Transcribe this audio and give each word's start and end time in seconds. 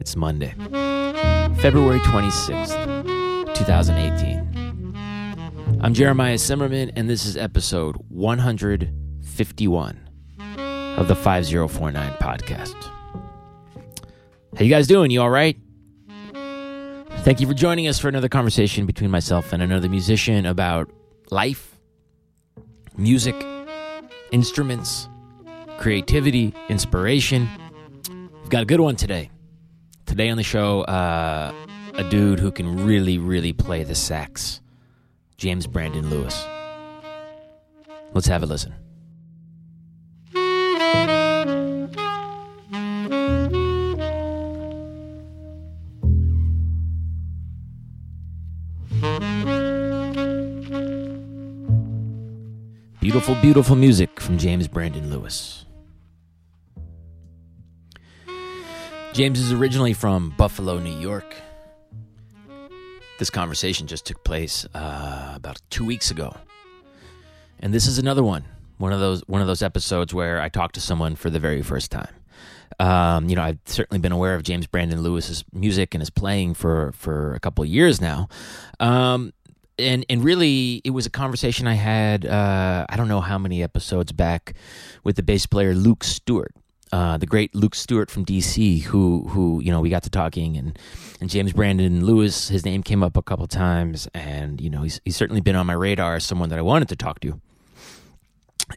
It's 0.00 0.16
Monday, 0.16 0.54
February 1.60 1.98
26th, 1.98 3.54
2018. 3.54 5.78
I'm 5.82 5.92
Jeremiah 5.92 6.38
Zimmerman, 6.38 6.92
and 6.96 7.10
this 7.10 7.26
is 7.26 7.36
episode 7.36 7.96
151 8.08 10.08
of 10.96 11.08
the 11.08 11.14
5049 11.14 12.12
podcast. 12.14 12.72
How 14.56 14.64
you 14.64 14.70
guys 14.70 14.86
doing? 14.86 15.10
You 15.10 15.20
all 15.20 15.28
right? 15.28 15.58
Thank 17.28 17.40
you 17.40 17.46
for 17.46 17.52
joining 17.52 17.88
us 17.88 17.98
for 17.98 18.08
another 18.08 18.30
conversation 18.30 18.86
between 18.86 19.10
myself 19.10 19.52
and 19.52 19.62
another 19.62 19.90
musician 19.90 20.46
about 20.46 20.90
life, 21.30 21.78
music, 22.96 23.34
instruments, 24.32 25.10
creativity, 25.76 26.54
inspiration. 26.70 27.46
We've 28.40 28.48
got 28.48 28.62
a 28.62 28.64
good 28.64 28.80
one 28.80 28.96
today. 28.96 29.28
Today 30.06 30.30
on 30.30 30.38
the 30.38 30.42
show, 30.42 30.80
uh, 30.84 31.52
a 31.96 32.04
dude 32.04 32.40
who 32.40 32.50
can 32.50 32.86
really, 32.86 33.18
really 33.18 33.52
play 33.52 33.84
the 33.84 33.94
sax, 33.94 34.62
James 35.36 35.66
Brandon 35.66 36.08
Lewis. 36.08 36.46
Let's 38.14 38.26
have 38.28 38.42
a 38.42 38.46
listen. 38.46 38.72
Beautiful, 53.08 53.36
beautiful 53.36 53.74
music 53.74 54.20
from 54.20 54.36
James 54.36 54.68
Brandon 54.68 55.08
Lewis. 55.08 55.64
James 59.14 59.40
is 59.40 59.50
originally 59.50 59.94
from 59.94 60.34
Buffalo, 60.36 60.78
New 60.78 60.94
York. 61.00 61.34
This 63.18 63.30
conversation 63.30 63.86
just 63.86 64.04
took 64.04 64.22
place 64.24 64.66
uh, 64.74 65.32
about 65.34 65.58
two 65.70 65.86
weeks 65.86 66.10
ago, 66.10 66.36
and 67.60 67.72
this 67.72 67.86
is 67.86 67.98
another 67.98 68.22
one. 68.22 68.44
One 68.76 68.92
of 68.92 69.00
those 69.00 69.22
one 69.26 69.40
of 69.40 69.46
those 69.46 69.62
episodes 69.62 70.12
where 70.12 70.42
I 70.42 70.50
talk 70.50 70.72
to 70.72 70.80
someone 70.82 71.16
for 71.16 71.30
the 71.30 71.40
very 71.40 71.62
first 71.62 71.90
time. 71.90 72.14
Um, 72.78 73.30
you 73.30 73.36
know, 73.36 73.42
I've 73.42 73.58
certainly 73.64 74.00
been 74.00 74.12
aware 74.12 74.34
of 74.34 74.42
James 74.42 74.66
Brandon 74.66 75.02
Lewis's 75.02 75.46
music 75.50 75.94
and 75.94 76.02
his 76.02 76.10
playing 76.10 76.52
for 76.52 76.92
for 76.92 77.34
a 77.34 77.40
couple 77.40 77.64
of 77.64 77.70
years 77.70 78.02
now. 78.02 78.28
Um, 78.80 79.32
and 79.78 80.04
and 80.08 80.22
really, 80.24 80.80
it 80.84 80.90
was 80.90 81.06
a 81.06 81.10
conversation 81.10 81.66
I 81.66 81.74
had. 81.74 82.26
Uh, 82.26 82.86
I 82.88 82.96
don't 82.96 83.08
know 83.08 83.20
how 83.20 83.38
many 83.38 83.62
episodes 83.62 84.12
back 84.12 84.54
with 85.04 85.16
the 85.16 85.22
bass 85.22 85.46
player 85.46 85.74
Luke 85.74 86.04
Stewart. 86.04 86.54
Uh, 86.90 87.18
the 87.18 87.26
great 87.26 87.54
Luke 87.54 87.74
Stewart 87.74 88.10
from 88.10 88.24
DC, 88.24 88.82
who 88.82 89.28
who 89.28 89.60
you 89.60 89.70
know 89.70 89.80
we 89.80 89.90
got 89.90 90.02
to 90.04 90.10
talking, 90.10 90.56
and 90.56 90.78
and 91.20 91.28
James 91.28 91.52
Brandon 91.52 92.04
Lewis, 92.04 92.48
his 92.48 92.64
name 92.64 92.82
came 92.82 93.02
up 93.02 93.16
a 93.16 93.22
couple 93.22 93.46
times, 93.46 94.08
and 94.14 94.60
you 94.60 94.70
know 94.70 94.82
he's 94.82 95.00
he's 95.04 95.16
certainly 95.16 95.40
been 95.40 95.56
on 95.56 95.66
my 95.66 95.74
radar 95.74 96.16
as 96.16 96.24
someone 96.24 96.48
that 96.48 96.58
I 96.58 96.62
wanted 96.62 96.88
to 96.88 96.96
talk 96.96 97.20
to. 97.20 97.40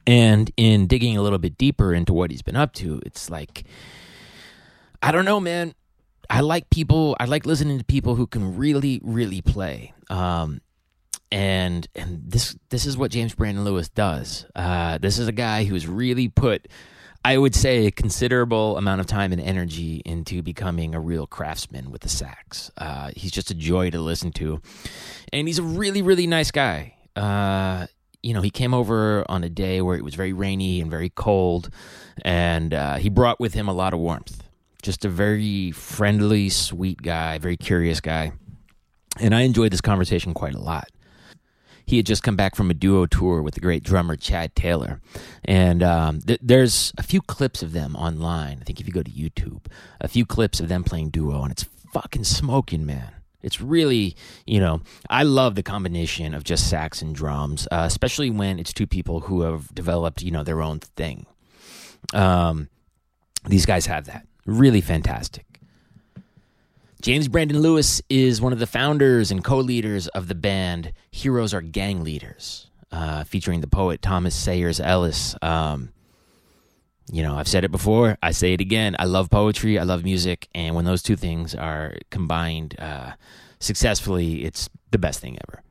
And 0.08 0.52
in 0.56 0.88
digging 0.88 1.18
a 1.18 1.22
little 1.22 1.40
bit 1.40 1.58
deeper 1.58 1.94
into 1.94 2.14
what 2.14 2.32
he's 2.32 2.42
been 2.42 2.56
up 2.56 2.74
to, 2.76 3.02
it's 3.06 3.30
like 3.30 3.66
I 5.02 5.12
don't 5.12 5.26
know, 5.26 5.40
man. 5.40 5.74
I 6.30 6.42
like 6.42 6.70
people. 6.70 7.16
I 7.20 7.26
like 7.26 7.46
listening 7.46 7.78
to 7.78 7.84
people 7.84 8.16
who 8.16 8.28
can 8.28 8.56
really, 8.56 9.02
really 9.04 9.42
play. 9.42 9.94
Um, 10.10 10.62
and 11.32 11.88
and 11.96 12.22
this 12.28 12.56
this 12.70 12.86
is 12.86 12.98
what 12.98 13.12
James 13.12 13.34
Brandon 13.34 13.64
Lewis 13.64 13.90
does. 13.90 14.46
Uh, 14.56 14.98
this 14.98 15.18
is 15.18 15.28
a 15.28 15.32
guy 15.32 15.64
who's 15.64 15.88
really 15.88 16.28
put 16.28 16.68
I 17.24 17.38
would 17.38 17.54
say 17.54 17.86
a 17.86 17.92
considerable 17.92 18.78
amount 18.78 19.00
of 19.00 19.08
time 19.08 19.32
and 19.32 19.40
energy 19.40 20.02
into 20.06 20.42
becoming 20.42 20.96
a 20.96 21.00
real 21.00 21.28
craftsman 21.28 21.92
with 21.92 22.02
the 22.02 22.10
sax. 22.10 22.72
Uh, 22.78 23.12
he's 23.16 23.32
just 23.32 23.52
a 23.52 23.54
joy 23.54 23.92
to 23.92 24.00
listen 24.00 24.32
to, 24.34 24.60
and 25.32 25.48
he's 25.48 25.60
a 25.60 25.64
really, 25.64 26.02
really 26.02 26.26
nice 26.26 26.50
guy. 26.50 26.96
Uh, 27.16 27.86
you 28.24 28.34
know, 28.34 28.42
he 28.42 28.50
came 28.50 28.74
over 28.74 29.24
on 29.30 29.44
a 29.44 29.50
day 29.50 29.82
where 29.82 29.96
it 29.96 30.04
was 30.04 30.16
very 30.16 30.34
rainy 30.34 30.82
and 30.82 30.90
very 30.90 31.10
cold, 31.10 31.70
and 32.24 32.74
uh, 32.74 32.96
he 32.96 33.10
brought 33.10 33.40
with 33.40 33.54
him 33.54 33.68
a 33.68 33.74
lot 33.74 33.94
of 33.94 34.00
warmth. 34.00 34.44
Just 34.82 35.06
a 35.06 35.10
very 35.10 35.70
friendly, 35.70 36.50
sweet 36.50 37.04
guy, 37.04 37.38
very 37.38 37.58
curious 37.58 38.02
guy. 38.02 38.32
And 39.20 39.36
I 39.36 39.42
enjoyed 39.42 39.72
this 39.72 39.82
conversation 39.82 40.34
quite 40.34 40.56
a 40.56 40.60
lot 40.60 40.90
he 41.92 41.98
had 41.98 42.06
just 42.06 42.24
come 42.24 42.36
back 42.36 42.56
from 42.56 42.72
a 42.72 42.74
duo 42.74 43.06
tour 43.06 43.42
with 43.42 43.54
the 43.54 43.60
great 43.60 43.84
drummer 43.84 44.16
Chad 44.16 44.56
Taylor, 44.56 45.02
and 45.44 45.84
um, 45.84 46.22
th- 46.22 46.40
there's 46.42 46.94
a 46.98 47.04
few 47.04 47.22
clips 47.22 47.62
of 47.62 47.74
them 47.74 47.96
online. 47.96 48.60
I 48.62 48.64
think 48.64 48.80
if 48.80 48.88
you 48.88 48.94
go 48.94 49.04
to 49.04 49.12
YouTube, 49.12 49.66
a 50.00 50.08
few 50.08 50.26
clips 50.26 50.60
of 50.60 50.70
them 50.70 50.84
playing 50.84 51.10
duo, 51.10 51.44
and 51.44 51.52
it's 51.52 51.66
fucking 51.94 52.24
smoking, 52.24 52.86
man. 52.86 53.12
It's 53.42 53.60
really, 53.60 54.16
you 54.46 54.60
know, 54.60 54.82
I 55.10 55.24
love 55.24 55.56
the 55.56 55.64
combination 55.64 56.34
of 56.34 56.44
just 56.44 56.70
sax 56.70 57.02
and 57.02 57.14
drums, 57.14 57.68
uh, 57.72 57.84
especially 57.88 58.30
when 58.30 58.58
it's 58.58 58.74
two 58.74 58.88
people 58.88 59.22
who 59.22 59.42
have 59.42 59.74
developed, 59.76 60.22
you 60.22 60.32
know, 60.32 60.44
their 60.44 60.62
own 60.62 60.80
thing. 60.80 61.26
Um, 62.14 62.70
these 63.48 63.66
guys 63.66 63.88
have 63.88 64.06
that. 64.06 64.28
Really 64.46 64.82
fantastic. 64.82 65.51
James 67.02 67.28
Brandon 67.28 67.60
Lewis 67.60 68.00
is 68.12 68.42
one 68.42 68.54
of 68.54 68.60
the 68.60 68.68
founders 68.68 69.32
and 69.32 69.44
co 69.44 69.58
leaders 69.58 70.08
of 70.10 70.28
the 70.28 70.36
band 70.36 70.94
Heroes 71.10 71.52
Are 71.52 71.62
Gang 71.62 72.04
Leaders, 72.04 72.70
uh, 72.92 73.24
featuring 73.24 73.60
the 73.62 73.68
poet 73.68 74.04
Thomas 74.04 74.36
Sayers 74.36 74.80
Ellis. 74.80 75.36
Um, 75.42 75.90
you 77.12 77.24
know, 77.24 77.36
I've 77.36 77.48
said 77.48 77.64
it 77.64 77.72
before, 77.72 78.20
I 78.22 78.30
say 78.30 78.54
it 78.54 78.62
again. 78.62 78.96
I 79.00 79.06
love 79.06 79.32
poetry, 79.32 79.80
I 79.80 79.84
love 79.84 80.04
music, 80.04 80.48
and 80.54 80.76
when 80.76 80.86
those 80.86 81.02
two 81.02 81.16
things 81.16 81.56
are 81.56 81.96
combined 82.12 82.76
uh, 82.78 83.14
successfully, 83.60 84.46
it's 84.46 84.70
the 84.92 85.00
best 85.00 85.22
thing 85.22 85.40
ever. 85.50 85.64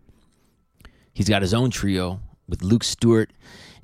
He's 1.13 1.29
got 1.29 1.43
his 1.43 1.55
own 1.55 1.71
trio 1.71 2.19
with 2.49 2.63
Luke 2.63 2.83
Stewart 2.83 3.31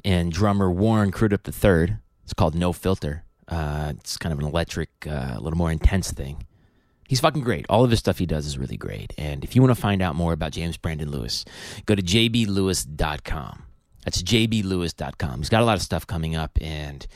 and 0.05 0.33
drummer 0.33 0.69
Warren 0.69 1.13
Crudup 1.13 1.47
III. 1.47 1.99
It's 2.25 2.34
called 2.34 2.57
No 2.57 2.73
Filter. 2.73 3.23
Uh, 3.47 3.93
it's 3.97 4.17
kind 4.17 4.33
of 4.33 4.41
an 4.41 4.47
electric, 4.47 4.91
uh, 5.07 5.34
a 5.37 5.41
little 5.41 5.57
more 5.57 5.71
intense 5.71 6.11
thing. 6.11 6.45
He's 7.09 7.21
fucking 7.21 7.43
great. 7.43 7.67
All 7.69 7.84
of 7.84 7.91
his 7.91 7.99
stuff 8.00 8.19
he 8.19 8.27
does 8.27 8.47
is 8.47 8.59
really 8.59 8.77
great. 8.77 9.12
And 9.17 9.44
if 9.44 9.55
you 9.55 9.62
want 9.62 9.75
to 9.75 9.81
find 9.81 10.03
out 10.03 10.17
more 10.17 10.33
about 10.33 10.53
James 10.53 10.77
Brandon 10.77 11.11
Lewis, 11.11 11.44
go 11.84 11.94
to 11.94 12.03
jblewis.com. 12.03 13.62
That's 14.05 14.22
jblewis.com. 14.22 15.39
He's 15.39 15.49
got 15.49 15.62
a 15.62 15.65
lot 15.65 15.77
of 15.77 15.83
stuff 15.83 16.06
coming 16.06 16.37
up, 16.37 16.59
and 16.61 17.06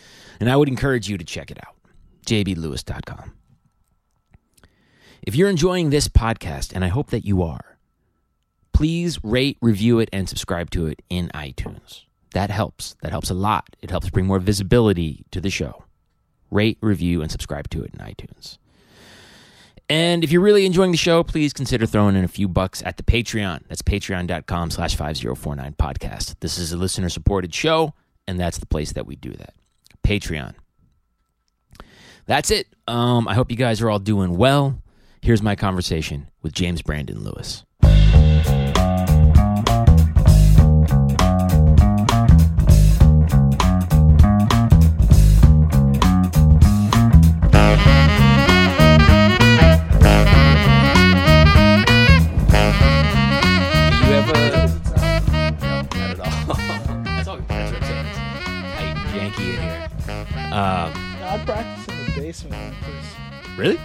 and 0.40 0.50
I 0.50 0.56
would 0.56 0.68
encourage 0.68 1.08
you 1.08 1.18
to 1.18 1.24
check 1.24 1.50
it 1.50 1.58
out. 1.64 1.76
jblewis.com. 2.26 3.34
If 5.22 5.36
you're 5.36 5.50
enjoying 5.50 5.90
this 5.90 6.08
podcast, 6.08 6.72
and 6.74 6.84
I 6.84 6.88
hope 6.88 7.10
that 7.10 7.24
you 7.24 7.42
are, 7.42 7.78
please 8.72 9.22
rate, 9.22 9.58
review 9.60 9.98
it, 9.98 10.08
and 10.12 10.28
subscribe 10.28 10.70
to 10.70 10.86
it 10.86 11.02
in 11.10 11.28
iTunes. 11.28 12.04
That 12.32 12.50
helps. 12.50 12.96
That 13.02 13.10
helps 13.10 13.30
a 13.30 13.34
lot. 13.34 13.76
It 13.82 13.90
helps 13.90 14.10
bring 14.10 14.26
more 14.26 14.38
visibility 14.38 15.24
to 15.30 15.40
the 15.40 15.50
show. 15.50 15.84
Rate, 16.50 16.78
review, 16.80 17.22
and 17.22 17.30
subscribe 17.30 17.68
to 17.70 17.82
it 17.82 17.92
in 17.92 18.00
iTunes. 18.00 18.58
And 19.90 20.22
if 20.22 20.30
you're 20.30 20.40
really 20.40 20.66
enjoying 20.66 20.92
the 20.92 20.96
show, 20.96 21.24
please 21.24 21.52
consider 21.52 21.84
throwing 21.84 22.14
in 22.14 22.22
a 22.22 22.28
few 22.28 22.46
bucks 22.46 22.80
at 22.86 22.96
the 22.96 23.02
Patreon. 23.02 23.64
That's 23.66 23.82
patreon.com 23.82 24.70
slash 24.70 24.94
5049 24.94 25.74
podcast. 25.74 26.36
This 26.38 26.58
is 26.58 26.72
a 26.72 26.76
listener 26.76 27.08
supported 27.08 27.52
show, 27.52 27.94
and 28.28 28.38
that's 28.38 28.58
the 28.58 28.66
place 28.66 28.92
that 28.92 29.04
we 29.04 29.16
do 29.16 29.32
that. 29.32 29.52
Patreon. 30.04 30.54
That's 32.26 32.52
it. 32.52 32.68
Um, 32.86 33.26
I 33.26 33.34
hope 33.34 33.50
you 33.50 33.56
guys 33.56 33.80
are 33.80 33.90
all 33.90 33.98
doing 33.98 34.36
well. 34.36 34.80
Here's 35.22 35.42
my 35.42 35.56
conversation 35.56 36.28
with 36.40 36.52
James 36.52 36.82
Brandon 36.82 37.24
Lewis. 37.24 37.64
Really? 63.60 63.78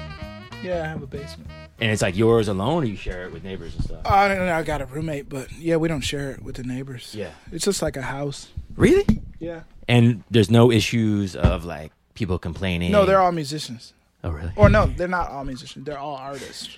yeah, 0.64 0.84
I 0.84 0.88
have 0.88 1.04
a 1.04 1.08
basement. 1.08 1.50
And 1.80 1.92
it's 1.92 2.02
like 2.02 2.16
yours 2.16 2.48
alone, 2.48 2.84
or 2.84 2.86
you 2.86 2.96
share 2.96 3.26
it 3.26 3.34
with 3.34 3.44
neighbors 3.44 3.76
and 3.76 3.84
stuff? 3.84 4.02
I 4.06 4.30
don't 4.30 4.38
know. 4.38 4.56
I 4.56 4.64
got 4.64 4.82
a 4.82 4.86
roommate, 4.86 5.28
but 5.28 5.52
yeah, 5.52 5.76
we 5.76 5.90
don't 5.90 6.02
share 6.02 6.32
it 6.32 6.42
with 6.42 6.56
the 6.56 6.64
neighbors. 6.64 7.14
Yeah. 7.14 7.32
It's 7.52 7.66
just 7.66 7.82
like 7.82 7.98
a 7.98 8.02
house. 8.02 8.48
Really? 8.78 9.06
Yeah. 9.40 9.64
And 9.88 10.24
there's 10.32 10.50
no 10.50 10.72
issues 10.72 11.36
of 11.36 11.66
like 11.66 11.92
people 12.14 12.40
complaining. 12.40 12.92
No, 12.92 13.06
they're 13.06 13.20
all 13.20 13.34
musicians. 13.34 13.94
Oh, 14.24 14.30
really? 14.30 14.54
Or 14.56 14.70
no, 14.70 14.86
they're 14.86 15.10
not 15.10 15.30
all 15.30 15.44
musicians. 15.44 15.86
They're 15.86 16.00
all 16.00 16.16
artists. 16.16 16.78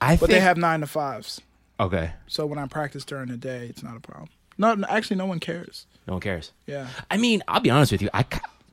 I 0.00 0.14
But 0.14 0.20
think, 0.20 0.30
they 0.30 0.40
have 0.40 0.56
nine 0.56 0.80
to 0.80 0.86
fives. 0.86 1.40
Okay. 1.80 2.12
So 2.28 2.46
when 2.46 2.58
I 2.58 2.66
practice 2.66 3.04
during 3.04 3.28
the 3.28 3.36
day, 3.36 3.66
it's 3.66 3.82
not 3.82 3.96
a 3.96 4.00
problem. 4.00 4.28
No, 4.56 4.76
actually, 4.88 5.16
no 5.16 5.26
one 5.26 5.40
cares. 5.40 5.86
No 6.06 6.14
one 6.14 6.20
cares. 6.20 6.52
Yeah, 6.66 6.88
I 7.10 7.16
mean, 7.16 7.42
I'll 7.48 7.60
be 7.60 7.70
honest 7.70 7.92
with 7.92 8.02
you. 8.02 8.10
I 8.14 8.24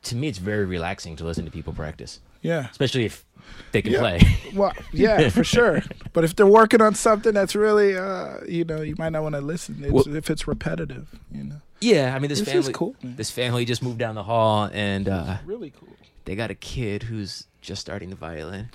to 0.03 0.15
me, 0.15 0.27
it's 0.27 0.37
very 0.37 0.65
relaxing 0.65 1.15
to 1.17 1.25
listen 1.25 1.45
to 1.45 1.51
people 1.51 1.73
practice, 1.73 2.19
yeah. 2.41 2.69
especially 2.69 3.05
if 3.05 3.25
they 3.71 3.81
can 3.81 3.93
Yeah. 3.93 3.99
play. 3.99 4.21
Well, 4.53 4.73
yeah, 4.93 5.29
for 5.29 5.43
sure. 5.43 5.83
But 6.13 6.23
if 6.23 6.35
they're 6.35 6.47
working 6.47 6.81
on 6.81 6.95
something 6.95 7.33
that's 7.33 7.53
really, 7.55 7.95
uh, 7.97 8.37
you 8.47 8.63
know, 8.63 8.81
you 8.81 8.95
might 8.97 9.09
not 9.09 9.21
want 9.23 9.35
to 9.35 9.41
listen 9.41 9.77
it's, 9.83 9.91
Well- 9.91 10.15
if 10.15 10.29
it's 10.29 10.47
repetitive. 10.47 11.07
You 11.31 11.43
know, 11.43 11.61
yeah, 11.81 12.15
I 12.15 12.19
mean, 12.19 12.29
this, 12.29 12.39
this 12.39 12.49
family, 12.49 12.73
cool. 12.73 12.95
Man. 13.03 13.15
this 13.17 13.29
family 13.29 13.65
just 13.65 13.83
moved 13.83 13.99
down 13.99 14.15
the 14.15 14.23
hall, 14.23 14.69
and 14.73 15.07
uh, 15.07 15.37
really 15.45 15.71
cool. 15.79 15.89
they 16.25 16.35
got 16.35 16.49
a 16.49 16.55
kid 16.55 17.03
who's 17.03 17.45
just 17.61 17.81
starting 17.81 18.09
the 18.09 18.15
violin. 18.15 18.69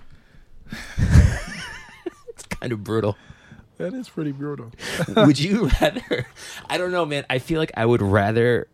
it's 2.28 2.44
kind 2.50 2.72
of 2.72 2.84
brutal. 2.84 3.16
That 3.78 3.94
is 3.94 4.08
pretty 4.08 4.32
brutal. 4.32 4.70
would 5.16 5.38
you 5.40 5.68
rather? 5.80 6.26
I 6.68 6.78
don't 6.78 6.92
know, 6.92 7.04
man. 7.04 7.25
I 7.28 7.38
feel 7.40 7.58
like 7.58 7.72
I 7.76 7.84
would 7.86 8.02
rather. 8.02 8.68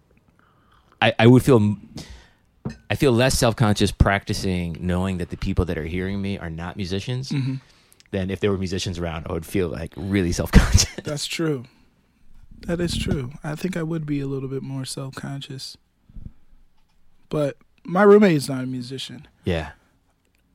I, 1.00 1.14
I 1.18 1.26
would 1.26 1.42
feel. 1.42 1.76
I 2.90 2.94
feel 2.94 3.12
less 3.12 3.38
self 3.38 3.56
conscious 3.56 3.90
practicing, 3.92 4.76
knowing 4.80 5.18
that 5.18 5.30
the 5.30 5.36
people 5.36 5.64
that 5.66 5.78
are 5.78 5.84
hearing 5.84 6.20
me 6.22 6.38
are 6.38 6.50
not 6.50 6.76
musicians, 6.76 7.30
Mm-hmm. 7.30 7.54
than 8.10 8.30
if 8.30 8.40
there 8.40 8.50
were 8.50 8.58
musicians 8.58 8.98
around. 8.98 9.26
I 9.28 9.32
would 9.32 9.46
feel 9.46 9.68
like 9.68 9.92
really 9.96 10.32
self 10.32 10.50
conscious. 10.52 10.86
That's 11.04 11.26
true. 11.26 11.64
That 12.66 12.80
is 12.80 12.96
true. 12.96 13.32
I 13.44 13.54
think 13.54 13.76
I 13.76 13.82
would 13.82 14.04
be 14.06 14.20
a 14.20 14.26
little 14.26 14.48
bit 14.48 14.62
more 14.62 14.84
self 14.84 15.14
conscious. 15.14 15.76
But 17.28 17.56
my 17.84 18.02
roommate 18.02 18.36
is 18.36 18.48
not 18.48 18.64
a 18.64 18.66
musician. 18.66 19.28
yeah, 19.44 19.70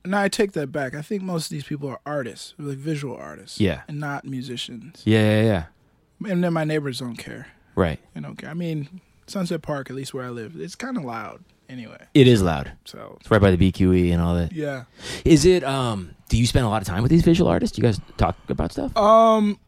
No, 0.06 0.18
I 0.18 0.27
take 0.27 0.51
that 0.54 0.71
back. 0.71 0.95
I 0.95 1.01
think 1.01 1.21
most 1.24 1.45
of 1.45 1.50
these 1.51 1.63
people 1.63 1.88
are 1.89 2.00
artists, 2.06 2.54
like 2.57 2.77
visual 2.77 3.15
artists. 3.15 3.60
Yeah. 3.60 3.81
And 3.88 4.00
not 4.00 4.25
musicians. 4.25 5.01
yeah, 5.06 5.42
yeah, 5.42 5.44
yeah. 5.44 6.31
And 6.31 6.44
then 6.44 6.54
my 6.54 6.63
neighbors 6.63 7.00
don't 7.00 7.15
care. 7.18 7.48
Right. 7.75 8.00
They 8.13 8.21
don't 8.21 8.36
care. 8.36 8.50
I 8.50 8.54
mean, 8.54 9.01
Sunset 9.27 9.62
Park, 9.62 9.89
at 9.89 9.95
least 9.95 10.13
where 10.13 10.25
I 10.25 10.30
live, 10.30 10.56
it's 10.60 10.75
kind 10.75 10.98
of 10.98 11.04
loud 11.04 11.44
anyway. 11.69 11.98
It 12.13 12.27
is 12.27 12.42
loud. 12.42 12.71
So, 12.86 13.18
It's 13.21 13.30
right 13.31 13.42
by 13.42 13.51
the 13.56 13.71
BQE 13.71 14.12
and 14.12 14.21
all 14.21 14.36
that. 14.36 14.51
yeah. 14.51 14.83
Is 15.25 15.45
it? 15.45 15.63
Um. 15.63 16.12
Do 16.30 16.38
you 16.38 16.48
spend 16.48 16.65
a 16.65 16.69
lot 16.69 16.81
of 16.81 16.88
time 16.88 17.04
with 17.04 17.12
these 17.12 17.21
visual 17.21 17.50
artists? 17.50 17.77
You 17.77 17.83
guys 17.83 18.00
talk 18.18 18.36
about 18.50 18.71
stuff? 18.71 18.95
Um, 18.98 19.60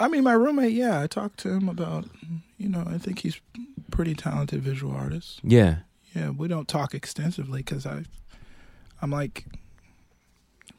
I 0.00 0.08
mean, 0.08 0.24
my 0.24 0.32
roommate, 0.32 0.72
yeah, 0.72 1.00
I 1.00 1.06
talked 1.06 1.38
to 1.40 1.50
him 1.50 1.68
about, 1.68 2.06
you 2.58 2.68
know, 2.68 2.82
I 2.84 2.98
think 2.98 3.20
he's 3.20 3.40
pretty 3.92 4.14
talented 4.14 4.62
visual 4.62 4.92
artist. 4.92 5.38
Yeah. 5.44 5.76
Yeah, 6.12 6.30
we 6.30 6.48
don't 6.48 6.66
talk 6.66 6.92
extensively 6.92 7.58
because 7.60 7.86
I, 7.86 8.02
I'm 9.00 9.12
like, 9.12 9.44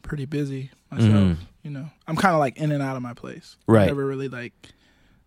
pretty 0.02 0.26
busy 0.26 0.72
myself. 0.92 1.12
Mhm. 1.12 1.38
You 1.64 1.72
know, 1.72 1.90
I'm 2.06 2.18
kind 2.18 2.34
of 2.34 2.40
like 2.40 2.58
in 2.58 2.74
and 2.74 2.84
out 2.84 2.98
of 2.98 3.02
my 3.02 3.14
place. 3.14 3.56
Right. 3.66 3.88
Never 3.88 4.06
really 4.06 4.28
like 4.28 4.54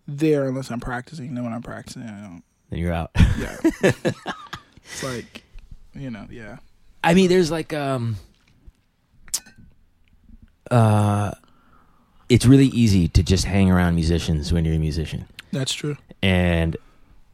there 0.06 0.46
unless 0.46 0.70
I'm 0.70 0.80
practicing. 0.80 1.28
And 1.28 1.36
then 1.38 1.44
when 1.44 1.54
I'm 1.54 1.62
practicing, 1.62 2.02
I 2.02 2.20
don't. 2.20 2.42
Then 2.68 2.80
you're 2.80 2.92
out. 2.92 3.12
Yeah. 3.38 3.56
it's 4.90 5.02
like, 5.02 5.42
you 5.94 6.10
know, 6.10 6.26
yeah. 6.30 6.58
I 7.04 7.14
mean, 7.14 7.28
there's 7.28 7.50
like 7.50 7.72
um 7.72 8.16
uh 10.70 11.32
it's 12.28 12.44
really 12.44 12.66
easy 12.66 13.06
to 13.08 13.22
just 13.22 13.44
hang 13.44 13.70
around 13.70 13.94
musicians 13.94 14.52
when 14.52 14.64
you're 14.64 14.74
a 14.74 14.78
musician. 14.78 15.26
That's 15.52 15.72
true. 15.72 15.96
And 16.22 16.76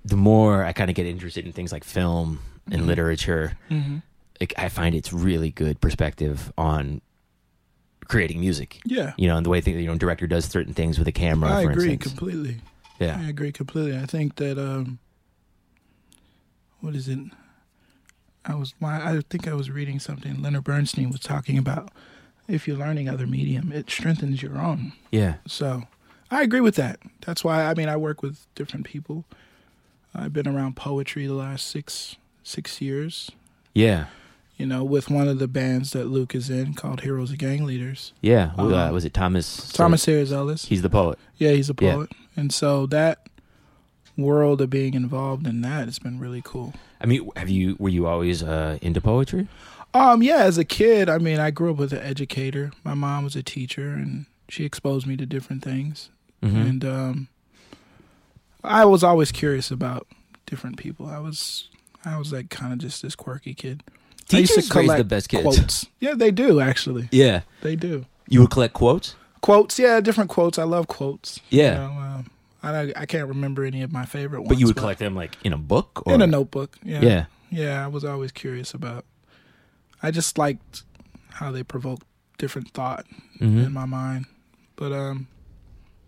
the 0.04 0.16
more 0.16 0.64
I 0.64 0.72
kind 0.72 0.90
of 0.90 0.96
get 0.96 1.06
interested 1.06 1.46
in 1.46 1.52
things 1.52 1.72
like 1.72 1.82
film 1.84 2.40
and 2.70 2.82
Mhm. 2.82 2.87
literature, 2.87 3.56
Mm-hmm. 3.70 3.99
like 4.40 4.52
I 4.58 4.69
find 4.69 4.94
it's 4.94 5.12
really 5.12 5.50
good 5.50 5.81
perspective 5.81 6.52
on 6.58 7.00
creating 8.06 8.40
music. 8.40 8.81
Yeah. 8.84 9.14
You 9.16 9.28
know, 9.28 9.37
and 9.38 9.46
the 9.46 9.50
way 9.50 9.60
the 9.60 9.70
you 9.72 9.87
know 9.87 9.96
director 9.96 10.26
does 10.26 10.44
certain 10.44 10.75
things 10.75 10.99
with 10.99 11.08
a 11.08 11.12
camera. 11.12 11.50
I 11.50 11.62
agree 11.62 11.93
instance. 11.93 12.02
completely. 12.19 12.60
Yeah. 13.00 13.19
I 13.19 13.28
agree 13.31 13.52
completely. 13.52 13.96
I 13.96 14.04
think 14.04 14.37
that 14.37 14.58
um 14.58 14.99
what 16.81 16.94
is 16.94 17.08
it? 17.08 17.19
I 18.44 18.54
was 18.54 18.74
my 18.80 18.96
I 19.16 19.20
think 19.30 19.46
I 19.46 19.54
was 19.54 19.70
reading 19.70 20.00
something 20.00 20.42
Leonard 20.42 20.64
Bernstein 20.64 21.10
was 21.10 21.20
talking 21.20 21.58
about 21.58 21.90
if 22.48 22.66
you're 22.66 22.76
learning 22.76 23.08
other 23.08 23.26
medium, 23.26 23.70
it 23.72 23.88
strengthens 23.88 24.42
your 24.42 24.58
own. 24.58 24.92
Yeah. 25.10 25.34
So 25.46 25.84
I 26.30 26.42
agree 26.42 26.60
with 26.60 26.74
that. 26.76 26.98
That's 27.24 27.44
why 27.44 27.64
I 27.64 27.74
mean 27.74 27.88
I 27.88 27.96
work 27.96 28.22
with 28.22 28.46
different 28.54 28.84
people. 28.86 29.24
I've 30.14 30.32
been 30.32 30.48
around 30.48 30.76
poetry 30.76 31.26
the 31.26 31.34
last 31.34 31.68
six 31.68 32.16
six 32.42 32.80
years. 32.80 33.30
Yeah. 33.74 34.06
You 34.56 34.66
know, 34.66 34.84
with 34.84 35.08
one 35.10 35.28
of 35.28 35.38
the 35.38 35.48
bands 35.48 35.92
that 35.92 36.06
Luke 36.06 36.34
is 36.34 36.50
in 36.50 36.74
called 36.74 37.00
Heroes 37.00 37.32
Are 37.32 37.36
Gang 37.36 37.64
Leaders. 37.64 38.12
Yeah. 38.20 38.52
Uh, 38.58 38.66
Um, 38.66 38.92
was 38.94 39.04
it 39.04 39.14
Thomas? 39.14 39.72
Thomas 39.72 40.02
Sayers 40.02 40.30
Ellis. 40.32 40.66
He's 40.66 40.82
the 40.82 40.90
poet. 40.90 41.18
Yeah, 41.38 41.52
he's 41.52 41.70
a 41.70 41.74
poet. 41.74 41.86
Yeah. 41.88 41.94
poet. 41.94 42.12
And 42.36 42.52
so 42.52 42.86
that 42.86 43.28
world 44.17 44.61
of 44.61 44.70
being 44.70 44.94
involved 44.94 45.47
in 45.47 45.62
that 45.62 45.88
it's 45.88 45.99
been 45.99 46.19
really 46.19 46.43
cool. 46.44 46.75
I 47.00 47.06
mean, 47.06 47.31
have 47.37 47.49
you 47.49 47.76
were 47.79 47.88
you 47.88 48.06
always 48.06 48.43
uh, 48.43 48.79
into 48.82 49.00
poetry? 49.00 49.49
Um, 49.94 50.23
yeah, 50.23 50.38
as 50.38 50.59
a 50.59 50.64
kid, 50.64 51.09
I 51.09 51.19
mean, 51.19 51.38
I 51.38 51.50
grew 51.50 51.70
up 51.73 51.76
with 51.76 51.93
an 51.93 52.00
educator. 52.00 52.73
My 52.82 52.94
mom 52.94 53.25
was 53.25 53.37
a 53.37 53.43
teacher 53.43 53.88
and 53.91 54.26
she 54.49 54.64
exposed 54.64 55.06
me 55.06 55.17
to 55.17 55.26
different 55.26 55.62
things. 55.62 56.11
Mm-hmm. 56.43 56.56
And 56.56 56.85
um 56.85 57.29
I 58.64 58.85
was 58.85 59.03
always 59.03 59.32
curious 59.32 59.70
about 59.70 60.06
different 60.47 60.76
people. 60.76 61.06
I 61.06 61.19
was 61.19 61.69
I 62.05 62.19
was 62.19 62.32
like 62.32 62.50
kind 62.50 62.73
of 62.73 62.79
just 62.79 63.03
this 63.03 63.14
quirky 63.14 63.55
kid. 63.55 63.82
I 64.32 64.38
used 64.38 64.55
to 64.55 64.61
Teachers 64.62 64.75
raise 64.75 64.97
the 64.97 65.05
best 65.05 65.29
kids. 65.29 65.43
Quotes. 65.43 65.87
Yeah, 66.00 66.14
they 66.14 66.31
do 66.31 66.61
actually. 66.61 67.09
Yeah. 67.11 67.43
They 67.62 67.76
do. 67.76 68.06
You 68.29 68.41
would 68.41 68.50
collect 68.50 68.75
quotes? 68.75 69.14
Quotes, 69.41 69.79
yeah, 69.79 70.00
different 70.00 70.31
quotes. 70.31 70.59
I 70.59 70.62
love 70.64 70.87
quotes. 70.87 71.41
Yeah. 71.50 71.73
You 71.73 71.79
know, 71.79 72.00
um, 72.00 72.31
I 72.62 72.93
I 72.97 73.06
can't 73.06 73.29
remember 73.29 73.64
any 73.64 73.82
of 73.82 73.93
my 73.93 74.05
favorite 74.06 74.41
ones. 74.41 74.49
But 74.50 74.59
you 74.59 74.67
would 74.67 74.76
collect 74.76 74.99
them 75.00 75.14
like 75.14 75.37
in 75.44 75.53
a 75.53 75.59
book 75.59 76.03
or 76.06 76.14
in 76.14 76.23
a 76.23 76.26
notebook. 76.26 76.79
Yeah. 76.82 77.00
Yeah. 77.03 77.25
Yeah, 77.50 77.85
I 77.85 77.88
was 77.88 78.05
always 78.05 78.32
curious 78.32 78.73
about. 78.75 79.05
I 80.03 80.11
just 80.11 80.38
liked 80.38 80.85
how 81.31 81.50
they 81.53 81.62
provoked 81.62 82.06
different 82.38 82.70
thought 82.73 83.05
Mhm. 83.41 83.67
in 83.67 83.73
my 83.73 83.85
mind. 83.85 84.26
But 84.76 84.93
um, 84.93 85.29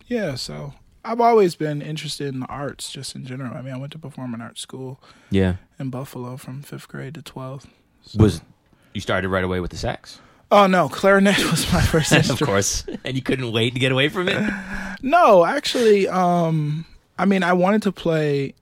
yeah. 0.07 0.35
So 0.37 0.75
I've 1.05 1.21
always 1.21 1.55
been 1.55 1.83
interested 1.83 2.29
in 2.33 2.41
the 2.41 2.47
arts, 2.47 2.91
just 2.91 3.15
in 3.15 3.27
general. 3.27 3.55
I 3.55 3.61
mean, 3.63 3.75
I 3.75 3.77
went 3.77 3.93
to 3.93 3.99
performing 3.99 4.41
arts 4.41 4.61
school 4.63 5.01
Yeah. 5.31 5.57
in 5.79 5.91
Buffalo 5.91 6.37
from 6.37 6.63
fifth 6.63 6.89
grade 6.89 7.15
to 7.15 7.23
twelfth. 7.23 7.67
So- 8.03 8.23
Was 8.23 8.41
you 8.95 9.01
started 9.01 9.29
right 9.29 9.45
away 9.45 9.61
with 9.61 9.71
the 9.71 9.77
sax? 9.77 10.21
Oh 10.51 10.67
no, 10.67 10.89
clarinet 10.89 11.39
was 11.51 11.71
my 11.73 11.81
first 11.83 12.13
instrument. 12.13 12.41
of 12.43 12.47
course. 12.47 12.85
And 13.05 13.17
you 13.17 13.23
couldn't 13.23 13.51
wait 13.53 13.75
to 13.75 13.81
get 13.81 13.93
away 13.93 14.09
from 14.09 14.29
it? 14.29 14.53
No, 15.03 15.45
actually, 15.45 16.09
um, 16.09 16.85
I 17.19 17.25
mean, 17.25 17.43
I 17.43 17.53
wanted 17.53 17.83
to 17.83 17.93
play 17.93 18.55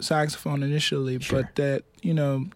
saxophone 0.00 0.62
initially, 0.62 1.18
Sure. 1.20 1.42
but 1.42 1.54
that 1.56 1.84
you 2.02 2.14
know, 2.14 2.46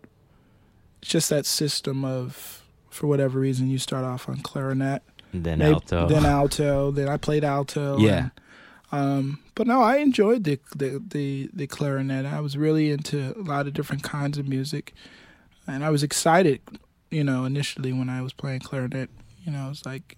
it's 1.01 1.11
just 1.11 1.31
that 1.31 1.47
system 1.47 2.05
of, 2.05 2.63
for 2.91 3.07
whatever 3.09 3.39
reason, 3.41 3.69
you 3.69 3.79
start 3.79 4.05
off 4.05 4.29
on 4.29 4.39
clarinet, 4.41 5.03
then 5.35 5.59
maybe- 5.59 5.73
alto. 5.75 6.09
then 6.09 6.25
alto, 6.25 6.91
then 6.93 7.09
I 7.09 7.17
played 7.17 7.45
alto. 7.45 7.99
Yeah. 7.99 8.19
and, 8.19 8.31
um, 8.93 9.39
but 9.55 9.67
no, 9.67 9.81
I 9.83 9.97
enjoyed 9.97 10.45
the, 10.45 10.59
the 10.77 11.03
the 11.11 11.51
the 11.53 11.67
clarinet. 11.67 12.27
I 12.27 12.41
was 12.41 12.57
really 12.57 12.91
into 12.91 13.35
a 13.39 13.43
lot 13.43 13.67
of 13.67 13.73
different 13.75 14.03
kinds 14.03 14.37
of 14.39 14.47
music, 14.47 14.93
and 15.67 15.83
I 15.85 15.91
was 15.91 16.03
excited, 16.03 16.61
you 17.13 17.23
know, 17.25 17.45
initially 17.45 17.93
when 17.93 18.09
I 18.09 18.23
was 18.23 18.33
playing 18.33 18.61
clarinet. 18.61 19.11
You 19.45 19.53
know, 19.53 19.67
it 19.67 19.71
was 19.71 19.85
like 19.87 20.17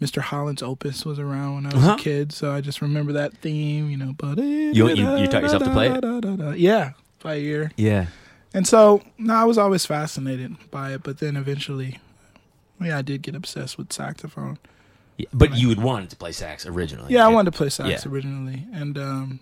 Mr. 0.00 0.20
Holland's 0.22 0.62
Opus 0.62 1.04
was 1.04 1.18
around 1.18 1.54
when 1.56 1.66
I 1.66 1.74
was 1.74 1.84
Uh-huh. 1.84 1.94
a 1.94 1.98
kid, 1.98 2.32
so 2.32 2.52
I 2.52 2.60
just 2.60 2.80
remember 2.80 3.12
that 3.14 3.36
theme. 3.38 3.90
You 3.90 3.96
know, 3.96 4.14
but 4.16 4.38
You- 4.38 4.72
you- 4.72 5.18
you 5.18 5.26
taught 5.26 5.42
yourself 5.42 5.64
to 5.64 5.70
play 5.72 5.88
it? 5.90 6.58
Yeah, 6.58 6.92
by 7.22 7.36
ear. 7.36 7.72
yeah. 7.76 8.06
And 8.54 8.66
so, 8.66 9.02
no, 9.18 9.34
I 9.34 9.44
was 9.44 9.58
always 9.58 9.84
fascinated 9.84 10.56
by 10.70 10.92
it, 10.94 11.02
but 11.02 11.18
then 11.18 11.36
eventually, 11.36 11.98
yeah, 12.80 12.96
I 12.98 13.02
did 13.02 13.20
get 13.22 13.34
obsessed 13.34 13.76
with 13.76 13.92
saxophone. 13.92 14.58
Yeah, 15.18 15.26
But 15.34 15.54
you 15.56 15.68
would 15.68 15.80
want 15.82 16.08
to 16.10 16.16
play 16.16 16.30
sax 16.32 16.64
originally. 16.64 17.12
Yeah, 17.12 17.26
I 17.26 17.28
wanted 17.28 17.50
to 17.52 17.56
play 17.58 17.68
sax 17.68 17.88
Yeah. 18.06 18.10
originally, 18.12 18.66
and 18.72 18.96
um, 18.96 19.40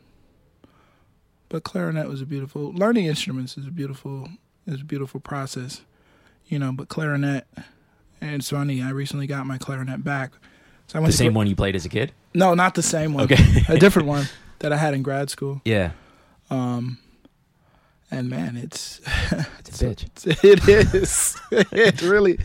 but 1.51 1.63
clarinet 1.63 2.09
was 2.09 2.21
a 2.23 2.27
beautiful. 2.27 2.73
Learning 2.73 3.05
instruments 3.07 3.57
is 3.59 3.67
a 3.67 3.71
beautiful 3.71 4.29
is 4.67 4.81
a 4.81 4.85
beautiful 4.85 5.21
process, 5.21 5.83
you 6.49 6.59
know. 6.59 6.73
But 6.73 6.89
clarinet, 6.89 7.47
and 8.21 8.35
it's 8.35 8.51
funny. 8.51 8.83
I 8.83 8.91
recently 8.91 9.27
got 9.27 9.47
my 9.47 9.59
clarinet 9.59 10.03
back. 10.05 10.33
So 10.89 10.99
I 10.99 11.01
The 11.01 11.03
went 11.03 11.13
to 11.13 11.19
same 11.19 11.33
gr- 11.33 11.37
one 11.39 11.47
you 11.49 11.57
played 11.57 11.75
as 11.77 11.85
a 11.85 11.89
kid? 11.89 12.13
No, 12.35 12.55
not 12.55 12.75
the 12.75 12.83
same 12.83 13.13
one. 13.15 13.25
Okay. 13.25 13.63
a 13.69 13.79
different 13.79 14.09
one 14.09 14.29
that 14.61 14.73
I 14.73 14.77
had 14.77 14.95
in 14.95 15.03
grad 15.03 15.31
school. 15.31 15.61
Yeah. 15.65 15.91
Um, 16.51 16.99
and 18.11 18.31
man, 18.31 18.57
it's 18.57 19.01
It's 19.59 19.83
a 19.83 19.87
bitch. 19.87 20.45
it 20.45 20.69
is. 20.95 21.37
it 21.51 22.03
really, 22.03 22.39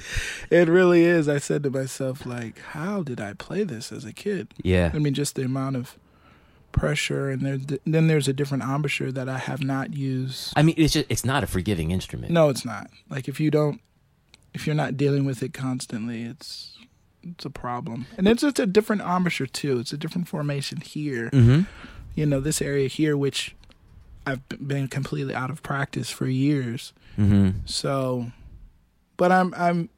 it 0.49 0.67
really 0.67 1.03
is. 1.03 1.29
I 1.29 1.37
said 1.37 1.61
to 1.63 1.69
myself, 1.69 2.25
like, 2.25 2.57
how 2.59 3.03
did 3.03 3.21
I 3.21 3.33
play 3.33 3.63
this 3.63 3.91
as 3.91 4.03
a 4.05 4.11
kid? 4.13 4.47
Yeah. 4.63 4.89
I 4.93 4.97
mean, 4.97 5.13
just 5.13 5.35
the 5.35 5.43
amount 5.43 5.75
of 5.75 5.95
pressure, 6.71 7.29
and 7.29 7.45
there, 7.45 7.77
then 7.85 8.07
there's 8.07 8.27
a 8.27 8.33
different 8.33 8.63
embouchure 8.63 9.11
that 9.11 9.29
I 9.29 9.37
have 9.37 9.61
not 9.63 9.93
used. 9.93 10.51
I 10.55 10.63
mean, 10.63 10.75
it's 10.79 10.93
just 10.93 11.05
it's 11.09 11.25
not 11.25 11.43
a 11.43 11.47
forgiving 11.47 11.91
instrument. 11.91 12.31
No, 12.31 12.49
it's 12.49 12.65
not. 12.65 12.89
Like 13.09 13.27
if 13.27 13.39
you 13.39 13.51
don't, 13.51 13.79
if 14.53 14.65
you're 14.65 14.75
not 14.75 14.97
dealing 14.97 15.25
with 15.25 15.41
it 15.43 15.53
constantly, 15.53 16.23
it's 16.23 16.77
it's 17.23 17.45
a 17.45 17.49
problem. 17.49 18.07
And 18.17 18.27
it's 18.27 18.41
just 18.41 18.59
a 18.59 18.65
different 18.65 19.01
embouchure 19.01 19.47
too. 19.47 19.79
It's 19.79 19.93
a 19.93 19.97
different 19.97 20.27
formation 20.27 20.81
here. 20.81 21.29
Mm-hmm. 21.29 21.61
You 22.15 22.25
know, 22.25 22.39
this 22.39 22.61
area 22.61 22.87
here, 22.87 23.15
which 23.15 23.55
I've 24.25 24.41
been 24.65 24.87
completely 24.87 25.33
out 25.33 25.49
of 25.49 25.63
practice 25.63 26.09
for 26.09 26.27
years. 26.27 26.93
Mm-hmm. 27.17 27.59
So, 27.65 28.31
but 29.17 29.31
I'm 29.31 29.53
I'm 29.55 29.89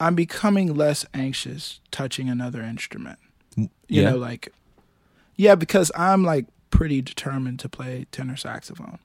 I'm 0.00 0.14
becoming 0.14 0.74
less 0.74 1.04
anxious 1.14 1.80
touching 1.90 2.28
another 2.28 2.62
instrument. 2.62 3.18
You 3.56 3.68
yeah. 3.88 4.10
know, 4.10 4.16
like 4.16 4.52
yeah, 5.36 5.54
because 5.54 5.90
I'm 5.96 6.24
like 6.24 6.46
pretty 6.70 7.02
determined 7.02 7.60
to 7.60 7.68
play 7.68 8.06
tenor 8.10 8.36
saxophone. 8.36 8.98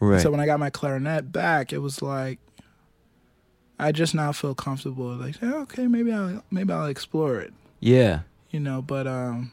Right. 0.00 0.20
So 0.20 0.30
when 0.30 0.40
I 0.40 0.46
got 0.46 0.58
my 0.58 0.70
clarinet 0.70 1.30
back, 1.30 1.72
it 1.72 1.78
was 1.78 2.00
like 2.02 2.38
I 3.82 3.92
just 3.92 4.14
now 4.14 4.32
feel 4.32 4.54
comfortable. 4.54 5.06
Like, 5.14 5.40
"Yeah, 5.40 5.54
okay, 5.62 5.86
maybe 5.86 6.12
I'll 6.12 6.42
maybe 6.50 6.72
I'll 6.72 6.86
explore 6.86 7.40
it. 7.40 7.52
yeah. 7.80 8.20
You 8.50 8.58
know, 8.60 8.82
but 8.82 9.06
um, 9.06 9.52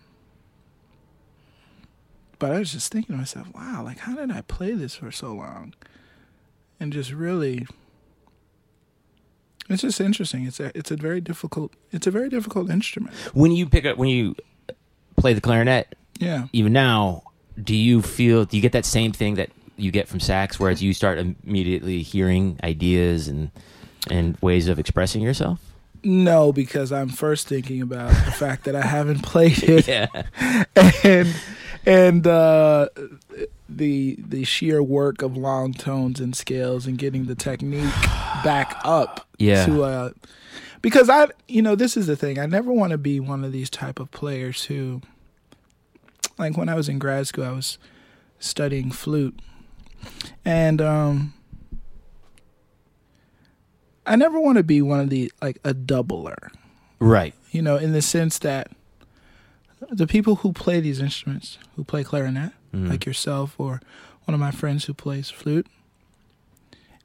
but 2.40 2.52
I 2.52 2.60
was 2.60 2.72
just 2.72 2.92
thinking 2.92 3.14
to 3.16 3.20
myself, 3.20 3.48
wow, 3.54 3.84
like 3.84 4.00
how 4.00 4.16
did 4.16 4.32
I 4.32 4.42
play 4.42 4.74
this 4.74 4.96
for 4.96 5.12
so 5.12 5.34
long? 5.34 5.74
And 6.80 6.92
just 6.94 7.12
really, 7.12 7.66
it's 9.70 9.82
just 9.82 10.00
interesting. 10.00 10.46
It's 10.46 10.60
a 10.60 10.72
it's 10.78 10.92
a 10.92 10.96
very 10.96 11.22
difficult 11.22 11.74
it's 11.92 12.08
a 12.08 12.12
very 12.12 12.30
difficult 12.30 12.70
instrument. 12.70 13.16
When 13.34 13.52
you 13.52 13.68
pick 13.68 13.86
up 13.86 13.98
when 13.98 14.10
you 14.10 14.36
play 15.18 15.34
the 15.34 15.42
clarinet, 15.42 15.96
Yeah. 16.20 16.48
even 16.54 16.74
now, 16.74 17.24
do 17.62 17.76
you 17.76 18.02
feel 18.02 18.46
do 18.46 18.56
you 18.58 18.62
get 18.62 18.72
that 18.72 18.86
same 18.86 19.12
thing 19.12 19.36
that 19.36 19.50
you 19.76 19.92
get 19.92 20.08
from 20.08 20.20
sax, 20.20 20.60
whereas 20.60 20.82
you 20.82 20.94
start 20.94 21.20
immediately 21.20 22.02
hearing 22.02 22.60
ideas 22.64 23.28
and 23.28 23.52
and 24.12 24.38
ways 24.42 24.68
of 24.68 24.80
expressing 24.80 25.22
yourself? 25.22 25.60
No, 26.04 26.54
because 26.54 26.92
I'm 26.92 27.10
first 27.10 27.48
thinking 27.48 27.82
about 27.82 28.10
the 28.26 28.32
fact 28.32 28.66
that 28.66 28.76
I 28.76 28.84
haven't 28.84 29.24
played 29.24 29.62
it. 29.64 29.88
Yeah. 29.88 30.66
and 31.04 31.36
and 31.86 32.28
uh, 32.28 32.90
the 33.70 34.16
the 34.20 34.44
sheer 34.44 34.82
work 34.84 35.22
of 35.22 35.36
long 35.38 35.74
tones 35.74 36.20
and 36.20 36.36
scales 36.36 36.86
and 36.86 36.98
getting 36.98 37.26
the 37.26 37.36
technique 37.36 37.94
back 38.44 38.80
up 38.84 39.28
Yeah. 39.40 39.66
to 39.66 39.84
uh 39.84 40.10
because 40.82 41.10
I 41.10 41.28
you 41.48 41.62
know 41.62 41.76
this 41.76 41.98
is 41.98 42.08
the 42.08 42.16
thing 42.16 42.38
I 42.40 42.46
never 42.46 42.72
want 42.72 42.92
to 42.92 42.98
be 42.98 43.20
one 43.20 43.44
of 43.44 43.52
these 43.52 43.70
type 43.70 44.00
of 44.00 44.12
players 44.12 44.66
who 44.66 45.02
like 46.38 46.58
when 46.58 46.70
I 46.70 46.76
was 46.76 46.88
in 46.88 47.00
grad 47.00 47.28
school 47.28 47.46
I 47.46 47.52
was 47.52 47.78
studying 48.40 48.92
flute 48.92 49.38
and 50.46 50.82
um 50.82 51.34
I 54.08 54.16
never 54.16 54.40
want 54.40 54.58
to 54.58 54.64
be 54.64 54.82
one 54.82 55.00
of 55.00 55.10
the 55.10 55.32
like 55.42 55.60
a 55.64 55.74
doubler 55.74 56.50
Right. 57.00 57.34
you 57.52 57.62
know, 57.62 57.76
in 57.78 57.92
the 57.92 58.02
sense 58.02 58.40
that 58.40 58.72
the 59.92 60.08
people 60.08 60.38
who 60.38 60.52
play 60.54 60.80
these 60.80 61.00
instruments, 61.00 61.58
who 61.76 61.84
play 61.84 62.04
clarinet, 62.04 62.52
Mhm. 62.74 62.90
like 62.90 63.06
yourself 63.06 63.56
or 63.60 63.82
one 64.26 64.34
of 64.34 64.40
my 64.40 64.52
friends 64.52 64.86
who 64.86 64.94
plays 64.94 65.30
flute, 65.30 65.68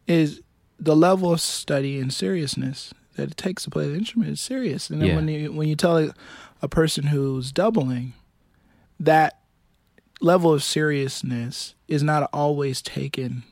is 0.07 0.41
the 0.79 0.97
level 0.97 1.33
of 1.33 1.41
study 1.41 1.99
and 2.01 2.13
seriousness 2.13 2.93
that 3.17 3.31
it 3.31 3.37
takes 3.37 3.65
to 3.65 3.71
play 3.71 3.87
the 3.89 3.95
instrument 3.95 4.31
is 4.31 4.41
serious. 4.41 4.91
And 4.91 5.01
then 5.01 5.09
Yeah. 5.11 5.17
when 5.17 5.29
you 5.29 5.53
when 5.53 5.69
you 5.69 5.77
tell 5.77 5.99
a, 5.99 6.15
a 6.63 6.69
person 6.69 7.09
who's 7.09 7.53
doubling 7.53 8.15
that 8.99 9.39
level 10.21 10.53
of 10.53 10.63
seriousness 10.63 11.75
is 11.89 12.03
not 12.03 12.29
always 12.33 12.81
taken, 12.81 13.43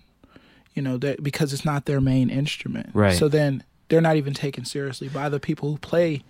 you 0.75 0.83
know, 0.83 0.97
that 0.99 1.23
because 1.23 1.53
it's 1.53 1.65
not 1.65 1.85
their 1.87 2.01
main 2.01 2.31
instrument. 2.31 2.91
Right. 2.95 3.17
So 3.17 3.29
then 3.29 3.65
they're 3.89 4.01
not 4.01 4.17
even 4.17 4.35
taken 4.35 4.65
seriously 4.65 5.09
by 5.09 5.29
the 5.29 5.41
people 5.41 5.71
who 5.71 5.79
play 5.79 6.23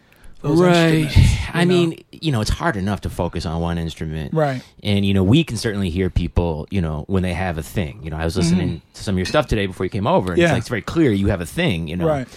those 0.43 0.59
right. 0.61 0.95
instruments. 1.05 1.35
I 1.53 1.65
know? 1.65 1.69
mean, 1.75 2.05
you 2.11 2.33
know, 2.33 2.41
it's 2.41 2.49
hard 2.51 2.77
enough 2.77 3.03
to 3.03 3.11
focus 3.11 3.45
on 3.45 3.61
one 3.61 3.77
instrument. 3.77 4.33
right. 4.33 4.63
And 4.83 5.05
you 5.05 5.13
know, 5.13 5.23
we 5.23 5.45
can 5.45 5.57
certainly 5.59 5.91
hear 5.91 6.09
people, 6.09 6.67
you 6.71 6.81
know, 6.81 7.05
when 7.09 7.23
they 7.23 7.35
have 7.35 7.59
a 7.59 7.63
thing. 7.63 8.01
You 8.03 8.11
know, 8.11 8.17
I 8.17 8.25
was 8.25 8.37
listening 8.37 8.81
to 8.95 9.03
some 9.03 9.15
of 9.15 9.19
your 9.19 9.27
stuff 9.27 9.47
today 9.49 9.67
before 9.67 9.85
you 9.85 9.91
came 9.91 10.07
over, 10.07 10.33
and 10.33 10.39
it's 10.41 10.47
Mm-hmm. 10.47 10.49
Yeah. 10.49 10.53
like 10.55 10.61
it's 10.61 10.69
very 10.69 10.83
clear 10.83 11.13
you 11.13 11.27
have 11.29 11.43
a 11.43 11.47
thing. 11.47 11.89
You 11.89 11.97
know, 11.97 12.07
Right. 12.07 12.29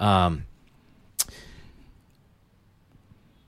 Um, 0.00 0.44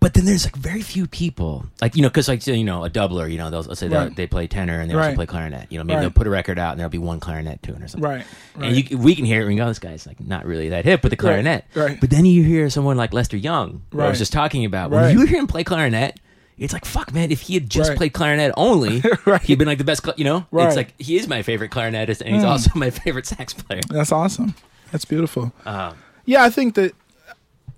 but 0.05 0.13
then 0.13 0.27
there's 0.27 0.45
like 0.45 0.55
very 0.57 0.83
few 0.83 1.07
people, 1.07 1.65
like 1.81 1.97
you 1.97 2.03
know, 2.03 2.09
because 2.11 2.29
like 2.29 2.47
you 2.47 2.63
know, 2.63 2.85
a 2.85 2.91
doubler, 2.91 3.31
you 3.31 3.39
know, 3.39 3.49
they'll 3.49 3.63
let's 3.63 3.81
say 3.81 3.89
they'll- 3.89 4.01
Right. 4.03 4.15
they 4.17 4.27
play 4.27 4.47
tenor 4.47 4.79
and 4.81 4.91
they 4.91 4.95
also 4.95 5.07
Right. 5.09 5.17
play 5.17 5.25
clarinet. 5.25 5.67
You 5.73 5.79
know, 5.79 5.85
maybe 5.85 5.95
Right. 5.97 6.01
they'll 6.03 6.11
put 6.11 6.27
a 6.27 6.31
record 6.31 6.59
out 6.59 6.73
and 6.73 6.79
there'll 6.81 6.91
be 6.91 6.99
one 6.99 7.21
clarinet 7.21 7.63
tune 7.63 7.83
or 7.83 7.89
something. 7.89 8.09
Right. 8.11 8.27
Right. 8.55 8.67
And 8.69 8.91
you, 8.91 8.99
we 8.99 9.15
can 9.15 9.25
hear 9.25 9.41
it 9.41 9.49
and 9.49 9.57
go, 9.57 9.67
this 9.67 9.79
guy's 9.79 10.07
like 10.07 10.21
not 10.21 10.45
really 10.45 10.69
that 10.69 10.85
hip 10.85 11.03
with 11.03 11.11
the 11.11 11.17
clarinet. 11.17 11.65
Right. 11.75 11.99
But 11.99 12.11
then 12.11 12.27
you 12.27 12.45
hear 12.45 12.69
someone 12.69 12.99
like 12.99 13.15
Lester 13.15 13.39
Young, 13.39 13.81
who 13.93 14.01
I 14.01 14.05
was 14.05 14.11
Right. 14.11 14.19
just 14.19 14.33
talking 14.35 14.67
about. 14.67 14.91
Right. 14.91 15.07
When 15.07 15.19
you 15.19 15.25
hear 15.27 15.39
him 15.41 15.47
play 15.47 15.65
clarinet, 15.65 16.21
it's 16.59 16.73
like, 16.75 16.85
fuck, 16.85 17.13
man, 17.15 17.31
if 17.33 17.41
he 17.41 17.55
had 17.55 17.71
just 17.71 17.89
Right. 17.89 17.97
played 17.99 18.13
clarinet 18.13 18.53
only, 18.57 19.03
Right. 19.25 19.41
he'd 19.43 19.59
been 19.59 19.67
like 19.67 19.79
the 19.79 19.85
best, 19.85 20.05
cl- 20.05 20.15
you 20.19 20.25
know? 20.25 20.47
Right. 20.53 20.67
It's 20.69 20.77
like, 20.77 20.93
he 21.01 21.17
is 21.17 21.27
my 21.27 21.41
favorite 21.43 21.71
clarinetist 21.71 22.21
and 22.21 22.35
he's 22.35 22.45
Mm. 22.45 22.49
also 22.49 22.71
my 22.79 22.91
favorite 22.91 23.27
sax 23.27 23.55
player. 23.55 23.81
That's 23.89 24.13
awesome. 24.13 24.55
That's 24.93 25.07
beautiful. 25.07 25.53
Um, 25.65 25.95
Yeah, 26.27 26.45
I 26.45 26.51
think 26.51 26.75
that 26.75 26.93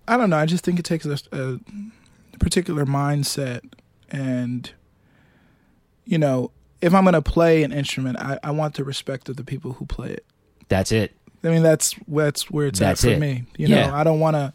I 0.08 0.16
don't 0.16 0.30
know. 0.30 0.36
I 0.36 0.46
just 0.46 0.62
think 0.64 0.78
it 0.78 0.84
takes 0.84 1.04
a, 1.04 1.18
a 1.32 1.58
particular 2.38 2.84
mindset, 2.84 3.62
and 4.10 4.70
you 6.04 6.18
know, 6.18 6.50
if 6.80 6.94
I'm 6.94 7.04
going 7.04 7.14
to 7.14 7.22
play 7.22 7.62
an 7.62 7.72
instrument, 7.72 8.18
I, 8.20 8.38
I 8.44 8.50
want 8.52 8.74
the 8.74 8.84
respect 8.84 9.28
of 9.28 9.36
the 9.36 9.44
people 9.44 9.72
who 9.74 9.86
play 9.86 10.10
it. 10.10 10.24
that's 10.68 10.92
it. 10.92 11.12
I 11.44 11.48
mean, 11.48 11.62
that's 11.62 11.94
that's 12.08 12.50
where 12.50 12.66
it's 12.66 12.80
That's 12.80 13.04
at 13.04 13.08
for 13.08 13.14
it. 13.14 13.20
me. 13.20 13.44
You 13.56 13.68
know, 13.68 13.94
I 13.94 14.02
don't 14.02 14.18
want 14.20 14.34
to. 14.34 14.52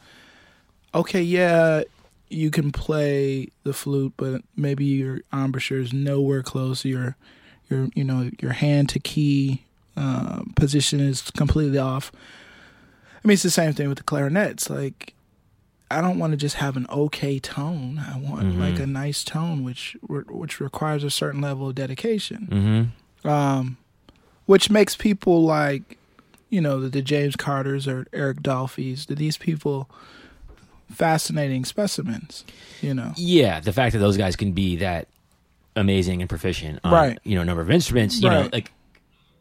Okay, 0.94 1.22
yeah, 1.22 1.84
you 2.30 2.52
can 2.52 2.72
play 2.72 3.48
the 3.64 3.72
flute, 3.72 4.14
but 4.18 4.42
maybe 4.58 4.84
your 4.86 5.22
embouchure 5.32 5.80
is 5.80 5.94
nowhere 5.94 6.44
close. 6.44 6.84
Your 6.84 7.16
your 7.70 7.88
you 7.96 8.04
know 8.04 8.30
your 8.42 8.52
hand 8.54 8.90
to 8.90 9.00
key 9.00 9.64
uh, 9.96 10.42
position 10.56 11.00
is 11.00 11.32
completely 11.32 11.78
off. 11.78 12.12
I 13.24 13.28
mean, 13.28 13.34
it's 13.34 13.44
the 13.44 13.52
same 13.52 13.72
thing 13.74 13.88
with 13.88 14.00
the 14.00 14.04
clarinets 14.04 14.70
like 14.70 15.14
I 15.98 16.02
don't 16.02 16.18
want 16.20 16.32
to 16.32 16.38
just 16.38 16.56
have 16.58 16.78
an 16.78 16.86
okay 16.90 17.40
tone. 17.40 18.00
I 18.00 18.18
want 18.18 18.44
Mhm. 18.56 18.60
like 18.60 18.80
a 18.80 18.88
nice 18.88 19.24
tone, 19.24 19.64
which 19.64 19.96
which 20.08 20.60
requires 20.60 21.04
a 21.04 21.10
certain 21.12 21.42
level 21.42 21.70
of 21.70 21.76
dedication 21.76 22.48
Mm-hmm. 22.52 23.28
um, 23.28 23.78
which 24.46 24.70
makes 24.70 24.96
people 24.96 25.44
like, 25.44 25.98
you 26.50 26.60
know, 26.62 26.80
the, 26.82 26.90
the 26.90 27.02
James 27.02 27.36
Carters 27.36 27.88
or 27.88 28.08
Eric 28.12 28.42
Dolphys, 28.42 29.06
the, 29.06 29.16
these 29.16 29.38
people 29.38 29.90
fascinating 30.92 31.64
specimens, 31.66 32.44
you 32.82 32.94
know. 32.94 33.14
Yeah, 33.16 33.60
the 33.60 33.72
fact 33.74 33.94
that 33.94 34.00
those 34.00 34.18
guys 34.18 34.36
can 34.36 34.52
be 34.52 34.76
that 34.78 35.08
amazing 35.76 36.22
and 36.22 36.30
proficient 36.30 36.80
on, 36.84 36.92
Right. 36.92 37.20
you 37.24 37.36
know, 37.36 37.42
a 37.42 37.46
number 37.46 37.62
of 37.62 37.72
instruments, 37.72 38.22
you 38.22 38.30
know, 38.30 38.50
like, 38.52 38.72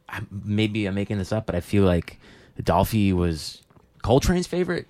I, 0.08 0.20
maybe 0.44 0.86
I'm 0.86 0.94
making 0.94 1.18
this 1.18 1.32
up, 1.32 1.46
but 1.46 1.54
I 1.54 1.60
feel 1.60 1.84
like 1.84 2.18
Dolphy 2.62 3.12
was 3.12 3.62
Coltrane's 4.04 4.46
favorite 4.46 4.86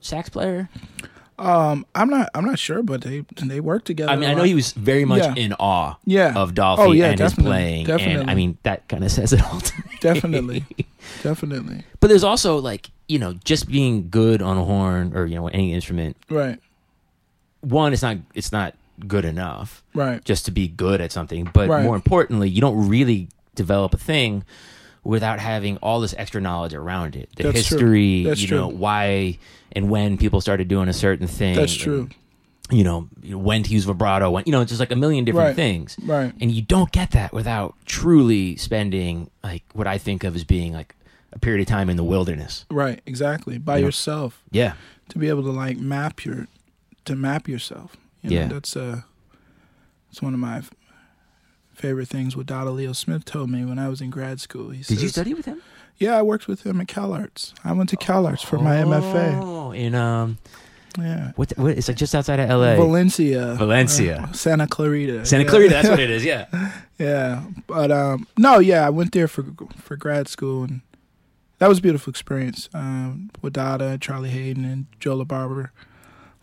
sax 0.00 0.28
player. 0.28 0.68
Um, 1.38 1.86
I'm 1.94 2.08
not, 2.08 2.28
I'm 2.34 2.44
not 2.44 2.58
sure, 2.58 2.82
but 2.82 3.00
they 3.00 3.24
they 3.42 3.58
work 3.60 3.84
together. 3.84 4.12
I 4.12 4.16
mean, 4.16 4.28
I 4.30 4.34
know 4.34 4.42
he 4.44 4.54
was 4.54 4.72
very 4.72 5.04
much 5.04 5.22
Yeah. 5.22 5.34
in 5.34 5.52
awe 5.54 5.94
yeah, 6.04 6.34
of 6.36 6.52
Dolphy 6.54 6.78
Oh, 6.78 6.92
yeah, 6.92 7.06
and 7.10 7.18
his 7.18 7.30
definitely, 7.32 7.84
playing, 7.86 7.90
and 7.90 8.30
I 8.30 8.34
mean 8.34 8.58
that 8.62 8.86
kind 8.88 9.02
of 9.02 9.10
says 9.10 9.32
it 9.32 9.42
all. 9.42 9.58
To 9.60 9.76
me. 9.78 9.84
definitely, 10.00 10.64
definitely, 11.22 11.84
But 12.00 12.08
there's 12.08 12.22
also 12.22 12.58
like 12.58 12.90
you 13.08 13.18
know 13.18 13.32
just 13.44 13.66
being 13.68 14.08
good 14.10 14.40
on 14.42 14.56
a 14.58 14.64
horn 14.64 15.16
or 15.16 15.26
you 15.26 15.34
know 15.34 15.48
any 15.48 15.72
instrument. 15.72 16.16
right, 16.30 16.60
One, 17.60 17.92
it's 17.92 18.02
not 18.02 18.18
it's 18.34 18.52
not 18.52 18.74
good 19.08 19.24
enough 19.24 19.82
right, 19.94 20.22
just 20.24 20.44
to 20.44 20.50
be 20.52 20.68
good 20.68 21.00
at 21.00 21.10
something, 21.12 21.48
but 21.52 21.68
Right. 21.68 21.82
more 21.82 21.96
importantly, 21.96 22.48
you 22.50 22.60
don't 22.60 22.88
really 22.88 23.28
develop 23.56 23.94
a 23.94 23.98
thing 23.98 24.44
without 25.04 25.38
having 25.40 25.76
all 25.78 26.00
this 26.00 26.14
extra 26.16 26.40
knowledge 26.40 26.74
around 26.74 27.16
it. 27.16 27.28
The 27.36 27.44
That's 27.44 27.68
history, 27.68 28.04
you 28.28 28.34
true. 28.46 28.56
know, 28.58 28.68
why 28.68 29.38
and 29.72 29.88
when 29.90 30.16
people 30.18 30.40
started 30.40 30.68
doing 30.68 30.88
a 30.88 30.92
certain 30.92 31.26
thing. 31.26 31.56
That's 31.56 31.72
and, 31.72 31.80
true. 31.82 32.08
you 32.70 32.84
know, 32.84 33.08
you 33.22 33.32
know, 33.32 33.38
when 33.38 33.62
to 33.64 33.70
use 33.72 33.84
vibrato, 33.84 34.30
when 34.30 34.44
you 34.46 34.52
know, 34.52 34.60
it's 34.60 34.70
just 34.70 34.80
like 34.80 34.92
a 34.92 34.96
million 34.96 35.24
different 35.24 35.48
Right. 35.48 35.56
things. 35.56 35.96
right, 36.04 36.32
And 36.40 36.50
you 36.52 36.62
don't 36.62 36.92
get 36.92 37.10
that 37.12 37.32
without 37.32 37.74
truly 37.84 38.56
spending 38.56 39.30
like 39.42 39.64
what 39.72 39.86
I 39.86 39.98
think 39.98 40.22
of 40.24 40.36
as 40.36 40.44
being 40.44 40.72
like 40.72 40.94
a 41.32 41.38
period 41.38 41.62
of 41.62 41.66
time 41.66 41.88
in 41.90 41.96
the 41.96 42.04
wilderness. 42.04 42.64
right, 42.70 43.00
exactly. 43.06 43.58
By 43.58 43.76
You 43.76 43.82
know? 43.82 43.86
yourself 43.88 44.42
Yeah. 44.52 44.74
to 45.08 45.18
be 45.18 45.28
able 45.28 45.42
to 45.42 45.50
like 45.50 45.78
map 45.78 46.24
your, 46.24 46.46
to 47.06 47.16
map 47.16 47.48
yourself. 47.48 47.96
You 48.22 48.30
know, 48.30 48.36
Yeah. 48.36 48.46
that's 48.48 48.76
uh, 48.76 49.00
it's 50.10 50.22
one 50.22 50.34
of 50.34 50.38
my 50.40 50.62
favorite 51.82 52.08
things. 52.08 52.34
Wadada 52.34 52.72
Leo 52.74 52.92
Smith 52.92 53.24
told 53.24 53.50
me 53.50 53.64
when 53.64 53.78
I 53.78 53.88
was 53.88 54.00
in 54.00 54.10
grad 54.10 54.40
school. 54.40 54.70
He 54.70 54.82
Did 54.82 55.02
you 55.02 55.08
study 55.08 55.34
with 55.34 55.44
him? 55.46 55.60
Yeah, 55.98 56.16
I 56.16 56.22
worked 56.22 56.48
with 56.48 56.64
him 56.64 56.80
at 56.80 56.86
CalArts. 56.86 57.52
I 57.64 57.72
went 57.72 57.90
to 57.90 57.96
CalArts 57.96 58.44
for 58.44 58.58
my 58.58 58.76
MFA. 58.76 59.40
Oh, 59.42 59.72
in 59.72 59.94
um, 59.94 60.38
Yeah. 60.98 61.32
what, 61.36 61.52
what? 61.56 61.76
It's 61.76 61.88
like 61.88 61.96
just 61.96 62.14
outside 62.14 62.40
of 62.40 62.48
L.A. 62.48 62.76
Valencia. 62.76 63.54
Valencia. 63.54 64.22
uh, 64.28 64.32
Santa 64.32 64.66
Clarita. 64.66 65.26
Santa 65.26 65.44
Yeah. 65.44 65.50
Clarita. 65.50 65.70
That's 65.74 65.88
what 65.88 66.00
it 66.06 66.10
is. 66.10 66.24
Yeah. 66.24 66.46
yeah. 66.98 67.44
But 67.66 67.90
um 67.90 68.26
no, 68.38 68.58
yeah, 68.58 68.86
I 68.86 68.90
went 68.90 69.12
there 69.12 69.28
for 69.28 69.44
for 69.76 69.96
grad 69.96 70.28
school 70.28 70.64
and 70.64 70.80
that 71.58 71.68
was 71.68 71.78
a 71.78 71.82
beautiful 71.82 72.10
experience 72.10 72.68
um, 72.74 73.30
with 73.40 73.52
Dada, 73.52 73.96
Charlie 73.96 74.30
Haden, 74.30 74.64
and 74.64 74.86
Joe 74.98 75.16
LaBarbera. 75.16 75.70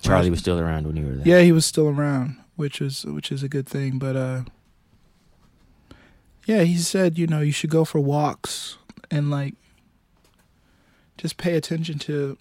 Charlie 0.01 0.29
was 0.29 0.39
still 0.39 0.57
around 0.57 0.87
when 0.87 0.95
you 0.95 1.05
were 1.07 1.15
there. 1.15 1.27
Yeah, 1.27 1.41
he 1.43 1.51
was 1.51 1.65
still 1.65 1.89
around, 1.89 2.37
which 2.55 2.79
was 2.79 3.03
which 3.03 3.29
is 3.29 3.43
a 3.43 3.49
good 3.49 3.67
thing. 3.67 3.99
But 3.99 4.15
uh, 4.15 4.41
yeah, 6.49 6.63
he 6.63 6.77
said 6.77 7.17
you 7.19 7.27
know 7.27 7.41
you 7.41 7.51
should 7.51 7.69
go 7.69 7.85
for 7.85 7.99
walks 7.99 8.77
and 9.11 9.29
like 9.29 9.53
just 11.17 11.37
pay 11.37 11.55
attention 11.55 11.99
to 11.99 12.37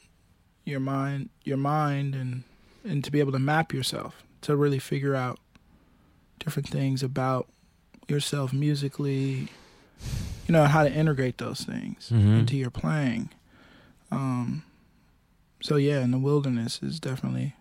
your 0.64 0.80
mind, 0.80 1.28
your 1.44 1.56
mind, 1.58 2.14
and 2.14 2.44
and 2.84 3.04
to 3.04 3.10
be 3.10 3.20
able 3.20 3.32
to 3.32 3.38
map 3.38 3.72
yourself 3.72 4.22
to 4.40 4.56
really 4.56 4.78
figure 4.78 5.14
out 5.14 5.38
different 6.38 6.68
things 6.68 7.02
about 7.02 7.46
yourself 8.08 8.52
musically. 8.52 9.48
You 10.46 10.52
know 10.52 10.64
how 10.64 10.84
to 10.84 10.90
integrate 10.92 11.36
those 11.38 11.60
things 11.60 12.08
Mhm. 12.10 12.38
into 12.40 12.56
your 12.56 12.70
playing. 12.70 13.28
Um, 14.10 14.62
so 15.60 15.76
yeah, 15.76 16.00
in 16.02 16.12
the 16.12 16.18
wilderness 16.18 16.80
is 16.82 16.98
definitely 16.98 17.54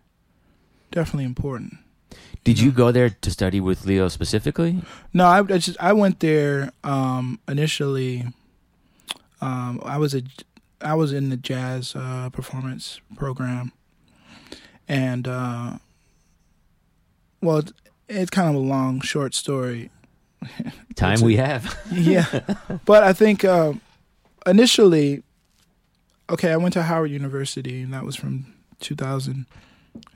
definitely 0.92 1.26
important. 1.26 1.80
Did 2.44 2.60
you 2.60 2.72
go 2.72 2.92
there 2.92 3.10
to 3.10 3.32
study 3.32 3.60
with 3.60 3.86
Leo 3.86 4.08
specifically? 4.08 4.82
No, 5.14 5.26
I, 5.26 5.40
I 5.40 5.58
just 5.58 5.78
I 5.82 5.92
went 5.92 6.22
there 6.22 6.72
um, 6.84 7.40
initially. 7.48 8.26
Um, 9.42 9.82
I 9.84 9.98
was 9.98 10.16
a 10.16 10.22
I 10.82 10.94
was 10.94 11.12
in 11.12 11.30
the 11.30 11.38
jazz 11.38 11.94
uh, 11.94 12.30
performance 12.30 13.02
program, 13.18 13.74
and 14.88 15.28
uh, 15.28 15.78
well, 17.42 17.58
it's, 17.58 17.74
it's 18.08 18.30
kind 18.30 18.48
of 18.50 18.56
a 18.56 18.60
long, 18.66 19.02
short 19.02 19.34
story. 19.34 19.90
Time 20.96 21.20
we 21.22 21.36
have. 21.36 21.78
yeah, 21.92 22.42
but 22.86 23.04
I 23.04 23.12
think 23.12 23.44
um, 23.44 23.82
initially, 24.46 25.24
okay, 26.30 26.54
I 26.54 26.58
went 26.58 26.74
to 26.74 26.84
Howard 26.84 27.12
University, 27.12 27.82
and 27.82 27.94
that 27.94 28.06
was 28.06 28.16
from 28.16 28.54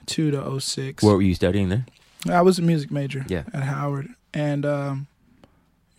2002 0.06 0.32
to 0.32 0.60
06. 0.60 1.04
what 1.04 1.16
were 1.16 1.22
you 1.22 1.36
studying 1.36 1.70
there? 1.70 1.86
I 2.30 2.42
was 2.42 2.60
a 2.60 2.62
music 2.62 2.92
major 2.92 3.26
Yeah. 3.28 3.44
at 3.54 3.64
Howard, 3.64 4.10
and 4.34 4.66
um, 4.66 5.08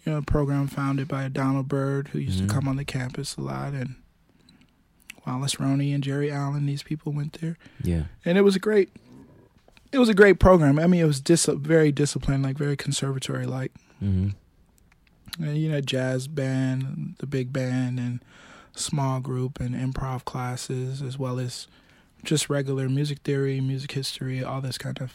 you 0.05 0.13
know, 0.13 0.19
a 0.19 0.23
program 0.23 0.67
founded 0.69 1.09
by 1.09 1.29
Donald 1.29 1.69
Byrd, 1.69 2.09
who 2.09 2.19
used 2.19 2.41
Mhm. 2.43 2.49
to 2.49 2.55
come 2.55 2.69
on 2.69 2.77
the 2.77 2.85
campus 2.85 3.37
a 3.37 3.41
lot, 3.41 3.73
and 3.73 3.95
Wallace 5.27 5.61
Roney 5.61 5.93
and 5.93 6.03
Geri 6.03 6.31
Allen. 6.31 6.67
These 6.67 6.83
people 6.83 7.13
went 7.13 7.35
there, 7.41 7.57
Yeah. 7.83 8.05
and 8.25 8.37
it 8.37 8.43
was 8.43 8.57
a 8.57 8.59
great, 8.59 8.91
it 9.93 9.99
was 9.99 10.09
a 10.09 10.15
great 10.15 10.39
program. 10.41 10.79
I 10.79 10.87
mean, 10.87 11.01
it 11.01 11.07
was 11.07 11.21
dis- 11.21 11.47
very 11.47 11.93
disciplined, 11.93 12.43
like 12.43 12.57
very 12.59 12.77
conservatory 12.77 13.47
like. 13.47 13.73
hmm 14.01 14.31
And, 15.41 15.57
you 15.57 15.71
know, 15.71 15.81
jazz 15.81 16.29
band, 16.29 17.15
the 17.19 17.27
big 17.27 17.53
band, 17.55 17.99
and 17.99 18.23
small 18.77 19.19
group 19.21 19.61
and 19.61 19.75
improv 19.75 20.25
classes, 20.27 21.01
as 21.01 21.19
well 21.19 21.39
as 21.39 21.69
just 22.25 22.49
regular 22.51 22.89
music 22.89 23.19
theory, 23.21 23.61
music 23.61 23.93
history, 23.93 24.43
all 24.45 24.61
this 24.61 24.79
kind 24.79 25.01
of 25.01 25.13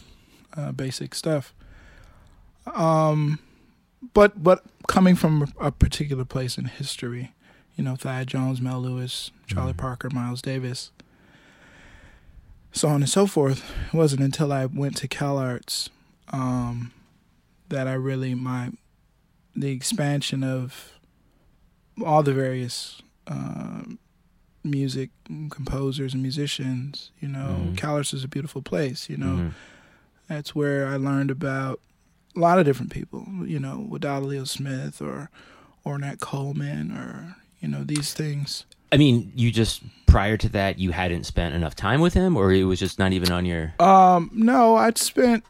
uh, 0.56 0.72
basic 0.72 1.16
stuff. 1.16 1.54
Um, 2.76 3.40
but 4.14 4.44
but 4.44 4.64
coming 4.88 5.16
from 5.16 5.54
a 5.60 5.72
particular 5.72 6.26
place 6.26 6.58
in 6.58 6.66
history, 6.66 7.34
you 7.76 7.84
know, 7.84 7.96
Thad 7.96 8.28
Jones, 8.28 8.62
Mel 8.62 8.82
Lewis, 8.82 9.32
Charlie 9.48 9.74
Mhm. 9.74 9.78
Parker, 9.78 10.10
Miles 10.10 10.42
Davis, 10.42 10.92
so 12.72 12.90
on 12.90 13.02
and 13.02 13.10
so 13.10 13.26
forth. 13.26 13.64
It 13.88 13.94
wasn't 13.96 14.22
until 14.22 14.52
I 14.52 14.66
went 14.66 14.98
to 14.98 15.08
CalArts 15.08 15.90
um, 16.32 16.92
that 17.70 17.88
I 17.88 17.94
really 17.94 18.36
my 18.36 18.72
the 19.56 19.72
expansion 19.72 20.44
of 20.44 20.92
all 22.06 22.22
the 22.22 22.34
various 22.34 23.02
uh, 23.26 23.82
music 24.70 25.10
composers 25.50 26.14
and 26.14 26.22
musicians. 26.22 27.12
You 27.20 27.28
know, 27.30 27.68
Mhm. 27.72 27.76
CalArts 27.76 28.14
is 28.14 28.24
a 28.24 28.28
beautiful 28.28 28.62
place. 28.62 29.10
You 29.10 29.18
know, 29.18 29.36
Mhm. 29.36 29.52
that's 30.28 30.54
where 30.56 30.88
I 30.88 30.98
learned 30.98 31.32
about 31.32 31.80
a 32.36 32.40
lot 32.40 32.60
of 32.60 32.66
different 32.66 32.92
people. 32.92 33.28
You 33.46 33.60
know, 33.60 33.88
Leo 33.90 34.44
Smith 34.44 35.02
or 35.02 35.30
Ornette 35.86 36.20
Coleman 36.20 36.92
or 36.92 37.36
you 37.62 37.68
know 37.68 37.84
these 37.84 38.14
things. 38.14 38.66
I 38.92 38.98
mean, 38.98 39.32
you 39.36 39.52
just 39.52 39.82
prior 40.06 40.38
to 40.38 40.50
that, 40.50 40.80
you 40.80 40.92
hadn't 40.92 41.26
spent 41.26 41.54
enough 41.56 41.76
time 41.76 42.00
with 42.00 42.14
him, 42.14 42.38
or 42.38 42.54
it 42.54 42.64
was 42.64 42.80
just 42.80 42.98
not 43.00 43.12
even 43.14 43.32
on 43.32 43.46
your. 43.46 43.74
Um, 43.80 44.30
no, 44.34 44.76
I'd 44.76 44.98
spent 44.98 45.44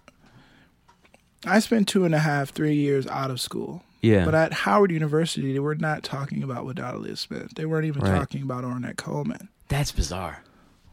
I 1.46 1.60
spent 1.60 1.88
two 1.88 2.04
and 2.04 2.16
a 2.16 2.20
half, 2.20 2.50
three 2.50 2.76
years 2.76 3.06
out 3.08 3.30
of 3.32 3.40
school. 3.40 3.84
Yeah. 4.08 4.26
But 4.26 4.36
at 4.36 4.54
Howard 4.54 4.92
University, 4.92 5.54
they 5.54 5.60
were 5.60 5.76
not 5.76 6.04
talking 6.04 6.44
about 6.44 6.66
Wadada 6.66 7.00
Leo 7.02 7.16
Smith. 7.16 7.54
They 7.56 7.66
weren't 7.66 7.86
even 7.86 8.02
Right. 8.04 8.18
talking 8.18 8.42
about 8.42 8.64
Ornette 8.64 8.98
Coleman. 8.98 9.50
That's 9.70 9.92
bizarre. 9.92 10.44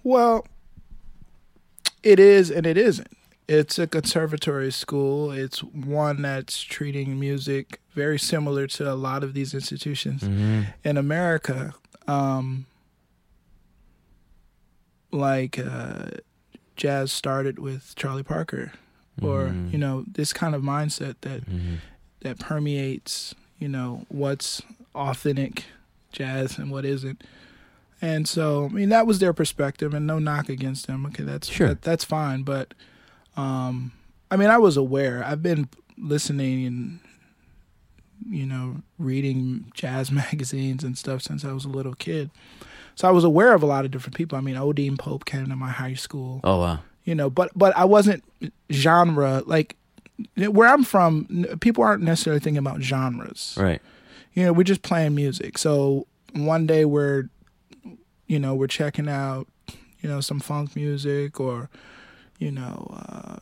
Well, 0.02 0.46
it 2.02 2.18
is 2.18 2.50
and 2.50 2.66
it 2.66 2.76
isn't. 2.76 3.08
It's 3.46 3.78
a 3.78 3.86
conservatory 3.86 4.72
school. 4.72 5.30
It's 5.30 5.62
one 5.62 6.22
that's 6.22 6.62
treating 6.62 7.20
music 7.20 7.80
very 7.94 8.18
similar 8.18 8.66
to 8.68 8.90
a 8.90 8.94
lot 8.94 9.22
of 9.22 9.34
these 9.34 9.52
institutions 9.54 10.22
hmm 10.22 10.62
in 10.82 10.96
America. 10.96 11.74
Um, 12.08 12.66
like 15.12 15.58
uh, 15.58 16.06
jazz 16.76 17.12
started 17.12 17.58
with 17.58 17.94
Charlie 17.96 18.22
Parker, 18.22 18.72
or 19.22 19.48
Mhm. 19.48 19.72
you 19.72 19.78
know 19.78 20.04
this 20.10 20.32
kind 20.32 20.54
of 20.54 20.62
mindset 20.62 21.16
that 21.20 21.44
hmm 21.44 21.76
that 22.24 22.38
permeates 22.40 23.34
you 23.60 23.68
know 23.68 24.04
what's 24.08 24.60
authentic 24.94 25.64
jazz 26.12 26.58
and 26.58 26.70
what 26.70 26.84
isn't. 26.84 27.22
And 28.02 28.28
so, 28.28 28.66
I 28.66 28.68
mean, 28.68 28.90
that 28.90 29.06
was 29.06 29.18
their 29.18 29.32
perspective, 29.32 29.94
and 29.94 30.06
no 30.06 30.18
knock 30.18 30.48
against 30.50 30.86
them. 30.86 31.06
Okay, 31.06 31.22
that's 31.22 31.48
Sure. 31.48 31.68
that, 31.68 31.82
that's 31.82 32.04
fine. 32.04 32.42
But, 32.42 32.74
um, 33.36 33.92
I 34.30 34.36
mean, 34.36 34.50
I 34.50 34.58
was 34.58 34.76
aware. 34.76 35.24
I've 35.24 35.42
been 35.42 35.68
listening 35.96 36.66
and, 36.66 37.00
you 38.28 38.44
know, 38.44 38.82
reading 38.98 39.70
jazz 39.74 40.10
magazines 40.22 40.84
and 40.84 40.98
stuff 40.98 41.22
since 41.22 41.44
I 41.44 41.52
was 41.52 41.64
a 41.64 41.68
little 41.70 41.94
kid. 41.94 42.30
So 42.94 43.08
I 43.08 43.10
was 43.10 43.24
aware 43.24 43.54
of 43.54 43.62
a 43.62 43.66
lot 43.66 43.84
of 43.86 43.90
different 43.90 44.16
people. 44.16 44.36
I 44.36 44.42
mean, 44.42 44.56
Odean 44.56 44.98
Pope 44.98 45.24
came 45.24 45.46
to 45.46 45.56
my 45.56 45.70
high 45.70 45.94
school 45.94 46.40
Oh 46.44 46.60
wow. 46.60 46.80
you 47.04 47.14
know 47.14 47.28
but 47.30 47.50
but 47.56 47.74
i 47.76 47.84
wasn't 47.84 48.22
genre 48.70 49.42
like 49.46 49.76
where 50.48 50.68
i'm 50.68 50.84
from 50.84 51.26
people 51.60 51.82
aren't 51.84 52.02
necessarily 52.02 52.40
thinking 52.40 52.58
about 52.58 52.80
genres 52.82 53.56
Right. 53.60 53.80
you 54.32 54.44
know 54.44 54.52
we're 54.52 54.62
just 54.64 54.82
playing 54.82 55.14
music 55.14 55.58
so 55.58 56.06
one 56.32 56.66
day 56.66 56.84
we're 56.84 57.28
you 58.26 58.38
know 58.38 58.54
we're 58.54 58.66
checking 58.68 59.08
out 59.08 59.46
you 60.00 60.08
know 60.08 60.20
some 60.20 60.40
funk 60.40 60.76
music 60.76 61.40
or 61.40 61.68
you 62.38 62.50
know 62.50 62.94
uh 63.08 63.36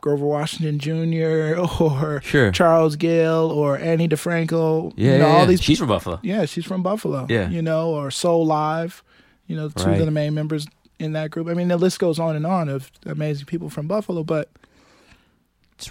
grover 0.00 0.26
washington 0.26 0.78
jr 0.78 1.58
or 1.82 2.20
Sure. 2.22 2.50
charles 2.52 2.96
Gayle 2.96 3.50
or 3.50 3.76
ani 3.78 4.08
difranco 4.08 4.92
Yeah. 4.96 5.12
you 5.12 5.18
know 5.18 5.26
yeah, 5.28 5.34
all 5.36 5.46
these 5.46 5.60
She's 5.62 5.78
from 5.78 5.88
Buffalo. 5.88 6.20
yeah, 6.22 6.44
she's 6.44 6.64
from 6.64 6.82
Buffalo. 6.82 7.26
Yeah. 7.28 7.48
You 7.48 7.62
know, 7.62 7.90
or 7.90 8.08
Soulive, 8.10 9.02
you 9.48 9.56
know, 9.56 9.68
two 9.70 9.84
Right. 9.86 9.98
of 10.00 10.06
the 10.06 10.12
main 10.12 10.34
members 10.34 10.66
in 11.00 11.12
that 11.14 11.30
group. 11.30 11.48
I 11.48 11.54
mean, 11.54 11.68
the 11.68 11.76
list 11.76 11.98
goes 11.98 12.18
on 12.20 12.36
and 12.36 12.46
on 12.46 12.68
of 12.68 12.90
amazing 13.06 13.46
people 13.46 13.70
from 13.70 13.86
Buffalo, 13.88 14.22
but 14.22 14.50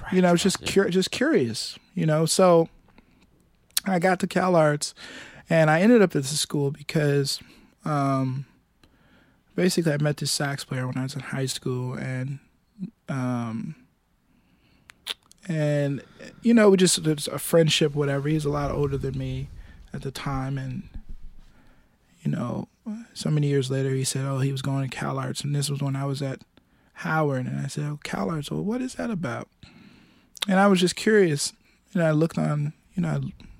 right. 0.01 0.13
you 0.13 0.21
know, 0.21 0.29
I 0.29 0.31
was 0.31 0.43
just 0.43 0.65
cur- 0.65 0.89
just 0.89 1.11
curious, 1.11 1.77
you 1.93 2.05
know. 2.05 2.25
So 2.25 2.69
I 3.85 3.99
got 3.99 4.19
to 4.19 4.27
CalArts 4.27 4.93
and 5.49 5.69
I 5.69 5.81
ended 5.81 6.01
up 6.01 6.15
at 6.15 6.23
the 6.23 6.27
school 6.27 6.71
because 6.71 7.39
um 7.85 8.45
basically 9.55 9.93
I 9.93 9.97
met 9.97 10.17
this 10.17 10.31
sax 10.31 10.63
player 10.63 10.85
when 10.87 10.97
I 10.97 11.03
was 11.03 11.15
in 11.15 11.21
high 11.21 11.45
school 11.45 11.93
and 11.93 12.39
um 13.07 13.75
and 15.47 16.01
you 16.41 16.53
know, 16.53 16.69
we 16.69 16.77
just 16.77 17.05
it's 17.07 17.27
a 17.27 17.39
friendship, 17.39 17.95
whatever. 17.95 18.27
He's 18.27 18.45
a 18.45 18.49
lot 18.49 18.71
older 18.71 18.97
than 18.97 19.17
me 19.17 19.49
at 19.93 20.01
the 20.01 20.11
time, 20.11 20.57
and 20.57 20.89
you 22.21 22.31
know, 22.31 22.67
so 23.13 23.29
many 23.29 23.47
years 23.47 23.71
later, 23.71 23.91
he 23.91 24.03
said, 24.03 24.25
"Oh, 24.25 24.39
he 24.39 24.51
was 24.51 24.61
going 24.61 24.89
to 24.89 24.97
CalArts," 24.97 25.43
and 25.43 25.55
this 25.55 25.69
was 25.69 25.81
when 25.81 25.95
I 25.95 26.05
was 26.05 26.21
at 26.21 26.41
Howard, 26.95 27.45
and 27.45 27.59
I 27.59 27.67
said, 27.67 27.85
"Oh, 27.85 27.99
CalArts. 28.03 28.51
Well, 28.51 28.63
what 28.63 28.81
is 28.81 28.95
that 28.95 29.09
about?" 29.09 29.47
And 30.47 30.59
I 30.59 30.67
was 30.67 30.79
just 30.79 30.95
curious, 30.95 31.53
and 31.93 32.03
I 32.03 32.11
looked 32.11 32.37
on, 32.37 32.73
you 32.95 33.01
know, 33.03 33.09
I 33.09 33.19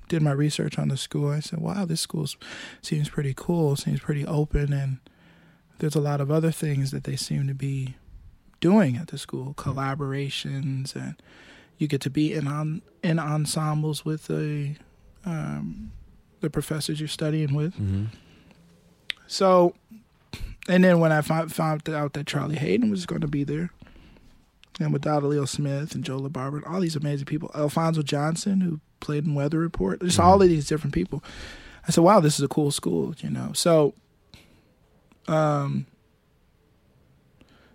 did 0.09 0.21
my 0.21 0.31
research 0.31 0.77
on 0.79 0.87
the 0.87 0.97
school. 0.97 1.29
I 1.29 1.39
said, 1.41 1.59
"Wow, 1.59 1.85
this 1.85 2.01
school 2.01 2.27
seems 2.81 3.09
pretty 3.09 3.33
cool. 3.35 3.75
Seems 3.75 3.99
pretty 3.99 4.25
open, 4.25 4.71
and 4.73 4.99
there's 5.79 5.95
a 5.95 6.01
lot 6.01 6.21
of 6.21 6.31
other 6.31 6.51
things 6.51 6.91
that 6.91 7.03
they 7.03 7.15
seem 7.15 7.47
to 7.47 7.53
be 7.53 7.95
doing 8.61 8.95
at 8.97 9.07
the 9.07 9.17
school, 9.17 9.53
collaborations, 9.55 10.95
and 10.95 11.15
you 11.77 11.87
get 11.87 12.01
to 12.01 12.09
be 12.09 12.33
in 12.33 12.47
on 12.47 12.81
in 13.03 13.19
ensembles 13.19 14.05
with 14.05 14.27
the 14.27 14.75
um, 15.25 15.91
the 16.41 16.49
professors 16.49 16.99
you're 16.99 17.07
studying 17.09 17.53
with. 17.53 17.75
Mhm. 17.75 18.07
So, 19.27 19.75
and 20.69 20.83
then 20.83 20.99
when 20.99 21.11
I 21.11 21.21
found, 21.21 21.53
found 21.53 21.89
out 21.89 22.13
that 22.13 22.27
Charlie 22.27 22.55
Haden 22.55 22.89
was 22.89 23.05
going 23.05 23.21
to 23.21 23.27
be 23.27 23.43
there, 23.43 23.71
and 24.79 24.93
with 24.93 25.01
Dada 25.01 25.27
Leo 25.27 25.45
Smith 25.45 25.95
and 25.95 26.03
Joe 26.03 26.19
LaBarbera, 26.19 26.69
all 26.69 26.79
these 26.79 26.95
amazing 26.95 27.25
people, 27.25 27.51
Alphonso 27.55 28.01
Johnson, 28.03 28.61
who 28.61 28.79
played 28.99 29.25
in 29.25 29.35
Weather 29.35 29.59
Report, 29.59 30.01
just 30.01 30.19
all 30.19 30.41
of 30.41 30.47
these 30.47 30.67
different 30.67 30.93
people. 30.93 31.23
I 31.87 31.91
said, 31.91 32.03
"Wow, 32.03 32.19
this 32.19 32.37
is 32.37 32.43
a 32.43 32.47
cool 32.47 32.71
school," 32.71 33.15
you 33.19 33.29
know. 33.29 33.51
So, 33.53 33.93
um, 35.27 35.85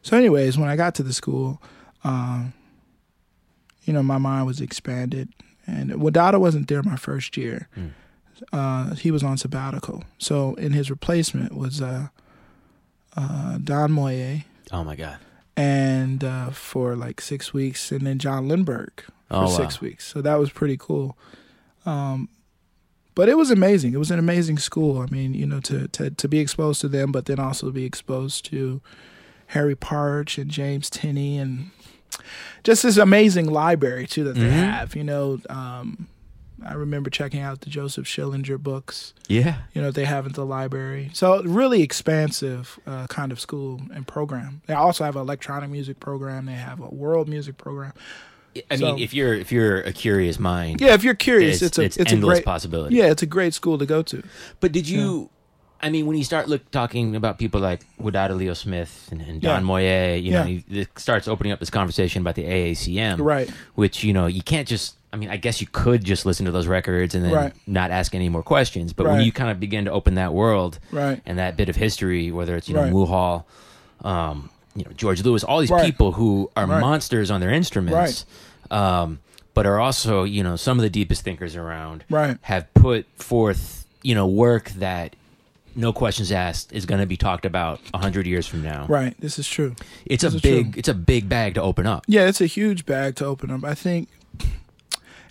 so 0.02 0.16
anyways, 0.16 0.58
when 0.58 0.68
I 0.68 0.76
got 0.76 0.94
to 0.96 1.02
the 1.02 1.12
school, 1.12 1.60
um, 2.04 2.52
you 3.84 3.92
know, 3.92 4.02
my 4.02 4.18
mind 4.18 4.46
was 4.46 4.60
expanded, 4.60 5.28
and 5.66 5.90
Wadada 5.92 6.38
wasn't 6.38 6.68
there 6.68 6.82
my 6.82 6.96
first 6.96 7.36
year. 7.36 7.68
Mm. 7.76 7.90
Uh, 8.52 8.94
he 8.96 9.10
was 9.10 9.22
on 9.22 9.38
sabbatical, 9.38 10.04
so 10.18 10.54
in 10.54 10.72
his 10.72 10.90
replacement 10.90 11.56
was 11.56 11.80
uh, 11.80 12.08
uh, 13.16 13.58
Don 13.58 13.92
Moye, 13.92 14.44
Oh 14.72 14.82
my 14.82 14.96
god. 14.96 15.18
And 15.56 16.24
uh, 16.24 16.50
for 16.50 16.96
like 16.96 17.20
six 17.20 17.52
weeks, 17.52 17.92
and 17.92 18.06
then 18.06 18.18
John 18.18 18.48
Lindberg 18.48 18.90
for 19.00 19.10
Oh 19.30 19.40
wow. 19.42 19.46
six 19.48 19.80
weeks. 19.80 20.06
So 20.06 20.22
that 20.22 20.36
was 20.38 20.50
pretty 20.50 20.76
cool. 20.78 21.16
Um, 21.84 22.28
but 23.14 23.28
it 23.28 23.36
was 23.36 23.50
amazing. 23.50 23.92
It 23.92 23.98
was 23.98 24.10
an 24.10 24.18
amazing 24.18 24.56
school. 24.58 24.98
I 25.00 25.06
mean, 25.06 25.34
you 25.34 25.44
know, 25.46 25.60
to 25.60 25.88
to 25.88 26.10
to 26.10 26.28
be 26.28 26.38
exposed 26.38 26.80
to 26.80 26.88
them, 26.88 27.12
but 27.12 27.26
then 27.26 27.38
also 27.38 27.70
be 27.70 27.84
exposed 27.84 28.46
to 28.46 28.80
Harry 29.48 29.74
Partch 29.76 30.38
and 30.38 30.50
James 30.50 30.88
Tenney 30.88 31.36
and 31.38 31.70
just 32.64 32.82
this 32.82 32.96
amazing 32.96 33.50
library 33.50 34.06
too 34.06 34.24
that 34.24 34.34
they 34.36 34.48
Mhm. 34.48 34.70
have. 34.70 34.96
You 34.96 35.04
know, 35.04 35.40
um, 35.50 36.08
I 36.66 36.74
remember 36.74 37.10
checking 37.10 37.40
out 37.40 37.60
the 37.62 37.70
Joseph 37.70 38.06
Schillinger 38.06 38.58
books. 38.58 39.14
Yeah. 39.28 39.58
You 39.74 39.82
know, 39.82 39.90
they 39.90 40.04
have 40.04 40.26
at 40.26 40.34
the 40.34 40.44
library. 40.46 41.10
So 41.12 41.42
really 41.42 41.82
expansive 41.82 42.78
uh, 42.86 43.06
kind 43.08 43.32
of 43.32 43.40
school 43.40 43.80
and 43.94 44.06
program. 44.06 44.62
They 44.66 44.74
also 44.74 45.04
have 45.04 45.16
an 45.16 45.22
electronic 45.22 45.70
music 45.70 45.98
program. 46.00 46.46
They 46.46 46.52
have 46.52 46.80
a 46.80 46.88
world 46.88 47.28
music 47.28 47.56
program. 47.58 47.92
I 48.70 48.76
So- 48.76 48.86
mean, 48.86 48.98
if 48.98 49.14
you're 49.14 49.32
if 49.34 49.50
you're 49.50 49.80
a 49.80 49.92
curious 49.92 50.38
mind, 50.38 50.80
Yeah, 50.80 50.92
if 50.94 51.02
you're 51.04 51.14
curious, 51.14 51.62
it's, 51.62 51.78
it's, 51.78 51.98
a 51.98 52.02
it's, 52.02 52.12
a 52.12 52.14
endless 52.14 52.38
great 52.40 52.44
possibility. 52.44 52.96
yeah, 52.96 53.06
it's 53.06 53.22
a 53.22 53.26
great 53.26 53.54
school 53.54 53.78
to 53.78 53.86
go 53.86 54.02
to. 54.02 54.22
But 54.60 54.72
did 54.72 54.86
you? 54.88 55.30
I 55.84 55.90
mean, 55.90 56.06
when 56.06 56.16
you 56.16 56.22
start 56.22 56.48
look 56.48 56.70
talking 56.70 57.16
about 57.16 57.38
people 57.38 57.60
like 57.60 57.80
Wadada 58.00 58.36
Leo 58.36 58.54
Smith 58.54 59.08
and, 59.10 59.20
and 59.20 59.40
Don 59.42 59.60
Yeah. 59.62 59.66
Moye, 59.66 60.14
you 60.14 60.30
know, 60.30 60.44
Yeah. 60.44 60.46
you, 60.46 60.62
it 60.82 60.96
starts 60.98 61.26
opening 61.26 61.52
up 61.52 61.58
this 61.60 61.70
conversation 61.70 62.20
about 62.22 62.36
the 62.36 62.44
AACM, 62.44 63.18
Right. 63.20 63.50
Which 63.74 64.04
you 64.04 64.12
know 64.12 64.26
you 64.26 64.42
can't 64.42 64.68
just. 64.68 64.96
I 65.12 65.16
mean, 65.16 65.28
I 65.28 65.36
guess 65.36 65.60
you 65.60 65.66
could 65.70 66.02
just 66.04 66.24
listen 66.24 66.46
to 66.46 66.52
those 66.52 66.66
records 66.66 67.14
and 67.14 67.22
then 67.24 67.32
Right. 67.32 67.52
not 67.66 67.90
ask 67.90 68.14
any 68.14 68.28
more 68.30 68.42
questions. 68.42 68.92
But 68.94 69.06
when 69.06 69.20
you 69.20 69.30
kind 69.32 69.50
of 69.50 69.60
begin 69.60 69.84
to 69.84 69.90
open 69.92 70.14
that 70.14 70.32
world 70.32 70.78
Right. 70.90 71.20
and 71.26 71.38
that 71.38 71.56
bit 71.56 71.68
of 71.68 71.76
history, 71.76 72.30
whether 72.30 72.56
it's 72.56 72.68
you 72.68 72.74
know 72.74 72.82
Right. 72.84 72.92
Mulhall, 72.92 73.46
um, 74.02 74.48
you 74.74 74.84
know 74.84 74.90
George 74.96 75.22
Lewis, 75.22 75.44
all 75.44 75.60
these 75.60 75.70
Right. 75.70 75.84
people 75.84 76.12
who 76.12 76.50
are 76.56 76.66
Right. 76.66 76.80
monsters 76.80 77.30
on 77.30 77.40
their 77.40 77.50
instruments, 77.50 78.24
um, 78.70 79.18
but 79.54 79.66
are 79.66 79.78
also 79.80 80.24
you 80.24 80.42
know 80.42 80.56
some 80.56 80.78
of 80.78 80.82
the 80.82 80.90
deepest 80.90 81.22
thinkers 81.24 81.56
around 81.56 82.04
Right. 82.08 82.38
have 82.42 82.72
put 82.74 83.06
forth 83.16 83.86
you 84.02 84.14
know 84.14 84.26
work 84.26 84.70
that 84.70 85.14
no 85.76 85.92
questions 85.92 86.32
asked 86.32 86.72
is 86.72 86.84
going 86.86 87.00
to 87.00 87.06
be 87.06 87.16
talked 87.16 87.44
about 87.46 87.80
a 87.94 87.98
hundred 87.98 88.26
years 88.26 88.46
from 88.46 88.62
now. 88.62 88.84
Right. 88.88 89.14
This 89.20 89.38
is 89.38 89.46
true. 89.48 89.74
It's 90.06 90.22
a 90.24 90.28
This 90.28 90.34
is 90.36 90.40
big 90.40 90.72
true. 90.72 90.78
it's 90.78 90.88
a 90.88 90.94
big 90.94 91.28
bag 91.28 91.54
to 91.54 91.62
open 91.62 91.86
up. 91.86 92.04
Yeah, 92.08 92.26
it's 92.28 92.40
a 92.40 92.46
huge 92.46 92.84
bag 92.86 93.16
to 93.16 93.26
open 93.26 93.50
up. 93.50 93.62
I 93.64 93.74
think 93.74 94.08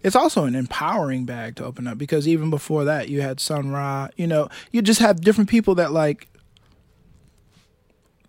it's 0.03 0.15
also 0.15 0.45
an 0.45 0.55
empowering 0.55 1.25
bag 1.25 1.55
to 1.57 1.65
open 1.65 1.87
up 1.87 1.97
because 1.97 2.27
even 2.27 2.49
before 2.49 2.83
that, 2.85 3.09
you 3.09 3.21
had 3.21 3.39
Sun 3.39 3.71
Ra. 3.71 4.07
You 4.17 4.27
know, 4.27 4.49
you 4.71 4.81
just 4.81 4.99
have 4.99 5.21
different 5.21 5.49
people 5.49 5.75
that 5.75 5.91
like 5.91 6.27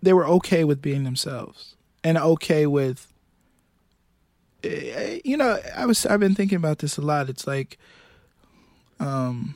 they 0.02 0.12
were 0.12 0.26
okay 0.26 0.64
with 0.64 0.82
being 0.82 1.04
themselves 1.04 1.74
and 2.04 2.18
okay 2.18 2.66
with. 2.66 3.12
eh, 4.64 5.20
You 5.24 5.37
know, 5.37 5.58
I 5.76 5.87
was 5.87 6.04
I've 6.06 6.20
been 6.20 6.35
thinking 6.35 6.56
about 6.56 6.78
this 6.80 6.96
a 6.98 7.00
lot. 7.02 7.28
It's 7.28 7.46
like, 7.46 7.78
um, 9.00 9.54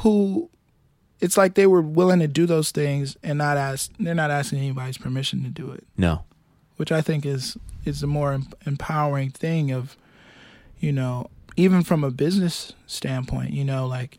who 0.00 0.50
it's 1.20 1.36
like 1.36 1.54
they 1.54 1.66
were 1.66 1.80
willing 1.80 2.18
to 2.20 2.28
do 2.28 2.44
those 2.46 2.70
things 2.70 3.16
and 3.22 3.38
not 3.38 3.56
ask 3.56 3.90
they're 3.98 4.14
not 4.14 4.30
asking 4.30 4.58
anybody's 4.58 4.98
permission 4.98 5.42
to 5.42 5.48
do 5.48 5.70
it 5.70 5.84
No. 5.96 6.24
Which 6.76 6.92
i 6.92 7.00
think 7.00 7.24
is 7.26 7.56
is 7.84 8.00
the 8.00 8.06
more 8.06 8.38
empowering 8.66 9.30
thing 9.30 9.70
of 9.70 9.96
you 10.78 10.92
know 10.92 11.28
even 11.56 11.82
from 11.82 12.04
a 12.04 12.10
business 12.10 12.72
standpoint 12.86 13.50
you 13.50 13.64
know 13.64 13.86
like 13.86 14.18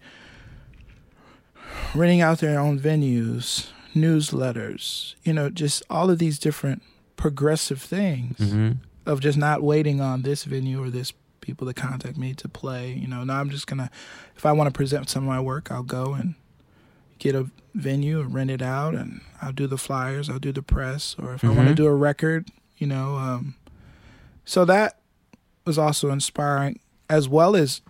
renting 1.95 2.21
out 2.21 2.39
their 2.39 2.59
own 2.59 2.79
venues 2.79 3.67
newsletters 3.95 5.15
you 5.23 5.33
know 5.33 5.49
just 5.49 5.83
all 5.89 6.09
of 6.09 6.19
these 6.19 6.39
different 6.39 6.81
progressive 7.15 7.81
things 7.81 8.37
hmm 8.37 8.71
of 9.07 9.21
just 9.21 9.37
not 9.37 9.63
waiting 9.63 10.01
on 10.01 10.21
this 10.23 10.43
venue 10.43 10.83
or 10.83 10.89
this 10.89 11.13
people 11.39 11.65
to 11.65 11.73
contact 11.73 12.17
me 12.17 12.33
to 12.33 12.49
play. 12.49 12.91
You 12.91 13.07
know, 13.07 13.23
now 13.23 13.39
I'm 13.39 13.49
just 13.49 13.65
gonna, 13.65 13.89
if 14.35 14.45
I 14.45 14.51
want 14.51 14.67
to 14.67 14.71
present 14.71 15.09
some 15.09 15.23
of 15.23 15.29
my 15.29 15.39
work, 15.39 15.71
I'll 15.71 15.81
go 15.81 16.13
and 16.13 16.35
get 17.19 17.35
a 17.35 17.49
venue 17.73 18.19
and 18.21 18.33
rent 18.33 18.49
it 18.51 18.61
out, 18.61 18.95
and 18.95 19.21
I'll 19.41 19.51
do 19.53 19.67
the 19.67 19.77
flyers, 19.77 20.29
I'll 20.29 20.39
do 20.39 20.51
the 20.51 20.61
press, 20.63 21.15
or 21.19 21.33
if 21.33 21.43
I 21.43 21.49
want 21.49 21.67
to 21.69 21.75
do 21.75 21.85
a 21.85 21.95
record, 21.95 22.49
you 22.77 22.87
know. 22.87 23.15
Um, 23.15 23.55
so 24.45 24.65
that 24.65 24.99
was 25.65 25.77
also 25.77 26.09
inspiring, 26.09 26.79
as 27.09 27.27
well 27.29 27.55
as 27.55 27.81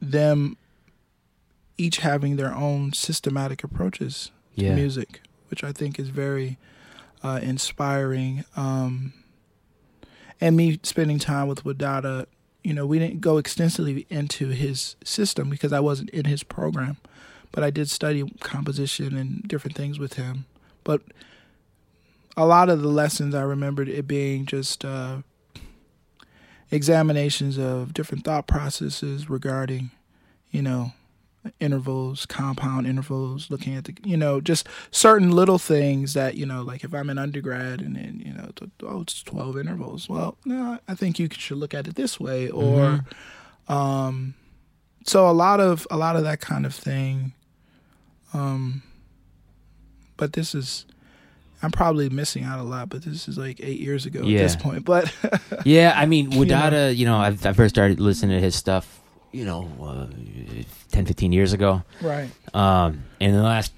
them 0.00 0.56
each 1.78 1.98
having 1.98 2.36
their 2.36 2.54
own 2.54 2.92
systematic 2.92 3.64
approaches 3.64 4.30
Yeah. 4.54 4.74
music, 4.74 5.22
which 5.48 5.64
I 5.64 5.72
think 5.72 5.98
is 5.98 6.08
very 6.08 6.58
uh, 7.22 7.38
inspiring. 7.42 8.44
Um, 8.56 9.12
and 10.40 10.56
me 10.56 10.80
spending 10.82 11.18
time 11.18 11.48
with 11.48 11.64
Wadada, 11.64 12.26
you 12.64 12.74
know, 12.74 12.86
we 12.86 12.98
didn't 12.98 13.20
go 13.20 13.38
extensively 13.38 14.06
into 14.10 14.48
his 14.48 14.96
system 15.04 15.48
because 15.48 15.72
I 15.72 15.80
wasn't 15.80 16.10
in 16.10 16.24
his 16.26 16.42
program, 16.42 16.96
but 17.52 17.64
I 17.64 17.70
did 17.70 17.90
study 17.90 18.24
composition 18.40 19.16
and 19.16 19.42
different 19.42 19.76
things 19.76 19.98
with 19.98 20.14
him. 20.14 20.46
But 20.84 21.02
a 22.36 22.46
lot 22.46 22.68
of 22.68 22.82
the 22.82 22.88
lessons 22.88 23.34
I 23.34 23.42
remembered 23.42 23.88
it 23.88 24.06
being 24.06 24.46
just 24.46 24.84
uh, 24.84 25.18
examinations 26.70 27.58
of 27.58 27.92
different 27.92 28.24
thought 28.24 28.46
processes 28.46 29.28
regarding, 29.28 29.90
you 30.50 30.62
know, 30.62 30.92
intervals, 31.58 32.26
compound 32.26 32.86
intervals, 32.86 33.50
looking 33.50 33.74
at 33.74 33.84
the, 33.84 33.96
you 34.04 34.16
know, 34.16 34.40
just 34.40 34.68
certain 34.90 35.30
little 35.30 35.58
things 35.58 36.14
that, 36.14 36.36
you 36.36 36.46
know, 36.46 36.62
like 36.62 36.84
if 36.84 36.94
I'm 36.94 37.10
an 37.10 37.18
undergrad 37.18 37.80
and 37.80 37.96
then, 37.96 38.22
you 38.24 38.32
know, 38.32 38.50
oh, 38.82 39.00
it's 39.02 39.22
12 39.22 39.58
intervals. 39.58 40.08
Well, 40.08 40.36
no, 40.44 40.78
I 40.86 40.94
think 40.94 41.18
you 41.18 41.28
should 41.32 41.58
look 41.58 41.74
at 41.74 41.88
it 41.88 41.94
this 41.94 42.20
way. 42.20 42.50
Or, 42.50 43.04
um, 43.68 44.34
so 45.04 45.28
a 45.28 45.32
lot 45.32 45.60
of, 45.60 45.86
a 45.90 45.96
lot 45.96 46.16
of 46.16 46.24
that 46.24 46.40
kind 46.40 46.66
of 46.66 46.74
thing. 46.74 47.32
Um, 48.32 48.82
but 50.16 50.32
this 50.34 50.54
is, 50.54 50.86
I'm 51.62 51.70
probably 51.70 52.08
missing 52.08 52.44
out 52.44 52.58
a 52.60 52.62
lot, 52.62 52.88
but 52.88 53.02
this 53.02 53.28
is 53.28 53.36
like 53.38 53.60
eight 53.62 53.80
years 53.80 54.06
ago 54.06 54.22
Yeah. 54.22 54.40
at 54.40 54.42
this 54.42 54.56
point. 54.56 54.84
But 54.84 55.12
Yeah, 55.64 55.92
I 55.96 56.06
mean, 56.06 56.32
You 56.32 56.44
know. 56.46 56.88
You 56.88 57.06
know, 57.06 57.16
I've, 57.18 57.44
I 57.46 57.52
first 57.52 57.74
started 57.74 58.00
listening 58.00 58.36
to 58.38 58.40
his 58.44 58.54
stuff, 58.54 59.00
you 59.32 59.44
know, 59.44 59.68
uh, 59.82 60.06
10, 60.92 61.06
15 61.06 61.32
years 61.32 61.52
ago. 61.52 61.82
right, 62.02 62.28
Um, 62.54 63.04
in 63.20 63.32
the 63.32 63.42
last 63.42 63.72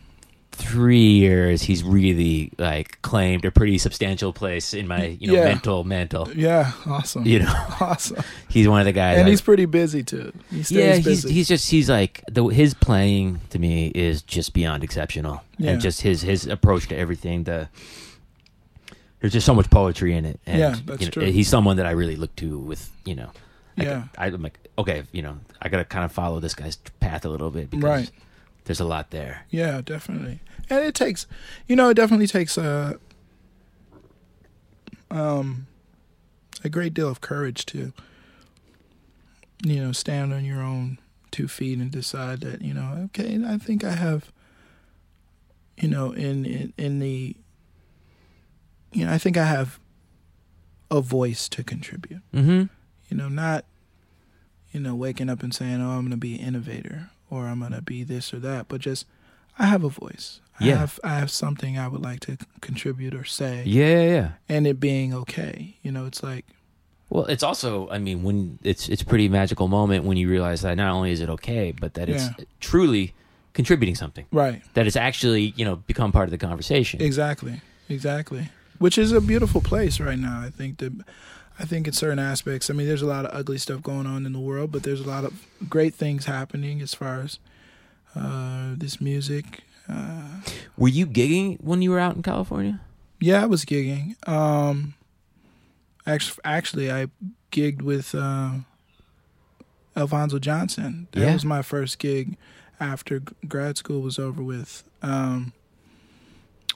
three 0.63 1.11
years, 1.11 1.63
he's 1.63 1.83
really 1.83 2.53
like 2.59 3.01
claimed 3.03 3.45
a 3.45 3.51
pretty 3.51 3.79
substantial 3.79 4.33
place 4.33 4.73
in 4.75 4.87
my, 4.89 5.07
you 5.21 5.27
know, 5.29 5.35
Yeah. 5.35 5.45
mental 5.45 5.85
mantle. 5.85 6.29
yeah, 6.35 6.73
awesome, 6.87 7.27
You 7.27 7.41
know, 7.41 7.53
awesome. 7.81 8.23
he's 8.49 8.67
one 8.69 8.81
of 8.81 8.87
the 8.87 8.93
guys. 8.93 9.19
and 9.19 9.27
I- 9.27 9.31
he's 9.31 9.41
pretty 9.41 9.65
busy 9.67 10.03
too. 10.03 10.33
He 10.51 10.63
stays 10.63 10.79
yeah, 10.79 10.95
he's 10.97 11.05
busy. 11.05 11.33
he's 11.33 11.49
just 11.49 11.71
he's 11.71 11.91
like 11.91 12.23
the 12.31 12.45
his 12.47 12.75
playing 12.75 13.41
to 13.51 13.59
me 13.59 13.89
is 13.95 14.23
just 14.23 14.53
beyond 14.55 14.83
exceptional, 14.85 15.43
Yeah. 15.59 15.73
and 15.73 15.81
just 15.81 16.01
his 16.03 16.23
his 16.23 16.47
approach 16.47 16.89
to 16.89 16.97
everything. 16.97 17.45
The 17.45 17.69
there's 19.21 19.33
just 19.33 19.47
so 19.47 19.55
much 19.55 19.71
poetry 19.71 20.17
in 20.17 20.25
it, 20.25 20.41
and 20.47 20.59
Yeah, 20.59 20.77
that's 20.85 21.01
you 21.01 21.07
know, 21.07 21.11
true. 21.11 21.25
he's 21.31 21.49
someone 21.49 21.77
that 21.77 21.87
I 21.87 21.93
really 21.93 22.17
look 22.17 22.35
to 22.37 22.59
with 22.59 22.91
you 23.05 23.15
know. 23.15 23.31
I, 23.79 23.83
Yeah. 23.85 24.05
I, 24.19 24.27
am 24.27 24.43
like 24.43 24.59
okay, 24.79 25.05
you 25.13 25.23
know, 25.23 25.39
I 25.61 25.69
gotta 25.69 25.85
kind 25.85 26.05
of 26.05 26.13
follow 26.13 26.41
this 26.41 26.55
guy's 26.55 26.77
path 27.01 27.25
a 27.25 27.29
little 27.29 27.51
bit 27.51 27.71
because 27.71 27.85
Right. 27.85 28.11
There's 28.65 28.81
a 28.81 28.85
lot 28.85 29.11
there. 29.11 29.47
Yeah, 29.51 29.81
definitely. 29.81 30.41
And 30.71 30.85
it 30.85 30.95
takes, 30.95 31.27
you 31.67 31.77
know, 31.77 31.91
it 31.91 31.95
definitely 31.95 32.27
takes 32.27 32.57
a, 32.57 32.99
um, 35.11 35.67
a 36.65 36.69
great 36.69 36.95
deal 36.95 37.09
of 37.09 37.21
courage 37.21 37.67
to, 37.67 37.93
you 39.65 39.83
know, 39.83 39.93
stand 39.93 40.33
on 40.33 40.45
your 40.45 40.61
own 40.61 40.99
two 41.31 41.49
feet 41.49 41.79
and 41.79 41.91
decide 41.91 42.41
that, 42.41 42.63
you 42.63 42.75
know, 42.75 43.03
okay, 43.07 43.41
I 43.45 43.59
think 43.59 43.85
I 43.85 43.93
have, 43.93 44.33
you 45.77 45.89
know, 45.89 46.13
in 46.13 46.45
in, 46.45 46.73
in 46.77 46.99
the, 46.99 47.37
you 48.93 49.07
know, 49.07 49.13
I 49.13 49.19
think 49.19 49.37
I 49.37 49.45
have 49.45 49.81
a 50.91 51.01
voice 51.01 51.49
to 51.49 51.65
contribute. 51.65 52.21
Mm-hmm. 52.33 52.65
You 53.09 53.17
know, 53.17 53.29
not, 53.29 53.65
you 54.73 54.81
know, 54.81 54.95
waking 54.95 55.29
up 55.29 55.43
and 55.43 55.55
saying, 55.55 55.81
"Oh, 55.81 55.91
I'm 55.91 56.03
going 56.03 56.11
to 56.11 56.17
be 56.17 56.35
an 56.35 56.47
innovator," 56.47 57.11
or 57.33 57.47
"I'm 57.49 57.61
to 57.71 57.83
be 57.83 58.05
this 58.05 58.35
or 58.35 58.39
that," 58.41 58.69
but 58.69 58.81
just 58.81 59.07
I 59.59 59.67
have 59.67 59.85
a 59.85 59.89
voice. 59.89 60.41
I 60.61 60.67
Yeah. 60.67 60.79
have 60.79 61.01
I 61.03 61.19
have 61.19 61.31
something 61.31 61.79
I 61.79 61.89
would 61.89 62.03
like 62.03 62.21
to 62.21 62.37
contribute 62.61 63.15
or 63.15 63.25
say, 63.25 63.63
Yeah, 63.65 63.87
yeah, 64.03 64.09
yeah. 64.17 64.29
and 64.49 64.67
it 64.67 64.79
being 64.81 65.15
okay. 65.15 65.77
You 65.83 65.93
know, 65.93 66.07
it's 66.07 66.23
like 66.23 66.45
Well, 67.11 67.27
it's 67.27 67.43
also, 67.43 67.89
I 67.91 67.99
mean, 67.99 68.23
when 68.23 68.59
it's 68.63 68.89
it's 68.89 69.03
a 69.03 69.07
pretty 69.07 69.29
magical 69.29 69.69
moment 69.69 70.05
when 70.05 70.17
you 70.17 70.29
realize 70.31 70.63
that 70.63 70.77
not 70.77 70.93
only 70.95 71.11
is 71.13 71.21
it 71.21 71.29
okay, 71.31 71.73
but 71.73 71.95
that 71.95 72.09
it's 72.09 72.25
Yeah. 72.39 72.45
truly 72.61 73.15
contributing 73.55 73.95
something. 73.95 74.27
Right. 74.33 74.63
That 74.75 74.87
it's 74.87 74.97
actually, 74.97 75.53
you 75.57 75.65
know, 75.67 75.77
become 75.77 76.11
part 76.13 76.27
of 76.27 76.31
the 76.31 76.39
conversation. 76.49 77.03
Exactly. 77.03 77.61
Exactly. 77.89 78.49
Which 78.79 78.97
is 78.99 79.13
a 79.13 79.21
beautiful 79.21 79.61
place 79.61 80.01
right 80.01 80.19
now. 80.19 80.41
I 80.41 80.51
think 80.51 80.79
that 80.79 80.93
I 81.59 81.65
think 81.65 81.87
in 81.87 81.93
certain 81.93 82.19
aspects, 82.19 82.71
I 82.71 82.73
mean 82.73 82.87
there's 82.87 83.03
a 83.03 83.07
lot 83.07 83.25
of 83.27 83.35
ugly 83.35 83.59
stuff 83.59 83.83
going 83.83 84.07
on 84.07 84.27
in 84.27 84.33
the 84.33 84.41
world, 84.41 84.73
but 84.73 84.83
there's 84.83 85.01
a 85.01 85.07
lot 85.09 85.25
of 85.25 85.33
great 85.69 85.95
things 85.95 86.27
happening 86.27 86.81
as 86.81 86.95
far 86.95 87.21
as 87.21 87.39
uh 88.17 88.75
this 88.77 89.01
music. 89.01 89.63
Uh 89.89 90.41
Were 90.77 90.89
you 90.89 91.07
gigging 91.07 91.61
when 91.61 91.83
you 91.83 91.91
were 91.91 91.99
out 92.01 92.17
in 92.17 92.23
California? 92.23 92.81
yeah, 93.21 93.43
I 93.43 93.47
was 93.47 93.65
gigging. 93.65 94.17
Um 94.29 94.95
actually 96.07 96.39
actually 96.45 96.91
I 96.91 97.07
gigged 97.53 97.83
with 97.83 98.15
uh 98.15 98.53
Alphonso 99.97 100.39
Johnson. 100.39 101.09
That 101.13 101.21
Yeah. 101.21 101.33
was 101.35 101.45
my 101.45 101.63
first 101.63 101.99
gig 101.99 102.37
after 102.81 103.21
grad 103.47 103.77
school 103.77 104.01
was 104.01 104.19
over 104.19 104.43
with. 104.43 104.85
Um 105.03 105.53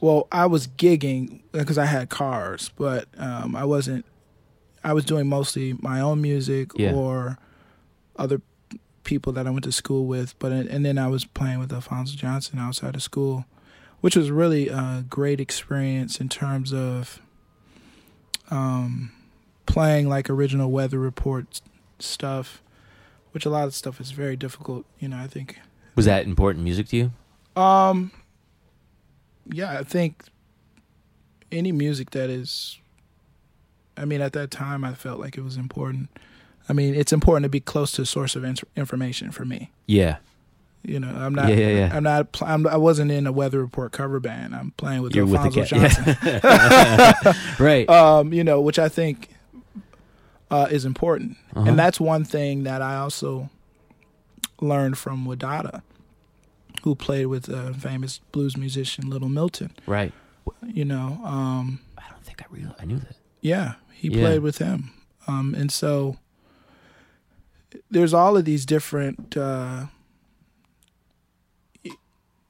well, 0.00 0.28
I 0.30 0.44
was 0.44 0.66
gigging 0.68 1.40
because 1.52 1.78
I 1.78 1.86
had 1.86 2.10
cars, 2.10 2.70
but 2.76 3.08
um, 3.16 3.56
I 3.56 3.64
wasn't. 3.64 4.04
I 4.86 4.92
was 4.92 5.04
doing 5.04 5.28
mostly 5.28 5.74
my 5.80 6.00
own 6.00 6.20
music 6.22 6.70
Yeah. 6.76 6.92
or 6.94 7.38
other 8.16 8.40
people 9.02 9.32
that 9.34 9.46
I 9.46 9.50
went 9.50 9.64
to 9.64 9.72
school 9.72 10.06
with. 10.06 10.38
But 10.38 10.52
and 10.52 10.84
then 10.84 10.96
I 10.98 11.08
was 11.08 11.24
playing 11.24 11.58
with 11.58 11.72
Alphonso 11.72 12.16
Johnson 12.16 12.58
outside 12.58 12.94
of 12.94 13.02
school, 13.02 13.44
which 14.00 14.14
was 14.16 14.30
really 14.30 14.68
a 14.68 15.04
great 15.08 15.40
experience 15.40 16.20
in 16.20 16.28
terms 16.28 16.72
of 16.72 17.20
um, 18.50 19.10
playing 19.66 20.08
like 20.08 20.30
original 20.30 20.70
weather 20.70 20.98
report 20.98 21.60
stuff, 21.98 22.62
which 23.32 23.44
a 23.44 23.50
lot 23.50 23.64
of 23.66 23.74
stuff 23.74 24.00
is 24.00 24.12
very 24.12 24.36
difficult. 24.36 24.86
You 25.00 25.08
know, 25.08 25.18
I 25.18 25.26
think 25.26 25.58
Was 25.96 26.04
that 26.06 26.26
important 26.26 26.62
music 26.64 26.88
to 26.88 26.96
you? 26.96 27.60
um, 27.60 28.10
yeah, 29.50 29.78
I 29.78 29.84
think 29.84 30.24
any 31.50 31.72
music 31.72 32.10
that 32.10 32.28
is, 32.30 32.78
I 33.96 34.04
mean, 34.04 34.20
at 34.20 34.32
that 34.34 34.50
time, 34.50 34.84
I 34.84 34.94
felt 34.94 35.18
like 35.20 35.36
it 35.38 35.42
was 35.44 35.56
important. 35.56 36.08
I 36.68 36.72
mean, 36.72 36.94
it's 36.94 37.12
important 37.12 37.44
to 37.44 37.48
be 37.48 37.60
close 37.60 37.92
to 37.92 38.02
a 38.02 38.06
source 38.06 38.36
of 38.36 38.44
in- 38.44 38.56
information 38.76 39.30
for 39.30 39.44
me. 39.44 39.70
Yeah. 39.86 40.16
You 40.82 41.00
know, 41.00 41.08
I'm 41.08 41.34
not. 41.34 41.48
Yeah, 41.48 41.56
yeah, 41.56 41.68
yeah. 41.68 41.90
I'm 41.96 42.02
not. 42.04 42.30
Pl- 42.32 42.46
I'm, 42.46 42.66
I 42.66 42.76
wasn't 42.76 43.10
in 43.10 43.26
a 43.26 43.32
weather 43.32 43.60
report 43.60 43.90
cover 43.92 44.20
band. 44.20 44.54
I'm 44.54 44.70
playing 44.72 45.02
with 45.02 45.14
You're 45.16 45.26
with 45.26 45.42
the 45.42 45.60
Alphonso 45.60 45.80
cat. 45.80 46.42
Johnson. 46.42 47.34
right. 47.64 47.88
um, 47.90 48.32
you 48.32 48.44
know, 48.44 48.60
which 48.60 48.78
I 48.78 48.88
think 48.88 49.30
uh, 50.50 50.68
is 50.70 50.84
important, 50.84 51.36
Uh-huh. 51.56 51.68
and 51.68 51.78
that's 51.78 51.98
one 51.98 52.24
thing 52.24 52.62
that 52.64 52.82
I 52.82 52.96
also 52.98 53.50
learned 54.60 54.96
from 54.96 55.26
Wadada, 55.26 55.82
who 56.84 56.94
played 56.94 57.26
with 57.26 57.48
a 57.48 57.74
famous 57.74 58.20
blues 58.32 58.56
musician 58.56 59.10
Little 59.10 59.28
Milton. 59.28 59.72
right. 59.86 60.12
You 60.62 60.84
know, 60.84 61.20
um, 61.24 61.80
I 61.98 62.02
don't 62.10 62.22
think 62.24 62.40
I 62.42 62.46
real 62.50 62.74
I 62.78 62.84
knew 62.84 62.98
that. 63.00 63.16
yeah, 63.40 63.74
he 63.96 64.08
Yeah. 64.08 64.20
played 64.20 64.40
with 64.40 64.58
him, 64.58 64.90
um, 65.26 65.54
and 65.54 65.72
so 65.72 66.18
there's 67.90 68.14
all 68.14 68.36
of 68.36 68.44
these 68.44 68.64
different. 68.66 69.36
Uh, 69.36 69.86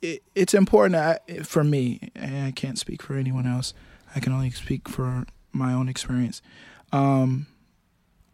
it, 0.03 0.23
it's 0.35 0.55
important 0.55 0.95
I, 0.97 1.19
for 1.43 1.65
me, 1.65 2.11
and 2.15 2.47
I 2.47 2.51
can't 2.51 2.79
speak 2.79 3.03
for 3.03 3.15
anyone 3.17 3.47
else. 3.47 3.73
I 4.15 4.21
can 4.21 4.33
only 4.33 4.51
speak 4.51 4.89
for 4.89 5.25
my 5.53 5.73
own 5.73 5.89
experience. 5.89 6.43
Um, 6.93 7.47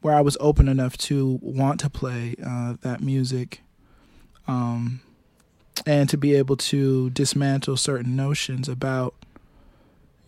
where 0.01 0.15
I 0.15 0.21
was 0.21 0.37
open 0.41 0.69
enough 0.69 0.97
to 0.99 1.39
want 1.41 1.79
to 1.81 1.89
play 1.91 2.35
uh, 2.45 2.75
that 2.83 3.01
music, 3.01 3.61
um, 4.49 5.01
and 5.87 6.09
to 6.11 6.17
be 6.17 6.35
able 6.35 6.57
to 6.57 7.11
dismantle 7.11 7.77
certain 7.77 8.17
notions 8.17 8.69
about, 8.69 9.15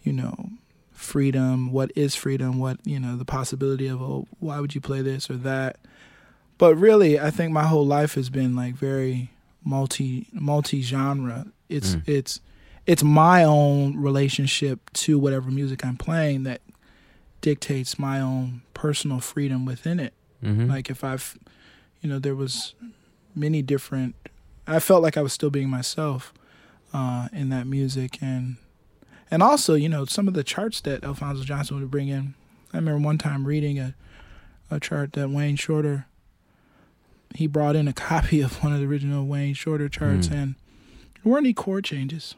you 0.05 0.13
know, 0.13 0.51
freedom. 1.05 1.71
What 1.73 1.93
is 1.95 2.15
freedom? 2.15 2.59
What 2.59 2.79
you 2.85 2.99
know, 2.99 3.17
the 3.17 3.25
possibility 3.25 3.87
of 3.87 4.03
oh, 4.03 4.27
why 4.41 4.61
would 4.61 4.75
you 4.75 4.81
play 4.81 5.03
this 5.03 5.31
or 5.31 5.37
that? 5.39 5.77
But 6.59 6.77
really, 6.77 7.19
I 7.19 7.31
think 7.31 7.53
my 7.53 7.65
whole 7.67 7.87
life 7.87 8.15
has 8.15 8.31
been 8.31 8.55
like 8.57 8.75
very 8.75 9.31
multi 9.65 10.27
multi 10.33 10.83
genre. 10.83 11.47
It's 11.69 11.95
Mm. 11.97 12.09
it's 12.09 12.41
it's 12.87 13.03
my 13.03 13.45
own 13.45 13.97
relationship 13.97 14.79
to 14.93 15.19
whatever 15.19 15.51
music 15.51 15.85
I'm 15.85 15.97
playing 15.97 16.43
that 16.45 16.61
dictates 17.41 17.99
my 17.99 18.21
own 18.21 18.63
personal 18.75 19.21
freedom 19.21 19.65
within 19.65 20.01
it. 20.01 20.13
Mm-hmm. 20.43 20.69
Like 20.71 20.91
if 20.91 21.03
I've, 21.03 21.39
you 22.03 22.09
know, 22.11 22.19
there 22.19 22.35
was 22.35 22.75
many 23.35 23.63
different. 23.63 24.15
I 24.67 24.81
felt 24.81 25.03
like 25.03 25.17
I 25.17 25.23
was 25.23 25.33
still 25.33 25.51
being 25.51 25.69
myself 25.69 26.33
uh, 26.93 27.29
in 27.33 27.49
that 27.51 27.67
music, 27.67 28.19
and 28.23 28.57
and 29.31 29.43
also, 29.43 29.75
you 29.75 29.89
know, 29.89 30.05
some 30.05 30.29
of 30.29 30.35
the 30.35 30.45
charts 30.45 30.81
that 30.83 31.03
Alphonso 31.05 31.43
Johnson 31.45 31.79
would 31.81 31.91
bring 31.91 32.09
in. 32.09 32.35
I 32.73 32.79
remember 32.79 33.05
one 33.07 33.19
time 33.19 33.45
reading 33.47 33.79
a 33.79 33.95
a 34.71 34.81
chart 34.81 35.13
that 35.13 35.29
Wayne 35.31 35.57
Shorter. 35.57 36.07
He 37.35 37.47
brought 37.47 37.77
in 37.77 37.87
a 37.89 37.93
copy 38.11 38.41
of 38.41 38.63
one 38.63 38.73
of 38.73 38.81
the 38.81 38.87
original 38.87 39.27
Wayne 39.27 39.55
Shorter 39.55 39.89
charts, 39.89 40.29
Mm. 40.29 40.33
and 40.33 40.55
there 41.23 41.33
weren't 41.33 41.47
any 41.47 41.53
chord 41.55 41.85
changes. 41.85 42.35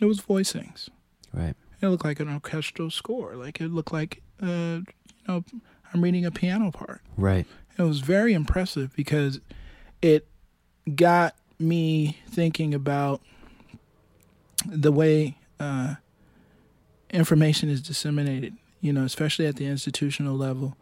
It 0.00 0.04
was 0.06 0.20
voicings. 0.20 0.88
right. 1.32 1.54
It 1.82 1.88
looked 1.88 2.04
like 2.04 2.20
an 2.20 2.28
orchestral 2.32 2.90
score. 2.90 3.34
Like 3.36 3.60
it 3.60 3.68
looked 3.68 3.92
like, 3.92 4.22
uh, 4.42 4.46
you 4.46 4.84
know, 5.28 5.44
I'm 5.92 6.00
reading 6.02 6.24
a 6.24 6.30
piano 6.30 6.70
part. 6.70 7.02
Right. 7.18 7.46
It 7.78 7.82
was 7.82 8.00
very 8.00 8.32
impressive 8.32 8.94
because 8.96 9.40
it 10.00 10.26
got 10.94 11.34
me 11.58 12.18
thinking 12.28 12.72
about 12.72 13.20
the 14.64 14.90
way 14.92 15.36
uh, 15.58 15.94
information 17.10 17.68
is 17.68 17.80
disseminated. 17.80 18.54
You 18.80 18.92
know, 18.92 19.04
especially 19.04 19.46
at 19.46 19.56
the 19.56 19.66
institutional 19.66 20.36
level. 20.36 20.76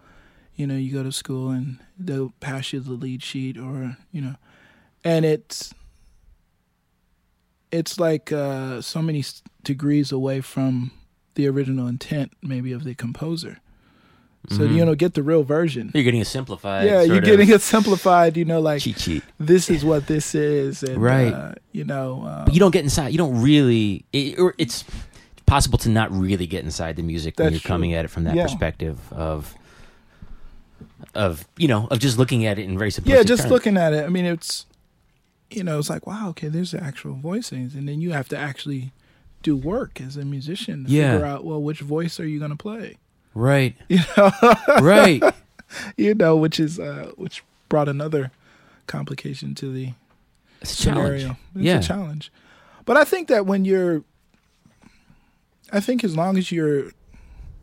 You 0.57 0.67
know, 0.67 0.77
you 0.77 0.93
go 0.93 1.03
to 1.03 1.11
school 1.11 1.51
and 1.51 1.79
they'll 1.99 2.33
pass 2.39 2.73
you 2.73 2.81
the 2.81 2.93
lead 2.93 3.23
sheet, 3.23 3.59
or 3.59 3.97
you 4.13 4.21
know, 4.21 4.35
and 5.03 5.25
it's 5.25 5.75
it's 7.73 7.99
like 7.99 8.31
uh, 8.31 8.81
so 8.81 9.03
many 9.03 9.25
degrees 9.65 10.13
away 10.13 10.41
from 10.41 10.93
the 11.35 11.49
original 11.49 11.89
intent, 11.89 12.33
maybe 12.41 12.73
of 12.73 12.85
the 12.85 12.95
composer. 12.95 13.59
So 14.51 14.59
Mhm. 14.59 14.75
you 14.75 14.85
know, 14.85 14.95
get 14.95 15.15
the 15.15 15.23
real 15.23 15.43
version 15.43 15.91
You're 15.95 16.05
getting 16.05 16.21
a 16.21 16.25
simplified. 16.25 16.87
yeah, 16.87 17.01
you're 17.03 17.21
getting 17.23 17.49
it 17.49 17.63
simplified. 17.63 18.37
You 18.37 18.45
know, 18.45 18.61
like 18.61 18.83
cheat 18.83 18.99
sheet. 18.99 19.25
this 19.41 19.71
is 19.71 19.85
what 19.85 20.07
this 20.07 20.35
is, 20.35 20.83
and 20.83 20.99
Right. 20.99 21.33
uh, 21.33 21.55
you 21.73 21.85
know, 21.85 22.27
um, 22.27 22.45
But 22.45 22.53
you 22.55 22.61
don't 22.61 22.71
get 22.73 22.85
inside. 22.85 23.09
You 23.09 23.19
don't 23.19 23.41
really. 23.41 24.05
It, 24.13 24.39
or 24.39 24.55
it's 24.59 24.85
possible 25.47 25.79
to 25.79 25.89
not 25.89 26.11
really 26.13 26.47
get 26.47 26.63
inside 26.65 26.97
the 26.97 27.03
music 27.03 27.39
when 27.39 27.53
you're 27.53 27.61
coming 27.61 27.95
at 27.95 28.05
it 28.05 28.09
from 28.09 28.25
that 28.25 28.35
Yeah. 28.37 28.43
perspective 28.45 28.99
of 29.13 29.55
of 31.15 31.47
you 31.57 31.69
know 31.69 31.87
of 31.91 31.99
just 31.99 32.19
looking 32.19 32.45
at 32.47 32.59
it 32.59 32.65
in 32.65 32.77
very 32.79 32.91
simplistic 32.91 33.07
yeah, 33.09 33.23
just 33.23 33.43
terms. 33.43 33.53
looking 33.53 33.77
at 33.77 33.93
it. 33.93 34.05
I 34.05 34.09
mean, 34.09 34.25
it's 34.25 34.67
you 35.51 35.63
know, 35.63 35.79
it's 35.79 35.89
like 35.91 36.07
wow, 36.07 36.29
okay, 36.31 36.49
there's 36.49 36.73
the 36.73 36.83
actual 36.83 37.15
voicings, 37.17 37.75
and 37.75 37.89
then 37.89 38.01
you 38.01 38.13
have 38.13 38.29
to 38.29 38.37
actually 38.37 38.93
do 39.43 39.55
work 39.57 40.01
as 40.01 40.17
a 40.17 40.25
musician 40.25 40.85
to 40.85 40.91
Yeah. 40.91 41.13
figure 41.13 41.27
out 41.27 41.45
well 41.45 41.63
which 41.63 41.81
voice 41.81 42.19
are 42.19 42.27
you 42.27 42.39
going 42.39 42.51
to 42.51 42.57
play. 42.57 42.97
Right. 43.35 43.77
You 43.89 44.01
know, 44.17 44.31
Right. 44.81 45.23
you 45.97 46.15
know, 46.15 46.37
which 46.37 46.61
is 46.61 46.79
uh, 46.79 47.11
which 47.17 47.43
brought 47.69 47.89
another 47.89 48.31
complication 48.87 49.55
to 49.57 49.73
the 49.73 49.93
It's 50.61 50.79
a 50.79 50.83
challenge. 50.85 51.21
scenario. 51.23 51.31
It's 51.55 51.65
Yeah. 51.65 51.79
a 51.79 51.83
challenge. 51.83 52.33
But 52.85 52.97
I 52.97 53.05
think 53.05 53.29
that 53.29 53.47
when 53.47 53.65
you're, 53.65 54.05
I 55.73 55.81
think 55.81 56.05
as 56.05 56.15
long 56.17 56.37
as 56.37 56.53
you're, 56.53 56.91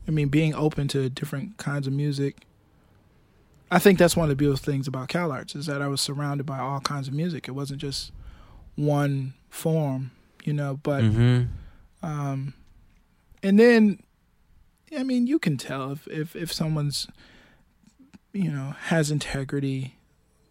I 0.07 0.11
mean, 0.11 0.29
being 0.29 0.53
open 0.55 0.87
to 0.89 1.09
different 1.09 1.57
kinds 1.57 1.85
of 1.87 1.93
music, 1.93 2.45
I 3.69 3.79
think 3.79 3.99
that's 3.99 4.17
one 4.17 4.25
of 4.25 4.29
the 4.29 4.35
beautiful 4.35 4.65
things 4.65 4.87
about 4.87 5.07
CalArts 5.07 5.55
is 5.55 5.67
that 5.67 5.81
I 5.81 5.87
was 5.87 6.01
surrounded 6.01 6.45
by 6.45 6.59
all 6.59 6.79
kinds 6.81 7.07
of 7.07 7.13
music. 7.13 7.47
It 7.47 7.51
wasn't 7.51 7.79
just 7.79 8.11
one 8.75 9.33
form, 9.49 10.11
you 10.43 10.51
know. 10.53 10.79
But 10.81 11.03
mm-hmm. 11.03 11.43
um, 12.03 12.53
and 13.43 13.57
then, 13.59 13.99
I 14.97 15.03
mean, 15.03 15.27
you 15.27 15.39
can 15.39 15.57
tell 15.57 15.91
if 15.91 16.07
if 16.07 16.35
if 16.35 16.51
someone's, 16.53 17.07
you 18.33 18.51
know, 18.51 18.75
has 18.87 19.11
integrity, 19.11 19.95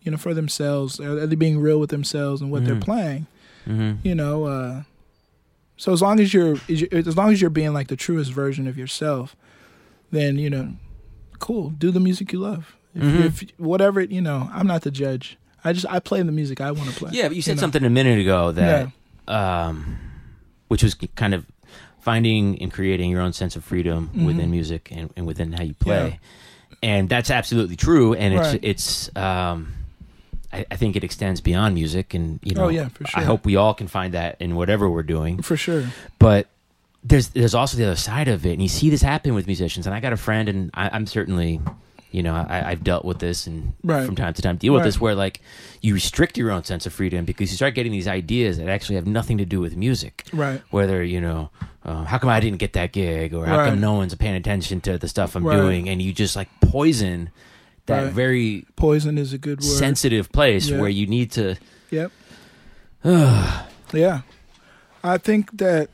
you 0.03 0.11
know, 0.11 0.17
for 0.17 0.35
themselves. 0.35 0.99
Are 1.01 1.27
they 1.27 1.37
being 1.37 1.59
real 1.61 1.79
with 1.81 1.91
themselves 1.91 2.41
and 2.41 2.51
what 2.51 2.65
they're 2.65 2.77
Mhm. 2.77 2.81
playing? 2.85 3.27
hmm 3.65 3.93
You 4.03 4.15
know. 4.15 4.45
uh 4.45 4.83
So 5.77 5.93
as 5.93 6.03
long 6.03 6.21
as 6.21 6.35
you're 6.35 6.59
as 6.93 7.17
long 7.17 7.33
as 7.33 7.41
you're 7.41 7.51
being 7.51 7.73
like 7.73 7.89
the 7.89 7.97
truest 7.97 8.33
version 8.33 8.67
of 8.69 8.77
yourself, 8.77 9.35
then 10.11 10.39
you 10.39 10.51
know, 10.51 10.75
cool. 11.39 11.71
Do 11.71 11.91
the 11.91 12.01
music 12.01 12.33
you 12.33 12.39
love. 12.41 12.77
If, 12.95 13.03
Mhm. 13.03 13.21
if 13.27 13.45
whatever 13.59 14.01
you 14.03 14.21
know, 14.21 14.51
I'm 14.53 14.67
not 14.67 14.83
the 14.83 14.91
judge. 14.91 15.37
I 15.65 15.73
just 15.73 15.87
I 15.89 15.99
play 16.01 16.23
the 16.23 16.33
music 16.33 16.61
I 16.61 16.71
want 16.73 16.89
to 16.91 16.97
play. 16.97 17.11
Yeah, 17.13 17.29
but 17.29 17.37
you 17.37 17.43
said 17.43 17.57
know? 17.57 17.61
something 17.61 17.85
a 17.85 17.91
minute 17.91 18.19
ago 18.19 18.51
that, 18.53 18.91
um, 19.29 19.99
which 20.69 20.83
was 20.83 20.95
kind 21.15 21.35
of 21.35 21.45
finding 22.03 22.61
and 22.63 22.73
creating 22.73 23.11
your 23.11 23.21
own 23.21 23.33
sense 23.33 23.57
of 23.57 23.65
freedom 23.65 24.11
Mhm. 24.15 24.27
within 24.27 24.51
music 24.51 24.89
and, 24.91 25.11
and 25.17 25.27
within 25.27 25.53
how 25.53 25.63
you 25.63 25.75
play. 25.75 26.19
And 26.83 27.09
that's 27.09 27.31
absolutely 27.31 27.77
true. 27.77 28.15
And 28.15 28.35
it's 28.35 28.49
Right. 28.49 28.61
it's 28.63 29.17
um, 29.17 29.73
I, 30.53 30.65
I 30.71 30.77
think 30.77 30.97
it 30.97 31.05
extends 31.05 31.41
beyond 31.41 31.75
music. 31.75 32.15
And 32.15 32.41
you 32.43 32.55
know, 32.55 32.65
Oh, 32.65 32.69
yeah, 32.69 32.89
for 32.89 33.05
I 33.15 33.23
hope 33.23 33.45
we 33.45 33.57
all 33.57 33.75
can 33.75 33.87
find 33.87 34.15
that 34.15 34.37
in 34.41 34.57
whatever 34.57 34.89
we're 34.91 35.03
doing. 35.03 35.43
For 35.43 35.57
sure. 35.57 35.85
But 36.19 36.49
there's 37.05 37.29
there's 37.29 37.55
also 37.55 37.77
the 37.77 37.85
other 37.85 37.97
side 37.97 38.29
of 38.29 38.45
it, 38.47 38.53
and 38.53 38.63
you 38.63 38.69
see 38.69 38.91
this 38.91 39.03
happen 39.03 39.35
with 39.35 39.47
musicians. 39.47 39.87
And 39.87 39.95
I 39.95 40.01
got 40.01 40.13
a 40.13 40.17
friend, 40.19 40.49
and 40.49 40.71
I, 40.75 40.91
I'm 40.93 41.07
certainly. 41.07 41.61
You 42.13 42.25
know, 42.25 42.35
I, 42.35 42.71
I've 42.73 42.83
dealt 42.83 43.05
with 43.05 43.21
this 43.21 43.47
and 43.47 43.73
Right. 43.85 44.05
from 44.05 44.17
time 44.17 44.35
to 44.35 44.43
time 44.43 44.57
deal 44.57 44.73
with 44.73 44.81
Right. 44.81 44.87
this 44.87 45.01
where 45.01 45.15
like 45.15 45.41
you 45.81 45.95
restrict 45.95 46.37
your 46.37 46.51
own 46.51 46.65
sense 46.65 46.85
of 46.85 46.93
freedom 46.93 47.25
because 47.25 47.53
you 47.53 47.57
start 47.57 47.77
getting 47.77 47.93
these 47.93 48.09
ideas 48.09 48.59
that 48.59 48.69
actually 48.69 48.97
have 48.97 49.07
nothing 49.07 49.39
to 49.39 49.45
do 49.45 49.61
with 49.61 49.77
music 49.77 50.25
Right. 50.33 50.61
whether 50.71 51.05
you 51.05 51.21
know 51.21 51.51
uh, 51.85 52.05
how 52.05 52.19
come 52.19 52.29
i 52.31 52.41
didn't 52.41 52.59
get 52.59 52.73
that 52.75 52.93
gig 52.93 53.33
or 53.35 53.47
how 53.47 53.59
Right. 53.59 53.65
come 53.71 53.81
no 53.81 53.95
one's 53.95 54.15
paying 54.15 54.35
attention 54.37 54.81
to 54.83 54.99
the 54.99 55.09
stuff 55.09 55.35
i'm 55.37 55.45
Right. 55.45 55.57
doing 55.57 55.89
and 55.89 56.01
you 56.03 56.13
just 56.13 56.37
like 56.37 56.49
poison 56.61 57.31
that 57.87 58.05
Right. 58.05 58.13
very 58.13 58.67
Poison 58.77 59.17
is 59.19 59.33
a 59.33 59.39
good 59.39 59.61
word. 59.61 59.65
sensitive 59.79 60.31
place 60.33 60.71
where 60.71 60.89
you 60.91 61.07
need 61.07 61.31
to 61.33 61.57
Yep. 61.91 62.13
Yeah. 63.93 64.21
I 65.03 65.17
think 65.19 65.57
that 65.59 65.89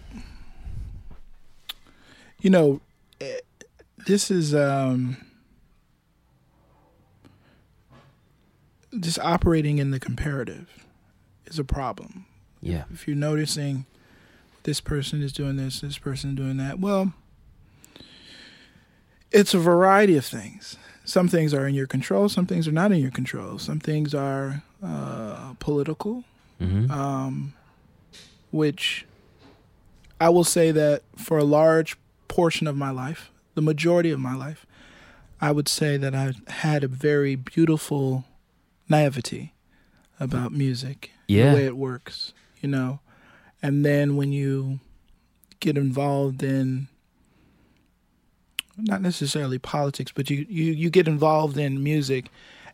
you 2.42 2.50
know 2.50 2.80
eh, 3.20 3.38
this 4.06 4.30
is 4.30 4.54
um 4.54 5.16
just 8.98 9.18
operating 9.18 9.78
in 9.78 9.90
the 9.90 10.00
comparative 10.00 10.68
is 11.46 11.58
a 11.58 11.64
problem. 11.64 12.26
yeah 12.60 12.84
If 12.92 13.06
you're 13.06 13.16
noticing 13.16 13.86
this 14.66 14.80
person 14.80 15.22
is 15.22 15.32
doing 15.32 15.56
this, 15.56 15.80
this 15.80 15.96
person 15.96 16.34
doing 16.34 16.56
that, 16.56 16.80
well, 16.80 17.12
it's 19.30 19.54
a 19.54 19.58
variety 19.58 20.16
of 20.16 20.24
things. 20.24 20.76
Some 21.04 21.28
things 21.28 21.54
are 21.54 21.66
in 21.68 21.74
your 21.74 21.86
control, 21.86 22.28
some 22.28 22.46
things 22.46 22.66
are 22.66 22.72
not 22.72 22.90
in 22.90 22.98
your 22.98 23.12
control. 23.12 23.58
Some 23.58 23.78
things 23.78 24.12
are 24.14 24.62
uh, 24.82 25.54
political, 25.60 26.24
hmm 26.60 26.90
um, 26.90 27.52
which 28.50 29.06
I 30.20 30.30
will 30.30 30.44
say 30.44 30.70
that 30.72 31.02
for 31.16 31.38
a 31.38 31.44
large 31.44 31.96
portion 32.28 32.66
of 32.66 32.76
my 32.76 32.90
life, 32.90 33.30
the 33.54 33.62
majority 33.62 34.10
of 34.10 34.18
my 34.18 34.34
life, 34.34 34.66
I 35.40 35.52
would 35.52 35.68
say 35.68 35.96
that 35.98 36.14
I've 36.14 36.40
had 36.48 36.82
a 36.82 36.88
very 36.88 37.36
beautiful 37.36 38.24
naivety 38.88 39.52
about 40.18 40.50
music, 40.52 41.10
Yeah. 41.28 41.50
the 41.50 41.54
way 41.56 41.66
it 41.66 41.76
works, 41.76 42.32
you 42.62 42.68
know. 42.68 42.98
And 43.62 43.84
then 43.84 44.16
when 44.16 44.32
you 44.32 44.80
get 45.60 45.76
involved 45.78 46.42
in 46.42 46.88
not 48.76 49.00
necessarily 49.00 49.58
politics, 49.58 50.12
but 50.14 50.28
you, 50.28 50.44
you, 50.48 50.72
you 50.72 50.90
get 50.90 51.08
involved 51.08 51.56
in 51.56 51.82
music 51.82 52.26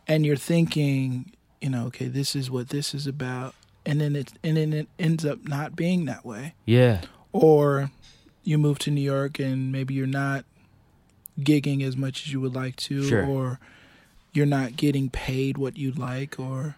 and 0.07 0.25
you're 0.25 0.35
thinking, 0.35 1.31
you 1.61 1.69
know, 1.69 1.85
okay, 1.87 2.07
this 2.07 2.35
is 2.35 2.51
what 2.51 2.69
this 2.69 2.93
is 2.93 3.07
about 3.07 3.55
and 3.85 3.99
then 3.99 4.15
it 4.15 4.31
and 4.43 4.55
then 4.57 4.71
it 4.73 4.87
ends 4.97 5.25
up 5.25 5.45
not 5.47 5.75
being 5.75 6.05
that 6.05 6.25
way. 6.25 6.53
yeah 6.65 7.01
Or 7.31 7.91
you 8.43 8.57
move 8.57 8.79
to 8.79 8.91
New 8.91 9.01
York 9.01 9.39
and 9.39 9.71
maybe 9.71 9.93
you're 9.93 10.07
not 10.07 10.45
gigging 11.39 11.81
as 11.83 11.95
much 11.97 12.25
as 12.25 12.33
you 12.33 12.39
would 12.41 12.53
like 12.53 12.75
to 12.75 13.03
Sure. 13.03 13.25
or 13.25 13.59
you're 14.33 14.45
not 14.45 14.75
getting 14.75 15.09
paid 15.09 15.57
what 15.57 15.77
you'd 15.77 15.97
like 15.97 16.39
or 16.39 16.75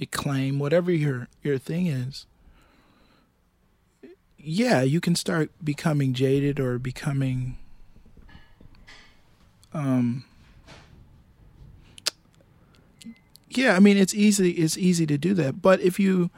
acclaim, 0.00 0.58
whatever 0.58 0.90
your 0.90 1.28
your 1.42 1.56
thing 1.58 1.86
is. 1.86 2.26
Yeah, 4.48 4.82
you 4.82 5.00
can 5.00 5.16
start 5.16 5.50
becoming 5.64 6.14
jaded 6.14 6.60
or 6.60 6.78
becoming 6.78 7.58
um 9.74 10.24
yeah 13.50 13.74
i 13.74 13.80
mean 13.80 13.96
it's 13.96 14.14
easy 14.14 14.52
it's 14.52 14.78
easy 14.78 15.04
to 15.04 15.18
do 15.18 15.34
that. 15.34 15.60
But 15.60 15.80
if 15.80 15.98
you 15.98 16.30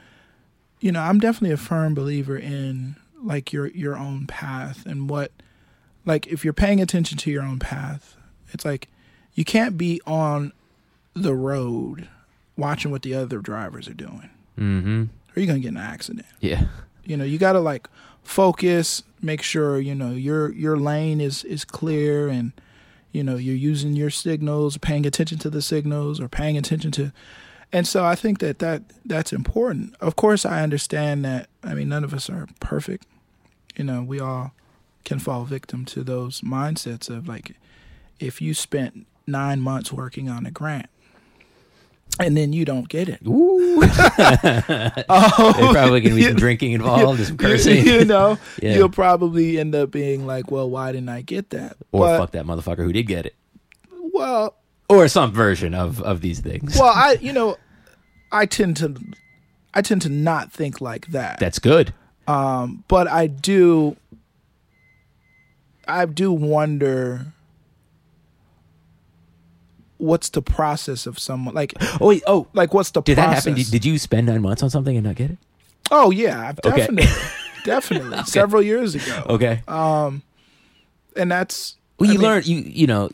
you 0.81 0.91
know 0.91 1.01
i'm 1.01 1.21
definitely 1.21 1.53
a 1.53 1.59
firm 1.59 1.95
believer 1.95 2.37
in 2.37 2.97
like 3.23 3.53
your 3.53 3.67
your 3.69 3.95
own 3.97 4.27
path 4.27 4.87
and 4.87 5.11
what 5.11 5.31
like 6.07 6.27
if 6.29 6.45
you're 6.45 6.55
paying 6.55 6.81
attention 6.81 7.19
to 7.19 7.31
your 7.31 7.43
own 7.43 7.59
path 7.59 8.17
it's 8.53 8.65
like 8.65 8.89
you 9.35 9.45
can't 9.45 9.77
be 9.77 10.01
on 10.07 10.53
the 11.13 11.35
road 11.35 12.09
watching 12.57 12.91
what 12.91 13.03
the 13.03 13.15
other 13.15 13.39
drivers 13.39 13.87
are 13.87 13.95
doing. 13.95 14.31
Hmm 14.57 15.05
or 15.37 15.41
you're 15.41 15.47
gonna 15.47 15.61
get 15.61 15.69
in 15.69 15.77
an 15.77 15.83
accident. 15.83 16.27
Yeah 16.41 16.65
you 17.09 17.17
know 17.17 17.25
you 17.25 17.39
gotta 17.39 17.59
like 17.59 17.89
focus 18.23 19.03
make 19.21 19.43
sure 19.43 19.81
you 19.81 19.95
know 19.95 20.11
your 20.11 20.53
your 20.53 20.77
lane 20.77 21.21
is 21.21 21.43
is 21.45 21.65
clear 21.65 22.29
and 22.29 22.53
you 23.11 23.25
know 23.25 23.37
you're 23.37 23.57
using 23.57 23.97
your 23.97 24.11
signals 24.11 24.77
paying 24.79 25.07
attention 25.07 25.39
to 25.39 25.51
the 25.51 25.63
signals 25.63 26.21
or 26.21 26.29
paying 26.29 26.57
attention 26.57 26.93
to 26.93 27.11
and 27.73 27.89
so 27.89 28.05
i 28.05 28.15
think 28.15 28.39
that 28.39 28.59
that 28.61 28.83
that's 29.05 29.33
important. 29.33 29.95
Of 30.01 30.15
course 30.15 30.45
i 30.45 30.63
understand 30.63 31.25
that 31.25 31.49
i 31.65 31.75
mean 31.75 31.89
none 31.89 32.05
of 32.05 32.15
us 32.15 32.31
are 32.31 32.47
perfect. 32.61 33.07
You 33.77 33.85
know 33.85 34.03
we 34.03 34.21
all 34.21 34.53
can 35.05 35.19
fall 35.19 35.45
victim 35.45 35.85
to 35.87 36.05
those 36.05 36.43
mindsets 36.43 37.09
of 37.09 37.27
like 37.27 37.57
if 38.21 38.43
you 38.43 38.53
spent 38.53 39.07
nine 39.27 39.61
months 39.61 39.93
working 39.93 40.29
on 40.29 40.45
a 40.45 40.51
grant 40.51 40.91
and 42.19 42.37
then 42.37 42.53
you 42.53 42.65
don't 42.65 42.89
get 42.89 43.09
it 43.09 43.21
Ooh. 43.27 43.81
oh 43.83 45.53
There's 45.57 45.73
probably 45.73 46.01
going 46.01 46.11
to 46.11 46.15
be 46.17 46.23
some 46.25 46.37
drinking 46.37 46.73
involved, 46.73 47.19
and 47.21 47.29
some 47.29 47.37
cursing, 47.37 47.87
you 47.87 48.05
know, 48.05 48.39
Yeah. 48.61 48.75
you'll 48.75 48.89
probably 48.91 49.59
end 49.59 49.75
up 49.75 49.91
being 49.91 50.27
like, 50.27 50.51
"Well, 50.51 50.69
why 50.69 50.93
didn't 50.93 51.09
I 51.09 51.23
get 51.23 51.51
that?" 51.51 51.77
or 51.93 52.07
but, 52.07 52.19
fuck 52.19 52.31
that 52.33 52.45
motherfucker 52.45 52.79
who 52.85 52.93
did 52.93 53.07
get 53.07 53.27
it, 53.27 53.35
Well, 54.13 54.55
or 54.89 55.07
some 55.09 55.33
version 55.33 55.75
of 55.75 56.03
of 56.03 56.21
these 56.21 56.41
things. 56.41 56.77
well, 56.79 56.93
I, 56.95 57.19
you 57.21 57.33
know, 57.33 57.57
I 58.33 58.47
tend 58.47 58.77
to, 58.79 58.97
I 59.75 59.83
tend 59.83 60.03
to 60.03 60.09
not 60.09 60.53
think 60.53 60.81
like 60.81 61.07
that. 61.09 61.39
That's 61.39 61.59
good. 61.59 61.93
Um, 62.27 62.85
but 62.89 63.07
I 63.09 63.27
do, 63.27 63.97
I 65.87 66.05
do 66.07 66.33
wonder. 66.33 67.33
What's 69.99 70.29
the 70.31 70.43
process 70.43 71.07
of 71.07 71.19
someone 71.19 71.55
like 71.55 71.75
Oh, 72.01 72.09
wait, 72.09 72.23
oh, 72.27 72.47
like 72.55 72.73
what's 72.73 72.91
the 72.93 73.03
did 73.03 73.17
process? 73.17 73.45
that 73.45 73.51
happen? 73.51 73.63
Did, 73.63 73.71
did 73.71 73.85
you 73.85 73.99
spend 73.99 74.27
nine 74.27 74.41
months 74.43 74.63
on 74.63 74.71
something 74.71 74.97
and 74.97 75.05
not 75.07 75.17
get 75.17 75.31
it? 75.33 75.39
oh 75.91 76.11
yeah, 76.11 76.49
I've 76.49 76.59
Okay. 76.65 76.77
definitely, 76.87 77.13
definitely 77.65 78.23
several 78.25 78.63
years 78.63 78.95
ago. 78.95 79.25
Okay. 79.29 79.63
Um, 79.67 80.23
and 81.17 81.31
that's 81.33 81.77
Well, 81.99 82.09
I 82.11 82.13
you 82.13 82.19
mean- 82.19 82.29
learn, 82.29 82.43
you 82.45 82.57
you 82.59 82.87
know, 82.87 83.11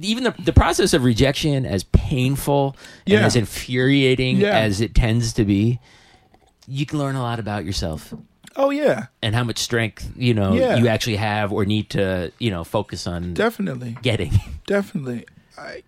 even 0.00 0.24
the 0.24 0.34
the 0.44 0.52
process 0.52 0.92
of 0.94 1.04
rejection, 1.04 1.66
as 1.66 1.84
painful 1.84 2.76
and 3.06 3.14
Yeah. 3.14 3.26
as 3.26 3.34
infuriating 3.34 4.36
Yeah. 4.38 4.56
as 4.58 4.80
it 4.80 4.94
tends 4.94 5.32
to 5.34 5.44
be, 5.44 5.80
you 6.68 6.86
can 6.86 6.98
learn 6.98 7.16
a 7.16 7.22
lot 7.22 7.40
about 7.40 7.64
yourself 7.64 8.12
Oh 8.56 8.70
yeah, 8.70 9.06
and 9.22 9.34
how 9.34 9.42
much 9.44 9.58
strength 9.58 10.10
you 10.16 10.34
know 10.34 10.52
Yeah. 10.54 10.76
you 10.76 10.86
actually 10.88 11.16
have 11.16 11.52
or 11.52 11.64
need 11.64 11.90
to 11.90 12.30
you 12.38 12.50
know 12.50 12.62
focus 12.62 13.06
on 13.06 13.34
definitely. 13.34 13.96
getting. 14.02 14.32
Definitely. 14.66 15.24
I 15.56 15.82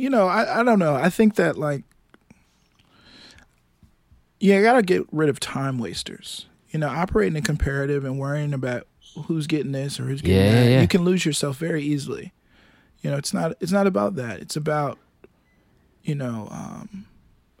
you 0.00 0.10
know, 0.10 0.26
I, 0.28 0.60
I 0.60 0.62
don't 0.64 0.78
know. 0.78 0.94
I 0.94 1.10
think 1.10 1.34
that 1.36 1.56
like 1.58 1.84
yeah, 4.38 4.56
you 4.56 4.62
gotta 4.62 4.82
get 4.82 5.02
rid 5.12 5.28
of 5.28 5.38
time 5.40 5.78
wasters. 5.78 6.46
You 6.70 6.78
know, 6.80 6.88
operating 6.88 7.36
in 7.36 7.42
comparative 7.42 8.04
and 8.04 8.18
worrying 8.18 8.54
about 8.54 8.86
who's 9.26 9.46
getting 9.46 9.72
this 9.72 9.98
or 9.98 10.04
who's 10.04 10.22
getting 10.22 10.36
Yeah, 10.46 10.52
that. 10.64 10.70
yeah. 10.70 10.80
You 10.82 10.88
can 10.88 11.04
lose 11.04 11.26
yourself 11.26 11.56
very 11.56 11.82
easily. 11.82 12.32
You 13.02 13.10
know, 13.10 13.16
it's 13.16 13.34
not 13.34 13.52
it's 13.60 13.72
not 13.72 13.86
about 13.86 14.14
that. 14.16 14.40
It's 14.40 14.56
about 14.56 14.98
you 16.02 16.14
know, 16.14 16.48
um 16.50 17.06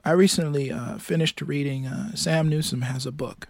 I 0.02 0.12
recently 0.12 0.72
uh, 0.72 0.96
finished 0.96 1.42
reading 1.42 1.86
uh, 1.86 2.14
Sam 2.14 2.48
Newsome 2.48 2.80
has 2.82 3.04
a 3.04 3.12
book. 3.12 3.48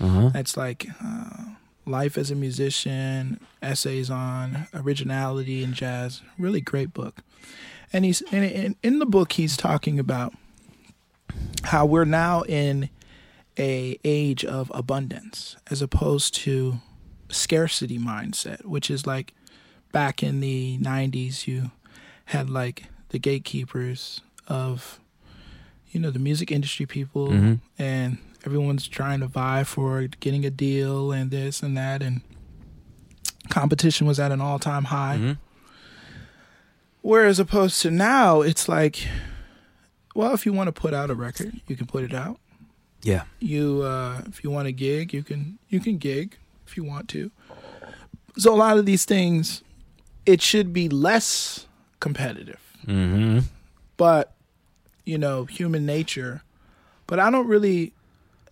Uh-huh. 0.00 0.32
It's 0.34 0.56
like 0.56 0.88
uh, 1.04 1.44
life 1.86 2.18
as 2.18 2.32
a 2.32 2.34
musician, 2.34 3.38
essays 3.62 4.10
on 4.10 4.66
originality 4.74 5.62
and 5.62 5.72
jazz. 5.74 6.20
Really 6.36 6.60
great 6.60 6.92
book. 6.92 7.20
And 7.92 8.04
he's 8.04 8.22
and 8.32 8.44
in, 8.44 8.76
in 8.82 8.98
the 8.98 9.06
book 9.06 9.32
he's 9.32 9.56
talking 9.56 9.98
about 9.98 10.32
how 11.64 11.84
we're 11.86 12.04
now 12.06 12.42
in 12.42 12.88
a 13.58 13.98
age 14.04 14.44
of 14.44 14.70
abundance 14.74 15.56
as 15.70 15.82
opposed 15.82 16.34
to 16.34 16.78
scarcity 17.28 17.98
mindset, 17.98 18.64
which 18.64 18.90
is 18.90 19.06
like 19.06 19.34
back 19.92 20.22
in 20.22 20.40
the 20.40 20.78
90s 20.80 21.46
you 21.46 21.70
had 22.26 22.48
like 22.48 22.84
the 23.10 23.18
gatekeepers 23.18 24.22
of 24.48 24.98
you 25.90 26.00
know 26.00 26.10
the 26.10 26.18
music 26.18 26.50
industry 26.50 26.86
people 26.86 27.28
Mhm. 27.28 27.60
and 27.78 28.16
everyone's 28.46 28.88
trying 28.88 29.20
to 29.20 29.26
vie 29.26 29.64
for 29.64 30.06
getting 30.20 30.46
a 30.46 30.50
deal 30.50 31.12
and 31.12 31.30
this 31.30 31.62
and 31.62 31.76
that 31.76 32.02
and 32.02 32.22
competition 33.50 34.06
was 34.06 34.18
at 34.18 34.32
an 34.32 34.40
all-time 34.40 34.84
high 34.84 35.18
Mhm. 35.18 35.36
Whereas 37.02 37.38
opposed 37.38 37.80
to 37.82 37.90
now 37.90 38.40
it's 38.40 38.68
like 38.68 39.06
well 40.14 40.32
if 40.34 40.46
you 40.46 40.52
want 40.52 40.66
to 40.68 40.72
put 40.72 40.94
out 40.94 41.10
a 41.10 41.14
record 41.14 41.60
you 41.66 41.76
can 41.76 41.86
put 41.86 42.02
it 42.04 42.14
out 42.14 42.38
Yeah. 43.02 43.24
you 43.40 43.82
uh 43.82 44.22
if 44.26 44.42
you 44.42 44.50
want 44.50 44.66
to 44.66 44.72
gig 44.72 45.12
you 45.12 45.22
can 45.22 45.58
you 45.68 45.78
can 45.80 45.98
gig 45.98 46.36
if 46.66 46.76
you 46.76 46.84
want 46.84 47.08
to 47.10 47.30
So 48.38 48.54
a 48.54 48.56
lot 48.56 48.78
of 48.78 48.86
these 48.86 49.04
things, 49.04 49.62
it 50.24 50.40
should 50.40 50.72
be 50.72 50.88
less 50.88 51.66
competitive. 52.00 52.60
Mm-hmm. 52.86 53.40
But 53.98 54.32
you 55.04 55.18
know, 55.18 55.44
human 55.44 55.84
nature. 55.84 56.42
But 57.06 57.18
I 57.18 57.30
don't 57.30 57.46
really. 57.46 57.92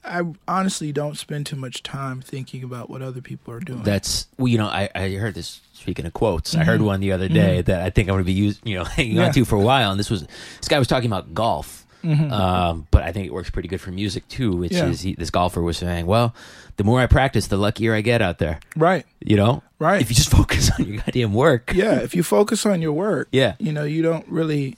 I 0.04 0.22
honestly 0.48 0.92
don't 0.92 1.16
spend 1.18 1.46
too 1.46 1.56
much 1.56 1.82
time 1.82 2.20
thinking 2.22 2.62
about 2.64 2.88
what 2.88 3.02
other 3.02 3.20
people 3.20 3.52
are 3.54 3.60
doing. 3.60 3.82
That's 3.82 4.26
well, 4.38 4.48
you 4.48 4.56
know, 4.58 4.66
I, 4.66 4.88
I 4.94 5.10
heard 5.10 5.34
this. 5.34 5.60
Speaking 5.74 6.04
of 6.04 6.12
quotes, 6.12 6.54
I 6.54 6.62
heard 6.64 6.82
one 6.82 7.00
the 7.00 7.12
other 7.12 7.26
day 7.28 7.62
that 7.62 7.80
I 7.80 7.88
think 7.88 8.08
I'm 8.08 8.12
going 8.14 8.22
to 8.22 8.26
be 8.26 8.32
used, 8.34 8.60
you 8.66 8.76
know, 8.76 8.84
hanging 8.96 9.12
Mm-hmm. 9.12 9.20
Yeah. 9.20 9.26
on 9.28 9.32
to 9.32 9.44
for 9.46 9.56
a 9.56 9.60
while. 9.60 9.90
And 9.90 9.98
this 9.98 10.10
was 10.10 10.26
this 10.58 10.68
guy 10.68 10.78
was 10.78 10.88
talking 10.88 11.06
about 11.10 11.32
golf, 11.32 11.86
um, 12.04 12.86
but 12.90 13.02
I 13.02 13.12
think 13.12 13.26
it 13.26 13.32
works 13.32 13.48
pretty 13.50 13.68
good 13.68 13.80
for 13.80 13.90
music 13.90 14.28
too. 14.28 14.52
Which 14.56 14.72
Mm-hmm. 14.72 14.84
Yeah. 14.86 14.90
is 14.92 15.00
he, 15.00 15.14
this 15.14 15.30
golfer 15.30 15.62
was 15.62 15.78
saying, 15.78 16.04
well, 16.06 16.34
the 16.76 16.84
more 16.84 17.00
I 17.00 17.06
practice, 17.06 17.46
the 17.46 17.56
luckier 17.56 17.94
I 17.94 18.02
get 18.02 18.20
out 18.22 18.38
there. 18.38 18.60
right. 18.76 19.06
You 19.20 19.36
know, 19.36 19.62
Right. 19.78 20.00
If 20.02 20.10
you 20.10 20.16
just 20.16 20.30
focus 20.38 20.70
on 20.78 20.84
your 20.86 20.98
goddamn 20.98 21.32
work, 21.32 21.72
yeah, 21.74 22.00
if 22.00 22.14
you 22.14 22.22
focus 22.22 22.66
on 22.66 22.82
your 22.82 22.92
work, 22.92 23.28
Yeah. 23.32 23.54
you 23.58 23.72
know, 23.72 23.84
you 23.84 24.02
don't 24.02 24.26
really 24.28 24.76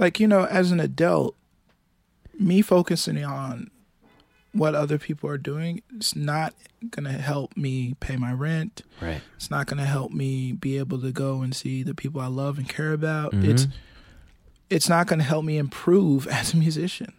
like, 0.00 0.18
you 0.18 0.26
know, 0.26 0.44
as 0.46 0.72
an 0.72 0.80
adult, 0.80 1.36
me 2.38 2.62
focusing 2.62 3.22
on 3.24 3.70
what 4.52 4.74
other 4.74 4.98
people 4.98 5.30
are 5.30 5.38
doing 5.38 5.80
it's 5.96 6.16
not 6.16 6.54
going 6.90 7.04
to 7.04 7.12
help 7.12 7.56
me 7.56 7.94
pay 8.00 8.16
my 8.16 8.32
rent. 8.32 8.82
right? 9.00 9.20
It's 9.36 9.50
not 9.50 9.66
going 9.66 9.78
to 9.78 9.84
help 9.86 10.12
me 10.12 10.52
be 10.52 10.78
able 10.78 10.98
to 11.02 11.12
go 11.12 11.42
and 11.42 11.54
see 11.54 11.82
the 11.82 11.94
people 11.94 12.20
I 12.20 12.26
love 12.26 12.58
and 12.58 12.68
care 12.68 12.92
about. 12.92 13.32
Mhm. 13.32 13.44
It's 13.44 13.66
it's 14.70 14.88
not 14.88 15.06
going 15.06 15.18
to 15.18 15.24
help 15.24 15.44
me 15.44 15.58
improve 15.58 16.26
as 16.40 16.54
a 16.54 16.56
musician. 16.56 17.12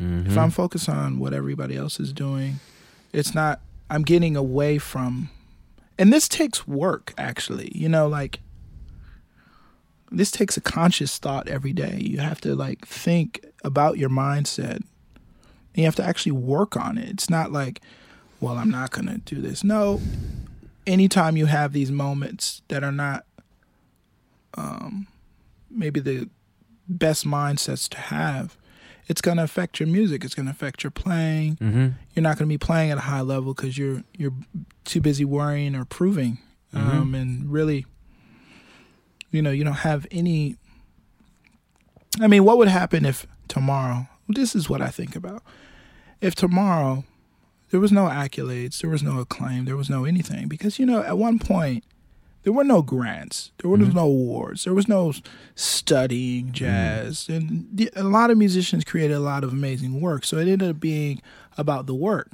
Mhm. 0.00 0.26
If 0.26 0.36
I'm 0.38 0.50
focused 0.50 0.88
on 0.88 1.18
what 1.18 1.32
everybody 1.34 1.76
else 1.76 2.00
is 2.00 2.12
doing, 2.12 2.58
it's 3.12 3.34
not 3.34 3.60
I'm 3.90 4.02
getting 4.02 4.36
away 4.36 4.78
from 4.78 5.28
and 5.98 6.12
this 6.12 6.26
takes 6.28 6.66
work 6.66 7.12
actually. 7.18 7.70
You 7.74 7.88
know, 7.90 8.08
like 8.08 8.40
this 10.10 10.30
takes 10.30 10.56
a 10.56 10.60
conscious 10.60 11.18
thought 11.18 11.48
every 11.48 11.72
day. 11.72 11.98
You 12.00 12.18
have 12.18 12.40
to 12.42 12.54
like 12.54 12.86
think 12.86 13.44
about 13.64 13.98
your 13.98 14.10
mindset. 14.10 14.82
And 15.74 15.78
you 15.78 15.84
have 15.84 15.96
to 15.96 16.04
actually 16.04 16.32
work 16.32 16.76
on 16.76 16.98
it. 16.98 17.08
It's 17.08 17.30
not 17.30 17.50
like, 17.52 17.80
well, 18.40 18.58
I'm 18.58 18.70
not 18.70 18.90
going 18.90 19.06
to 19.06 19.18
do 19.18 19.40
this. 19.40 19.64
No. 19.64 20.00
Anytime 20.86 21.36
you 21.36 21.46
have 21.46 21.72
these 21.72 21.90
moments 21.92 22.62
that 22.68 22.82
are 22.84 22.92
not 22.92 23.24
um 24.54 25.06
maybe 25.70 26.00
the 26.00 26.28
best 26.88 27.24
mindsets 27.24 27.88
to 27.88 27.96
have, 27.98 28.56
it's 29.06 29.20
going 29.20 29.36
to 29.38 29.42
affect 29.44 29.80
your 29.80 29.86
music. 29.88 30.24
It's 30.24 30.34
going 30.34 30.46
to 30.46 30.52
affect 30.52 30.82
your 30.84 30.90
playing. 30.90 31.56
Mhm. 31.56 31.94
You're 32.14 32.22
not 32.22 32.36
going 32.36 32.48
to 32.48 32.52
be 32.52 32.58
playing 32.58 32.90
at 32.90 32.98
a 32.98 33.02
high 33.02 33.20
level 33.22 33.54
because 33.54 33.78
you're 33.78 34.02
you're 34.18 34.34
too 34.84 35.00
busy 35.00 35.24
worrying 35.24 35.74
or 35.74 35.84
proving, 35.84 36.38
um, 36.74 37.14
and 37.14 37.50
really, 37.50 37.86
you 39.30 39.40
know, 39.40 39.50
you 39.50 39.64
don't 39.64 39.74
have 39.74 40.06
any. 40.10 40.56
I 42.20 42.26
mean, 42.26 42.44
what 42.44 42.58
would 42.58 42.68
happen 42.68 43.04
if 43.06 43.26
tomorrow? 43.48 44.08
This 44.28 44.54
is 44.54 44.68
what 44.68 44.82
I 44.82 44.88
think 44.88 45.16
about. 45.16 45.42
If 46.22 46.34
tomorrow 46.34 47.04
there 47.70 47.80
was 47.80 47.92
no 47.92 48.04
accolades, 48.06 48.80
there 48.80 48.90
was 48.90 49.02
no 49.02 49.18
acclaim, 49.18 49.64
there 49.66 49.76
was 49.76 49.90
no 49.90 50.04
anything, 50.06 50.48
because 50.48 50.78
you 50.78 50.86
know, 50.86 51.02
at 51.02 51.18
one 51.18 51.38
point 51.38 51.84
there 52.44 52.52
were 52.52 52.64
no 52.64 52.80
grants, 52.82 53.52
there 53.58 53.70
was 53.70 53.80
Mhm. 53.80 53.94
no 53.94 54.00
awards, 54.06 54.64
there 54.64 54.74
was 54.74 54.88
no 54.88 55.12
studying 55.54 56.52
jazz, 56.52 57.28
and 57.28 57.68
the, 57.72 57.90
a 57.94 58.02
lot 58.02 58.30
of 58.30 58.38
musicians 58.38 58.84
created 58.84 59.14
a 59.14 59.20
lot 59.20 59.44
of 59.44 59.52
amazing 59.52 60.00
work. 60.00 60.24
So 60.24 60.38
it 60.38 60.48
ended 60.48 60.68
up 60.70 60.80
being 60.80 61.20
about 61.56 61.86
the 61.86 61.94
work. 61.94 62.30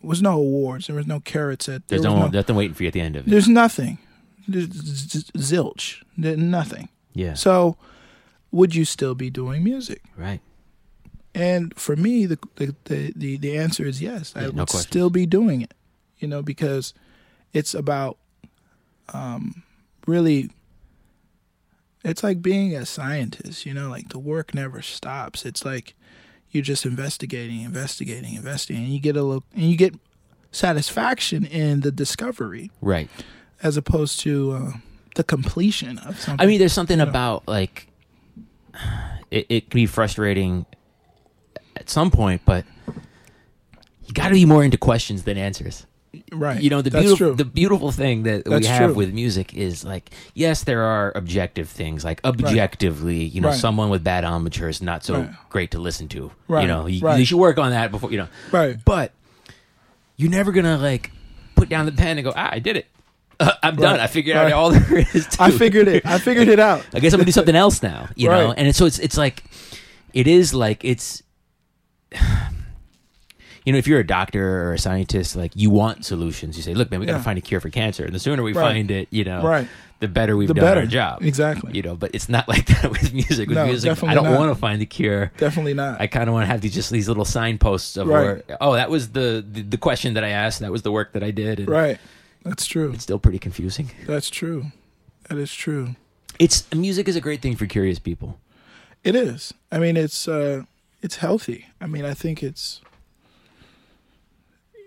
There 0.00 0.08
was 0.08 0.22
no 0.22 0.32
awards, 0.34 0.86
there 0.86 0.96
was 0.96 1.06
no 1.06 1.20
carrots 1.20 1.68
at. 1.68 1.86
There's 1.88 2.02
there 2.02 2.10
no, 2.10 2.20
no, 2.26 2.28
nothing 2.28 2.56
waiting 2.56 2.74
for 2.74 2.84
you 2.84 2.88
at 2.88 2.92
the 2.92 3.00
end 3.00 3.16
of 3.16 3.26
it. 3.26 3.30
there's 3.30 3.48
nothing, 3.48 3.98
there's 4.46 4.70
z- 4.72 5.18
z- 5.20 5.32
zilch, 5.36 6.02
There's 6.16 6.38
nothing. 6.38 6.88
Yeah, 7.14 7.34
So, 7.34 7.76
would 8.52 8.74
you 8.76 8.84
still 8.84 9.14
be 9.16 9.28
doing 9.30 9.62
music? 9.64 10.02
right. 10.16 10.40
And 11.34 11.74
for 11.78 11.94
me, 11.96 12.26
the 12.26 12.38
the 12.56 12.74
the 12.84 13.12
the, 13.14 13.36
the 13.36 13.56
answer 13.58 13.84
is 13.86 14.00
yes. 14.02 14.32
I 14.36 14.46
would 14.46 14.56
no 14.56 14.64
still 14.66 15.10
be 15.10 15.26
doing 15.26 15.60
it. 15.62 15.74
You 16.18 16.28
know, 16.28 16.42
because 16.42 16.94
it's 17.52 17.74
about 17.74 18.18
um 19.12 19.62
really 20.06 20.50
it's 22.04 22.22
like 22.22 22.40
being 22.42 22.74
a 22.74 22.86
scientist, 22.86 23.66
you 23.66 23.74
know, 23.74 23.88
like 23.90 24.08
the 24.10 24.18
work 24.18 24.54
never 24.54 24.82
stops. 24.82 25.44
It's 25.44 25.64
like 25.64 25.94
you're 26.50 26.62
just 26.62 26.86
investigating, 26.86 27.60
investigating, 27.60 28.34
investigating, 28.34 28.84
and 28.84 28.92
you 28.94 29.00
get 29.00 29.16
a 29.16 29.22
little 29.22 29.44
and 29.54 29.64
you 29.64 29.76
get 29.76 29.94
satisfaction 30.50 31.44
in 31.44 31.80
the 31.80 31.92
discovery 31.92 32.70
Right. 32.80 33.10
as 33.62 33.76
opposed 33.76 34.18
to 34.20 34.52
uh, 34.52 34.72
the 35.14 35.24
completion 35.24 35.98
of 35.98 36.18
something. 36.18 36.42
I 36.44 36.48
mean, 36.48 36.58
there's 36.58 36.72
something 36.72 36.98
You 36.98 37.04
know. 37.04 37.10
about 37.10 37.46
like 37.46 37.88
it, 39.30 39.46
it 39.48 39.70
can 39.70 39.78
be 39.78 39.86
frustrating 39.86 40.64
at 41.80 41.90
some 41.90 42.10
point, 42.10 42.42
but 42.44 42.64
you 44.06 44.14
got 44.14 44.28
to 44.28 44.34
be 44.34 44.44
more 44.44 44.64
into 44.64 44.78
questions 44.78 45.22
than 45.24 45.36
answers. 45.36 45.86
right. 46.32 46.60
You 46.62 46.70
know, 46.70 46.80
the 46.82 46.90
beautiful 46.90 47.34
the 47.34 47.44
beautiful 47.44 47.92
thing 47.92 48.22
that 48.22 48.48
we 48.48 48.64
have 48.66 48.90
true. 48.90 48.94
with 48.94 49.12
music 49.12 49.54
is 49.54 49.84
like, 49.84 50.10
yes, 50.34 50.64
there 50.64 50.82
are 50.82 51.12
objective 51.14 51.68
things. 51.68 52.04
Like 52.04 52.20
objectively, 52.24 53.24
you 53.24 53.40
know, 53.42 53.48
Right. 53.48 53.58
someone 53.58 53.90
with 53.90 54.02
bad 54.02 54.24
armature 54.24 54.68
is 54.70 54.80
not 54.80 55.04
so 55.04 55.14
Right. 55.20 55.30
great 55.50 55.70
to 55.72 55.78
listen 55.78 56.08
to. 56.08 56.30
You 56.48 56.66
know, 56.66 56.86
you, 56.86 57.00
Right. 57.02 57.18
you 57.18 57.26
should 57.26 57.36
work 57.38 57.58
on 57.58 57.70
that 57.72 57.90
before 57.90 58.10
you 58.10 58.18
know. 58.18 58.28
right. 58.52 58.76
But 58.84 59.12
you're 60.16 60.30
never 60.30 60.50
gonna 60.52 60.78
like 60.78 61.10
put 61.54 61.68
down 61.68 61.84
the 61.86 61.92
pen 61.92 62.16
and 62.18 62.24
go, 62.24 62.32
ah, 62.34 62.48
I 62.52 62.58
did 62.60 62.76
it. 62.78 62.86
Uh, 63.38 63.52
I'm 63.62 63.76
done. 63.76 64.00
I 64.00 64.06
figured 64.06 64.36
Right. 64.36 64.46
out 64.46 64.52
all 64.52 64.70
there 64.70 64.98
is. 65.14 65.26
To 65.26 65.42
I 65.42 65.50
figured 65.50 65.88
it. 65.88 66.06
I 66.06 66.18
figured 66.28 66.48
it 66.48 66.58
out. 66.58 66.86
I 66.94 67.00
guess 67.00 67.12
I'm 67.12 67.18
gonna 67.18 67.26
do 67.26 67.32
something 67.32 67.54
else 67.54 67.82
now, 67.82 68.08
you 68.16 68.28
know. 68.34 68.52
And 68.52 68.66
it's, 68.66 68.78
so 68.78 68.86
it's 68.86 68.98
it's 68.98 69.18
like, 69.18 69.44
it 70.14 70.26
is 70.26 70.54
like 70.54 70.84
it's, 70.84 71.22
you 73.64 73.72
know, 73.72 73.78
if 73.78 73.86
you're 73.86 74.00
a 74.00 74.06
doctor 74.06 74.62
or 74.64 74.72
a 74.74 74.78
scientist, 74.78 75.36
like 75.36 75.52
you 75.54 75.70
want 75.70 76.04
solutions. 76.04 76.56
You 76.56 76.62
say, 76.62 76.74
look, 76.74 76.90
man, 76.90 77.00
we 77.00 77.06
got 77.06 77.16
to 77.18 77.22
find 77.22 77.38
a 77.38 77.42
cure 77.42 77.60
for 77.60 77.70
cancer, 77.70 78.04
and 78.04 78.14
the 78.14 78.18
sooner 78.18 78.42
we 78.42 78.52
Right. 78.52 78.62
find 78.72 78.90
it, 78.90 79.08
you 79.10 79.24
know, 79.24 79.42
Right. 79.42 79.68
the 80.00 80.08
better 80.08 80.36
we've 80.36 80.48
The 80.48 80.54
done 80.54 80.64
better. 80.64 80.80
our 80.80 80.86
job. 80.86 81.22
Exactly. 81.22 81.72
You 81.74 81.82
know, 81.82 81.96
but 81.96 82.14
it's 82.14 82.28
not 82.28 82.48
like 82.48 82.66
that 82.66 82.90
with 82.90 83.12
music. 83.12 83.48
With 83.48 83.56
No, 83.58 83.66
music, 83.66 84.02
I 84.04 84.14
don't 84.14 84.34
want 84.34 84.50
to 84.50 84.54
find 84.58 84.80
the 84.80 84.86
cure. 84.86 85.32
Definitely 85.36 85.74
not. 85.74 86.00
I 86.00 86.06
kind 86.06 86.28
of 86.28 86.34
want 86.34 86.44
to 86.44 86.46
have 86.46 86.60
these 86.60 86.72
just 86.74 86.90
these 86.90 87.08
little 87.08 87.24
signposts 87.26 87.96
of 87.96 88.06
Right. 88.08 88.22
where, 88.22 88.42
oh, 88.60 88.74
that 88.74 88.90
was 88.90 89.10
the, 89.10 89.44
the 89.50 89.62
the 89.62 89.78
question 89.78 90.14
that 90.14 90.24
I 90.24 90.30
asked. 90.30 90.60
That 90.60 90.72
was 90.72 90.82
the 90.82 90.92
work 90.92 91.12
that 91.12 91.22
I 91.22 91.30
did. 91.30 91.58
And 91.60 91.68
right. 91.68 91.98
That's 92.44 92.64
true. 92.66 92.92
It's 92.92 93.02
still 93.02 93.18
pretty 93.18 93.38
confusing. 93.40 93.90
That's 94.06 94.30
true. 94.30 94.66
That 95.28 95.36
is 95.36 95.52
true. 95.52 95.96
It's 96.38 96.72
music 96.72 97.08
is 97.08 97.16
a 97.16 97.20
great 97.20 97.42
thing 97.42 97.56
for 97.56 97.66
curious 97.66 97.98
people. 97.98 98.38
It 99.04 99.14
is. 99.16 99.52
I 99.70 99.78
mean, 99.78 99.96
it's 99.96 100.26
uh, 100.28 100.62
it's 101.02 101.16
healthy. 101.16 101.66
I 101.80 101.86
mean, 101.86 102.04
I 102.04 102.14
think 102.14 102.42
it's, 102.42 102.80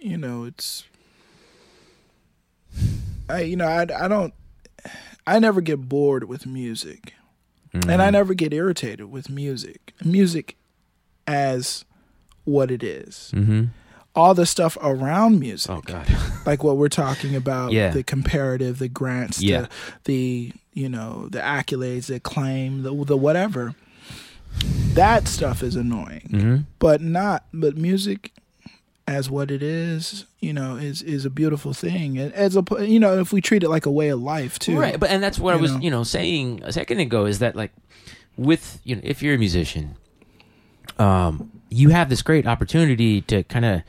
you 0.02 0.18
know, 0.18 0.44
it's. 0.44 0.84
I 3.30 3.42
you 3.42 3.56
know 3.56 3.68
I 3.68 3.82
I 3.84 4.08
don't, 4.08 4.34
I 5.26 5.40
never 5.40 5.62
get 5.62 5.88
bored 5.88 6.26
with 6.26 6.46
music, 6.46 7.14
and 7.74 7.90
I 8.02 8.10
Mhm. 8.10 8.12
never 8.14 8.34
get 8.34 8.54
irritated 8.54 9.10
with 9.12 9.30
music. 9.30 9.94
Music, 10.04 10.58
as 11.28 11.86
what 12.44 12.72
it 12.72 12.84
is. 12.84 13.32
Mhm. 13.34 13.70
All 14.14 14.34
the 14.34 14.46
stuff 14.46 14.78
around 14.82 15.40
music. 15.40 15.72
Oh 15.72 15.82
God. 15.86 16.06
like 16.46 16.64
what 16.64 16.76
we're 16.76 16.90
talking 16.90 17.36
about 17.36 17.72
Yeah. 17.72 17.92
the 17.92 18.04
comparative 18.04 18.80
the 18.80 18.90
grants 18.90 19.42
Yeah. 19.42 19.62
the, 19.62 19.70
the 20.06 20.54
you 20.74 20.90
know 20.90 21.28
the 21.30 21.40
accolades 21.40 22.08
the 22.08 22.16
acclaim 22.16 22.84
the, 22.84 22.94
the 23.06 23.16
whatever 23.18 23.76
that 24.94 25.28
stuff 25.28 25.64
is 25.64 25.76
annoying. 25.76 26.28
Hmm 26.32 26.58
but 26.80 27.00
not 27.02 27.46
but 27.54 27.78
music 27.78 28.32
as 29.08 29.30
what 29.30 29.52
it 29.52 29.62
is 29.64 30.26
you 30.40 30.52
know 30.54 30.76
is 30.78 31.02
is 31.02 31.26
a 31.26 31.30
beautiful 31.30 31.74
thing. 31.74 32.18
And 32.18 32.34
as 32.34 32.56
a 32.56 32.64
you 32.80 33.00
know 33.00 33.20
if 33.20 33.32
we 33.34 33.42
treat 33.42 33.64
it 33.64 33.70
like 33.70 33.86
a 33.86 33.92
way 33.92 34.10
of 34.10 34.22
life 34.22 34.58
too. 34.60 34.78
Right, 34.80 35.00
but 35.00 35.10
and 35.10 35.22
that's 35.22 35.38
what 35.40 35.54
I 35.54 35.58
was, 35.58 35.74
know. 35.74 35.80
you 35.80 35.92
know, 35.92 36.04
saying 36.04 36.62
a 36.64 36.72
second 36.74 37.00
ago 37.00 37.26
is 37.26 37.40
that 37.40 37.56
like 37.56 37.72
with 38.38 38.80
you 38.84 38.96
know, 38.96 39.02
if 39.04 39.22
you're 39.22 39.36
a 39.36 39.38
musician, 39.38 39.96
um, 40.98 41.52
you 41.70 41.90
have 41.90 42.10
this 42.10 42.22
great 42.22 42.48
opportunity 42.48 43.22
to 43.22 43.44
kind 43.44 43.66
of 43.66 43.82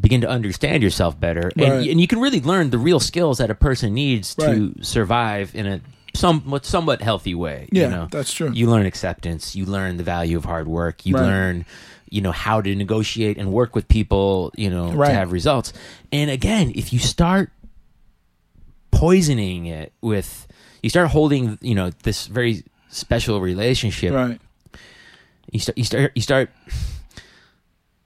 begin 0.00 0.20
to 0.22 0.28
understand 0.28 0.82
yourself 0.82 1.18
better, 1.20 1.50
and 1.56 1.60
Right. 1.72 1.90
and 1.90 2.00
you 2.00 2.06
can 2.06 2.20
really 2.20 2.40
learn 2.40 2.70
the 2.70 2.78
real 2.78 3.00
skills 3.00 3.38
that 3.38 3.50
a 3.50 3.54
person 3.54 3.92
needs 3.94 4.34
to 4.36 4.74
survive 4.80 5.54
in 5.54 5.66
a 5.66 5.80
somewhat 6.14 6.64
somewhat 6.66 7.00
healthy 7.02 7.34
way. 7.34 7.68
yeah 7.72 7.84
you 7.84 7.90
know? 7.90 8.08
that's 8.10 8.32
true 8.32 8.50
you 8.52 8.68
learn 8.70 8.86
acceptance 8.86 9.56
you 9.56 9.64
learn 9.64 9.96
the 9.96 10.02
value 10.04 10.36
of 10.36 10.44
hard 10.44 10.68
work 10.68 11.06
you 11.06 11.14
Right. 11.14 11.22
learn 11.26 11.64
you 12.10 12.20
know 12.20 12.32
how 12.32 12.60
to 12.60 12.74
negotiate 12.74 13.38
and 13.38 13.50
work 13.52 13.74
with 13.74 13.88
people 13.88 14.52
you 14.56 14.68
know 14.70 14.92
Right. 14.92 15.08
to 15.08 15.14
have 15.14 15.32
results 15.32 15.72
and 16.12 16.30
again 16.30 16.72
if 16.74 16.92
you 16.92 16.98
start 16.98 17.50
poisoning 18.90 19.66
it 19.66 19.92
with 20.02 20.46
you 20.82 20.90
start 20.90 21.08
holding 21.08 21.58
you 21.62 21.74
know 21.74 21.90
this 22.02 22.26
very 22.26 22.62
special 22.90 23.40
relationship 23.40 24.12
right 24.12 24.38
you 25.50 25.58
start 25.58 25.78
you 25.78 25.84
start 25.84 26.12
you 26.14 26.22
start 26.22 26.50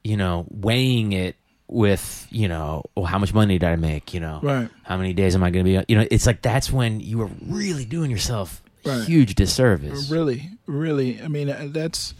you 0.04 0.16
know 0.16 0.46
weighing 0.50 1.12
it 1.12 1.34
with 1.68 2.26
you 2.30 2.48
know, 2.48 2.84
well, 2.94 3.06
how 3.06 3.18
much 3.18 3.34
money 3.34 3.58
did 3.58 3.68
I 3.68 3.76
make? 3.76 4.14
You 4.14 4.20
know, 4.20 4.40
Right. 4.42 4.68
how 4.84 4.96
many 4.96 5.12
days 5.12 5.34
am 5.34 5.42
I 5.42 5.50
going 5.50 5.64
to 5.64 5.70
be? 5.80 5.84
You 5.92 5.98
know, 5.98 6.06
it's 6.10 6.26
like 6.26 6.42
that's 6.42 6.70
when 6.72 7.00
you 7.00 7.20
are 7.22 7.30
really 7.46 7.84
doing 7.84 8.10
yourself 8.10 8.62
Right. 8.84 9.02
huge 9.04 9.34
disservice. 9.34 10.10
Really, 10.10 10.50
really. 10.66 11.20
I 11.20 11.26
mean, 11.28 11.50
uh, 11.50 11.66
that's, 11.70 12.14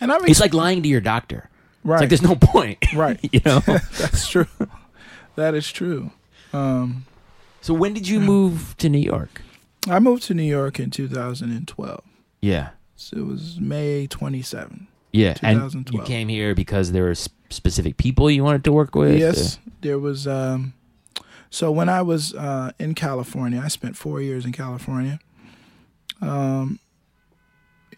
and 0.00 0.12
I'm 0.12 0.24
It's 0.26 0.40
like 0.40 0.52
lying 0.52 0.82
to 0.82 0.88
your 0.88 1.00
doctor. 1.00 1.48
right. 1.82 1.94
It's 1.94 2.00
like 2.02 2.08
there's 2.10 2.22
no 2.22 2.36
point, 2.36 2.78
right. 2.94 3.18
you 3.32 3.40
know. 3.46 3.60
That's 3.66 4.28
true. 4.28 4.46
that 5.36 5.54
is 5.54 5.72
true. 5.72 6.10
Um, 6.52 7.06
so 7.62 7.72
when 7.72 7.94
did 7.94 8.06
you 8.06 8.20
move 8.20 8.74
to 8.78 8.90
New 8.90 8.98
York? 8.98 9.40
I 9.88 9.98
moved 9.98 10.24
to 10.24 10.34
New 10.34 10.42
York 10.42 10.78
in 10.78 10.90
2012. 10.90 12.02
Yeah, 12.42 12.70
So 12.96 13.16
it 13.16 13.26
was 13.26 13.58
May 13.58 14.06
27. 14.06 14.88
yeah, 15.14 15.36
and 15.42 15.90
you 15.90 16.02
came 16.02 16.28
here 16.28 16.54
because 16.54 16.92
there 16.92 17.04
were 17.04 17.10
s- 17.12 17.28
specific 17.50 17.96
people 17.96 18.30
you 18.30 18.42
wanted 18.44 18.64
to 18.64 18.72
work 18.72 18.94
with. 18.94 19.18
Yes, 19.18 19.58
there 19.80 19.98
was. 19.98 20.26
Um, 20.26 20.74
so 21.50 21.70
when 21.72 21.88
I 21.88 22.02
was 22.02 22.32
uh, 22.34 22.70
in 22.78 22.94
California, 22.94 23.60
I 23.62 23.68
spent 23.68 23.96
four 23.96 24.20
years 24.20 24.44
in 24.44 24.52
California. 24.52 25.18
Um, 26.22 26.78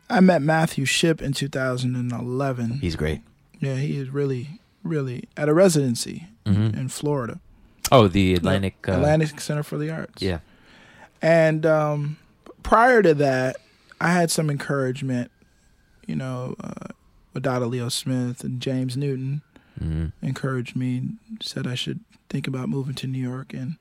I 0.08 0.20
met 0.20 0.42
Matthew 0.42 0.84
Shipp 0.84 1.20
in 1.22 1.32
2011. 1.32 2.78
he's 2.80 2.96
great. 2.96 3.20
Yeah, 3.60 3.74
he 3.76 3.96
is 3.96 4.08
really, 4.10 4.60
really 4.82 5.28
at 5.36 5.48
a 5.48 5.54
residency 5.54 6.26
hmm 6.46 6.66
in 6.74 6.88
Florida, 6.88 7.40
Oh, 7.92 8.08
the 8.08 8.34
Atlantic. 8.34 8.74
Uh, 8.88 8.92
Atlantic 8.92 9.40
Center 9.40 9.62
for 9.62 9.78
the 9.78 9.90
Arts. 9.90 10.20
Yeah. 10.22 10.38
And 11.20 11.64
um, 11.66 12.16
prior 12.64 13.00
to 13.02 13.14
that, 13.14 13.56
I 14.00 14.08
had 14.12 14.30
some 14.30 14.50
encouragement, 14.50 15.30
you 16.06 16.16
know, 16.16 16.56
uh, 16.58 16.88
with 17.32 17.42
Wadada 17.42 17.68
Leo 17.68 17.88
Smith 17.88 18.44
and 18.44 18.60
James 18.60 18.96
Newton 18.96 19.42
hmm 19.78 20.08
encouraged 20.20 20.76
me, 20.76 21.02
said 21.40 21.66
I 21.66 21.74
should 21.74 22.00
think 22.28 22.46
about 22.46 22.68
moving 22.68 22.94
to 22.94 23.06
New 23.06 23.22
York. 23.22 23.52
And 23.52 23.76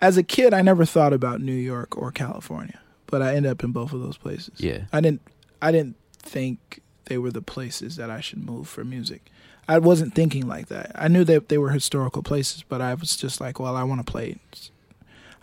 as 0.00 0.16
a 0.16 0.22
kid, 0.22 0.54
I 0.54 0.62
never 0.62 0.84
thought 0.84 1.12
about 1.12 1.40
New 1.40 1.52
York 1.52 1.96
or 1.96 2.10
California, 2.10 2.80
but 3.06 3.22
I 3.22 3.34
ended 3.34 3.52
up 3.52 3.62
in 3.62 3.72
both 3.72 3.92
of 3.92 4.00
those 4.00 4.16
places. 4.16 4.54
Yeah. 4.58 4.84
I 4.92 5.00
didn't, 5.00 5.22
I 5.60 5.72
didn't 5.72 5.96
think 6.18 6.80
they 7.06 7.18
were 7.18 7.30
the 7.30 7.42
places 7.42 7.96
that 7.96 8.10
I 8.10 8.20
should 8.20 8.44
move 8.44 8.68
for 8.68 8.84
music. 8.84 9.30
I 9.68 9.78
wasn't 9.78 10.14
thinking 10.14 10.48
like 10.48 10.68
that. 10.68 10.92
I 10.94 11.08
knew 11.08 11.24
that 11.24 11.48
they 11.48 11.58
were 11.58 11.70
historical 11.70 12.22
places, 12.22 12.64
but 12.68 12.80
I 12.80 12.94
was 12.94 13.16
just 13.16 13.40
like, 13.40 13.60
well, 13.60 13.76
I 13.76 13.84
want 13.84 14.04
to 14.04 14.10
play. 14.10 14.36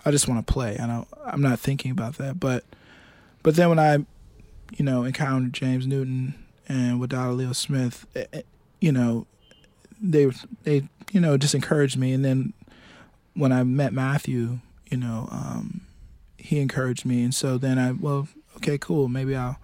I 0.05 0.11
just 0.11 0.27
want 0.27 0.45
to 0.45 0.51
play. 0.53 0.77
I 0.77 0.87
don't. 0.87 1.07
I'm 1.25 1.41
not 1.41 1.59
thinking 1.59 1.91
about 1.91 2.17
that. 2.17 2.39
But, 2.39 2.65
but 3.43 3.55
then 3.55 3.69
when 3.69 3.79
I, 3.79 4.05
you 4.75 4.83
know, 4.83 5.03
encountered 5.03 5.53
James 5.53 5.87
Newton 5.87 6.33
and 6.67 7.01
Wadada 7.01 7.35
Leo 7.35 7.53
Smith, 7.53 8.05
eh, 8.15 8.25
eh, 8.33 8.41
you 8.79 8.91
know, 8.91 9.25
they 10.01 10.29
they 10.63 10.87
you 11.11 11.19
know 11.19 11.37
just 11.37 11.55
encouraged 11.55 11.97
me. 11.97 12.13
And 12.13 12.23
then 12.23 12.53
when 13.33 13.51
I 13.51 13.63
met 13.63 13.93
Matthew, 13.93 14.59
you 14.89 14.97
know, 14.97 15.27
um, 15.31 15.81
he 16.37 16.59
encouraged 16.59 17.05
me. 17.05 17.23
And 17.23 17.33
so 17.33 17.57
then 17.57 17.79
I 17.79 17.91
well, 17.91 18.27
okay, 18.57 18.77
cool. 18.77 19.07
Maybe 19.07 19.35
I'll 19.35 19.57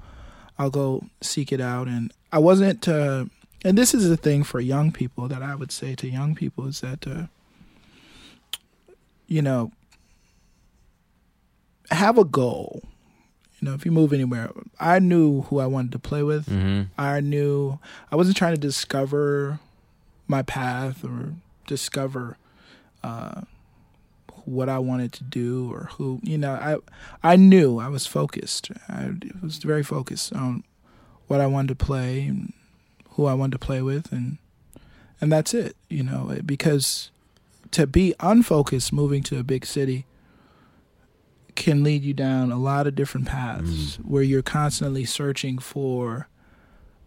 I'll 0.58 0.70
go 0.70 1.06
seek 1.22 1.52
it 1.52 1.62
out. 1.62 1.88
And 1.88 2.12
I 2.32 2.40
wasn't. 2.40 2.88
Uh, 2.88 3.26
and 3.66 3.78
this 3.78 3.94
is 3.94 4.10
the 4.10 4.18
thing 4.18 4.44
for 4.44 4.60
young 4.60 4.92
people 4.92 5.28
that 5.30 5.42
I 5.42 5.56
would 5.56 5.72
say 5.72 5.96
to 5.96 6.08
young 6.08 6.36
people 6.36 6.68
is 6.68 6.82
that, 6.82 7.08
uh, 7.08 7.28
you 9.26 9.42
know, 9.42 9.72
have 11.90 12.18
a 12.18 12.26
goal. 12.26 12.84
You 13.64 13.70
know, 13.70 13.76
if 13.76 13.86
you 13.86 13.94
move 13.94 14.12
anywhere, 14.12 14.52
I 14.78 15.00
knew 15.00 15.44
who 15.44 15.60
I 15.60 15.68
wanted 15.68 15.94
to 15.94 16.00
play 16.00 16.22
with. 16.22 16.48
hmm 16.50 16.82
I 16.98 17.22
knew 17.22 17.80
I 18.12 18.18
wasn't 18.18 18.36
trying 18.36 18.56
to 18.56 18.60
discover 18.60 19.58
my 20.28 20.42
path 20.42 21.06
or 21.06 21.36
discover 21.66 22.36
uh, 23.06 23.44
what 24.44 24.68
I 24.68 24.80
wanted 24.80 25.14
to 25.14 25.24
do 25.24 25.72
or 25.72 25.92
who. 25.94 26.20
You 26.24 26.38
know, 26.40 26.52
I 26.52 26.76
I 27.24 27.38
knew 27.38 27.80
I 27.80 27.88
was 27.88 28.06
focused. 28.06 28.70
I 28.90 29.12
was 29.42 29.60
very 29.60 29.82
focused 29.82 30.34
on 30.34 30.66
what 31.28 31.40
I 31.40 31.48
wanted 31.48 31.70
to 31.80 31.86
play 31.86 32.24
and 32.28 32.52
who 33.12 33.28
I 33.28 33.34
wanted 33.34 33.54
to 33.62 33.66
play 33.66 33.82
with, 33.82 34.12
and 34.12 34.40
and 35.22 35.32
that's 35.32 35.54
it. 35.54 35.78
You 35.88 36.04
know, 36.04 36.36
because 36.46 37.12
to 37.72 37.88
be 37.88 38.14
unfocused 38.20 38.92
moving 38.92 39.24
to 39.24 39.40
a 39.40 39.44
big 39.44 39.66
city 39.66 40.06
can 41.56 41.84
lead 41.84 42.04
you 42.04 42.14
down 42.14 42.52
a 42.52 42.58
lot 42.58 42.88
of 42.88 42.96
different 42.96 43.28
paths 43.28 43.96
where 43.98 44.24
you're 44.24 44.42
constantly 44.42 45.06
searching 45.06 45.58
for 45.60 46.28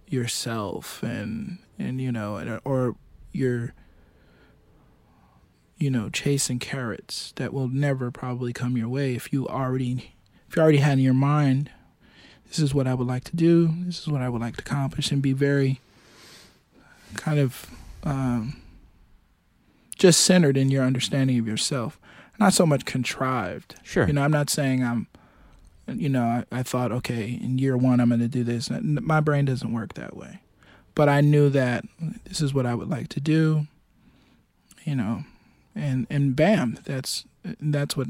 yourself 0.08 1.02
and 1.02 1.58
and 1.78 2.00
you 2.00 2.12
know 2.12 2.36
and- 2.36 2.60
or 2.64 2.94
you're 3.32 3.74
you 5.78 5.90
know 5.90 6.08
chasing 6.08 6.58
carrots 6.58 7.32
that 7.36 7.52
will 7.52 7.68
never 7.68 8.10
probably 8.10 8.52
come 8.52 8.76
your 8.76 8.88
way. 8.88 9.14
If 9.14 9.32
you 9.32 9.46
already 9.48 10.12
if 10.48 10.56
you 10.56 10.62
already 10.62 10.78
had 10.78 10.94
in 10.98 11.04
your 11.04 11.12
mind 11.14 11.70
this 12.48 12.58
is 12.60 12.72
what 12.72 12.86
I 12.86 12.94
would 12.94 13.06
like 13.06 13.24
to 13.24 13.36
do 13.36 13.74
this 13.84 14.00
is 14.00 14.08
what 14.08 14.22
I 14.22 14.28
would 14.28 14.40
like 14.40 14.56
to 14.56 14.62
accomplish 14.62 15.10
and 15.10 15.20
be 15.20 15.32
very 15.32 15.80
kind 17.14 17.38
of 17.38 17.66
um, 18.04 18.60
just 19.98 20.20
centered 20.20 20.56
in 20.56 20.70
your 20.70 20.84
understanding 20.84 21.38
of 21.38 21.46
yourself 21.48 21.98
not 22.38 22.52
so 22.52 22.66
much 22.66 22.84
contrived 22.84 23.76
Sure. 23.82 24.06
you 24.06 24.12
know, 24.12 24.22
I'm 24.22 24.30
not 24.30 24.50
saying 24.50 24.82
I'm, 24.84 25.06
you 25.88 26.08
know, 26.08 26.24
I, 26.24 26.44
I 26.50 26.62
thought, 26.62 26.90
okay, 26.92 27.38
in 27.42 27.58
year 27.58 27.76
one, 27.76 28.00
I'm 28.00 28.08
going 28.08 28.20
to 28.20 28.28
do 28.28 28.42
this. 28.44 28.70
My 28.70 29.20
brain 29.20 29.44
doesn't 29.44 29.72
work 29.72 29.94
that 29.94 30.16
way. 30.16 30.40
But 30.94 31.08
I 31.08 31.20
knew 31.20 31.48
that 31.50 31.84
this 32.24 32.40
is 32.40 32.54
what 32.54 32.64
I 32.66 32.74
would 32.74 32.88
like 32.88 33.08
to 33.10 33.20
do, 33.20 33.66
you 34.84 34.94
know, 34.96 35.24
and, 35.74 36.06
and 36.08 36.34
bam, 36.34 36.78
that's, 36.84 37.24
that's 37.60 37.96
what, 37.96 38.08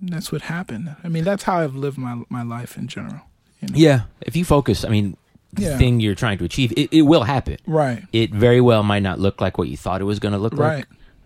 that's 0.00 0.32
what 0.32 0.42
happened. 0.42 0.96
I 1.04 1.08
mean, 1.08 1.24
that's 1.24 1.44
how 1.44 1.58
I've 1.60 1.76
lived 1.76 1.96
my, 1.96 2.22
my 2.28 2.42
life 2.42 2.76
in 2.76 2.88
general. 2.88 3.20
You 3.60 3.68
know? 3.68 3.74
yeah. 3.76 4.00
If 4.20 4.34
you 4.36 4.44
focus, 4.44 4.84
I 4.84 4.88
mean, 4.88 5.16
the 5.52 5.62
Yeah. 5.62 5.78
thing 5.78 6.00
you're 6.00 6.14
trying 6.16 6.38
to 6.38 6.44
achieve, 6.44 6.72
it, 6.76 6.92
it 6.92 7.02
will 7.02 7.22
happen. 7.22 7.56
Right. 7.66 8.04
It 8.12 8.32
very 8.32 8.60
well 8.60 8.82
might 8.82 9.02
not 9.02 9.18
look 9.18 9.40
like 9.40 9.56
what 9.56 9.68
you 9.68 9.76
thought 9.76 10.00
it 10.00 10.04
was 10.04 10.18
going 10.18 10.32
to 10.32 10.38
look 10.38 10.54
like. 10.54 10.60
Right. 10.60 10.84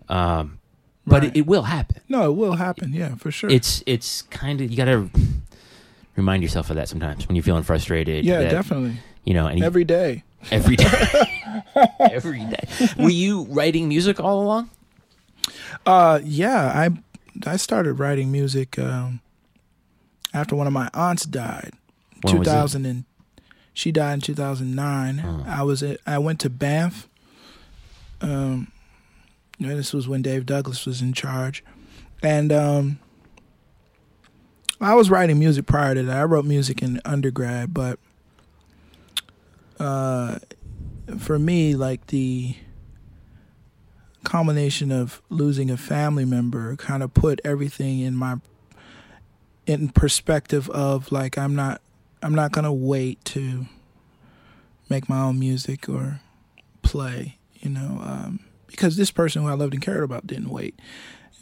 like. 0.09 0.17
Um, 0.17 0.59
but 1.05 1.21
Right. 1.23 1.35
it, 1.35 1.39
it 1.39 1.45
will 1.47 1.63
happen. 1.63 2.01
No, 2.09 2.29
it 2.31 2.35
will 2.35 2.55
happen. 2.55 2.93
Yeah, 2.93 3.15
for 3.15 3.31
sure. 3.31 3.49
It's 3.49 3.83
it's 3.85 4.21
kind 4.23 4.61
of 4.61 4.69
you 4.71 4.77
got 4.77 4.85
to 4.85 5.09
remind 6.15 6.43
yourself 6.43 6.69
of 6.69 6.75
that 6.75 6.87
sometimes 6.89 7.27
when 7.27 7.35
you're 7.35 7.43
feeling 7.43 7.63
frustrated. 7.63 8.23
yeah, 8.25 8.39
that, 8.41 8.51
definitely. 8.51 8.97
You 9.25 9.33
know, 9.33 9.47
and 9.47 9.59
you- 9.59 9.65
Every 9.65 9.83
day. 9.83 10.23
every 10.51 10.75
day, 10.75 10.85
every 11.99 12.43
day. 12.45 12.67
Were 12.97 13.09
you 13.09 13.43
writing 13.49 13.87
music 13.87 14.19
all 14.19 14.41
along? 14.43 14.69
Uh, 15.85 16.19
yeah, 16.23 16.71
I 16.75 16.89
I 17.49 17.57
started 17.57 17.93
writing 17.93 18.31
music 18.31 18.77
um, 18.77 19.21
after 20.33 20.55
one 20.55 20.67
of 20.67 20.73
my 20.73 20.89
aunts 20.93 21.25
died. 21.25 21.71
When 22.21 22.37
was 22.39 22.47
2000 22.47 22.85
and 22.85 23.03
she 23.73 23.91
died 23.91 24.13
in 24.15 24.21
2009. 24.21 25.21
Oh. 25.25 25.43
I 25.47 25.63
was 25.63 25.81
at, 25.83 25.99
I 26.05 26.17
went 26.19 26.39
to 26.41 26.49
Banff. 26.49 27.07
Um, 28.21 28.71
know, 29.59 29.75
this 29.75 29.93
was 29.93 30.07
when 30.07 30.21
Dave 30.21 30.45
Douglas 30.45 30.85
was 30.85 31.01
in 31.01 31.13
charge, 31.13 31.63
and 32.21 32.51
um, 32.51 32.99
I 34.81 34.95
was 34.95 35.09
writing 35.09 35.39
music 35.39 35.65
prior 35.65 35.95
to 35.95 36.03
that. 36.03 36.17
I 36.17 36.23
wrote 36.23 36.45
music 36.45 36.81
in 36.81 36.99
undergrad, 37.05 37.73
but 37.73 37.99
uh, 39.79 40.39
for 41.19 41.37
me, 41.39 41.75
like 41.75 42.07
the 42.07 42.55
combination 44.23 44.91
of 44.91 45.21
losing 45.29 45.69
a 45.69 45.77
family 45.77 46.25
member 46.25 46.75
kind 46.77 47.03
of 47.03 47.13
put 47.13 47.41
everything 47.43 47.99
in 47.99 48.15
my 48.15 48.37
in 49.65 49.89
perspective 49.89 50.69
of 50.69 51.11
like 51.11 51.37
I'm 51.37 51.55
not 51.55 51.81
I'm 52.21 52.33
not 52.33 52.51
gonna 52.51 52.73
wait 52.73 53.23
to 53.25 53.65
make 54.89 55.09
my 55.09 55.21
own 55.21 55.39
music 55.39 55.89
or 55.89 56.21
play, 56.81 57.37
you 57.59 57.69
know, 57.69 57.99
um, 58.03 58.39
because 58.73 58.97
this 58.97 59.11
person 59.11 59.41
who 59.43 59.47
I 59.49 59.53
loved 59.53 59.73
and 59.73 59.81
cared 59.83 60.03
about 60.03 60.25
didn't 60.27 60.49
wait. 60.49 60.77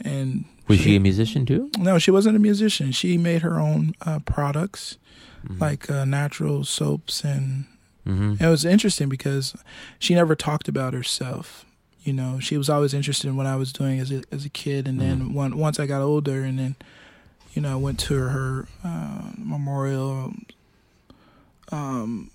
And 0.04 0.46
Was 0.68 0.80
she 0.80 0.96
a 0.96 1.00
musician 1.00 1.46
too? 1.46 1.70
no, 1.78 1.98
she 2.00 2.12
wasn't 2.12 2.36
a 2.36 2.40
musician. 2.40 2.92
She 2.92 3.18
made 3.18 3.42
her 3.42 3.60
own 3.60 3.94
uh, 4.06 4.20
products 4.20 4.98
Mhm. 5.48 5.60
like 5.60 5.90
uh, 5.90 6.06
natural 6.06 6.64
soaps 6.64 7.24
and 7.24 7.66
Mhm. 8.06 8.40
it 8.42 8.48
was 8.48 8.64
interesting 8.66 9.10
because 9.10 9.56
she 9.98 10.14
never 10.14 10.36
talked 10.36 10.68
about 10.68 10.94
herself. 10.94 11.66
You 12.04 12.14
know, 12.14 12.40
she 12.40 12.58
was 12.58 12.70
always 12.70 12.94
interested 12.94 13.28
in 13.28 13.36
what 13.36 13.46
I 13.48 13.56
was 13.56 13.72
doing 13.74 14.00
as 14.00 14.12
a 14.12 14.22
as 14.32 14.44
a 14.46 14.50
kid, 14.50 14.88
and 14.88 15.00
then 15.00 15.34
one, 15.34 15.58
once 15.58 15.80
I 15.80 15.86
got 15.88 16.02
older, 16.02 16.44
and 16.44 16.58
then 16.60 16.76
you 17.54 17.62
know, 17.62 17.72
I 17.74 17.76
went 17.76 18.00
to 18.02 18.16
her 18.16 18.68
uh, 18.84 19.32
memorial. 19.38 20.34
Um, 21.72 22.32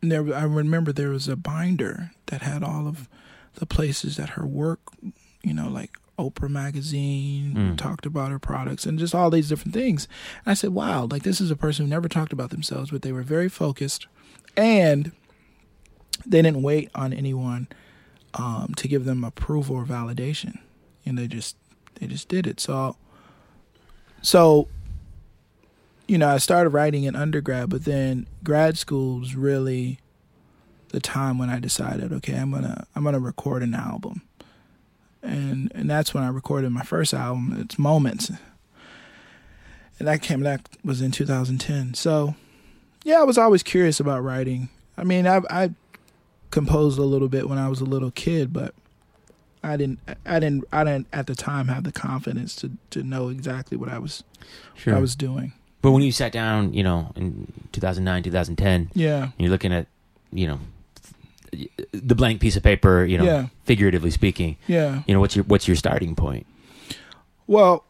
there, 0.00 0.32
I 0.34 0.42
remember 0.44 0.92
there 0.92 1.10
was 1.10 1.28
a 1.28 1.36
binder 1.36 2.12
that 2.26 2.42
had 2.42 2.62
all 2.62 2.86
of 2.86 3.08
the 3.56 3.66
places 3.66 4.16
that 4.16 4.30
her 4.30 4.46
work, 4.46 4.80
you 5.42 5.52
know, 5.52 5.68
like 5.68 5.90
Oprah 6.18 6.48
magazine 6.48 7.54
Mm. 7.54 7.76
talked 7.76 8.06
about 8.06 8.30
her 8.30 8.38
products 8.38 8.86
and 8.86 8.98
just 8.98 9.14
all 9.14 9.28
these 9.30 9.48
different 9.50 9.74
things. 9.74 10.08
And 10.44 10.50
I 10.52 10.54
said, 10.54 10.70
wow, 10.70 11.06
like 11.10 11.24
this 11.24 11.40
is 11.42 11.50
a 11.50 11.56
person 11.56 11.84
who 11.84 11.90
never 11.90 12.08
talked 12.08 12.32
about 12.32 12.50
themselves, 12.50 12.90
but 12.90 13.02
they 13.02 13.12
were 13.12 13.22
very 13.22 13.48
focused 13.50 14.06
and 14.56 15.12
they 16.24 16.40
didn't 16.42 16.62
wait 16.62 16.90
on 16.94 17.12
anyone 17.12 17.68
um, 18.34 18.72
to 18.76 18.88
give 18.88 19.04
them 19.04 19.24
approval 19.24 19.76
or 19.76 19.84
validation, 19.84 20.58
and 21.04 21.16
they 21.18 21.26
just 21.28 21.56
they 22.00 22.06
just 22.06 22.28
did 22.28 22.46
it. 22.46 22.60
So 22.60 22.96
so 24.22 24.68
you 26.08 26.18
know, 26.18 26.28
I 26.28 26.38
started 26.38 26.70
writing 26.70 27.04
in 27.04 27.16
undergrad, 27.16 27.68
but 27.68 27.84
then 27.84 28.26
grad 28.44 28.78
school 28.78 29.18
was 29.20 29.34
really 29.34 29.98
the 30.90 31.00
time 31.00 31.38
when 31.38 31.50
I 31.50 31.58
decided, 31.60 32.12
okay, 32.12 32.34
I'm 32.36 32.50
gonna 32.52 32.86
I'm 32.94 33.04
gonna 33.04 33.18
record 33.20 33.62
an 33.62 33.74
album, 33.74 34.22
and 35.22 35.70
and 35.74 35.88
that's 35.90 36.14
when 36.14 36.22
I 36.24 36.28
recorded 36.28 36.70
my 36.70 36.82
first 36.82 37.12
album. 37.14 37.56
It's 37.60 37.78
Moments, 37.78 38.30
and 39.98 40.08
that 40.08 40.22
came 40.22 40.40
that 40.40 40.68
was 40.84 41.00
in 41.00 41.10
2010. 41.10 41.94
So, 41.94 42.34
yeah, 43.04 43.20
I 43.20 43.24
was 43.24 43.38
always 43.38 43.62
curious 43.62 44.00
about 44.00 44.22
writing. 44.22 44.68
I 44.96 45.04
mean, 45.04 45.26
I 45.26 45.40
I 45.50 45.70
composed 46.50 46.98
a 46.98 47.02
little 47.02 47.28
bit 47.28 47.48
when 47.48 47.58
I 47.58 47.68
was 47.68 47.80
a 47.80 47.84
little 47.84 48.10
kid, 48.10 48.52
but 48.52 48.74
I 49.62 49.76
didn't 49.76 49.98
I 50.24 50.38
didn't 50.38 50.64
I 50.72 50.84
didn't 50.84 51.08
at 51.12 51.26
the 51.26 51.34
time 51.34 51.68
have 51.68 51.84
the 51.84 51.92
confidence 51.92 52.54
to 52.56 52.70
to 52.90 53.02
know 53.02 53.28
exactly 53.28 53.76
what 53.76 53.88
I 53.88 53.98
was 53.98 54.22
Sure. 54.74 54.92
what 54.94 54.98
I 54.98 55.00
was 55.00 55.16
doing. 55.16 55.52
but 55.82 55.90
when 55.92 56.02
you 56.02 56.12
sat 56.12 56.32
down, 56.32 56.72
you 56.74 56.82
know, 56.82 57.12
in 57.16 57.52
2009, 57.72 58.22
2010, 58.24 58.90
Yeah. 58.94 59.30
you're 59.38 59.50
looking 59.50 59.72
at, 59.72 59.86
you 60.32 60.46
know, 60.46 60.58
the 61.92 62.14
blank 62.14 62.40
piece 62.40 62.56
of 62.56 62.62
paper, 62.62 63.04
you 63.04 63.18
know, 63.18 63.24
Yeah. 63.24 63.46
figuratively 63.64 64.10
speaking. 64.10 64.56
Yeah. 64.66 65.02
You 65.06 65.14
know, 65.14 65.20
what's 65.20 65.34
your 65.36 65.44
what's 65.44 65.66
your 65.68 65.76
starting 65.76 66.14
point? 66.14 66.46
Well, 67.46 67.84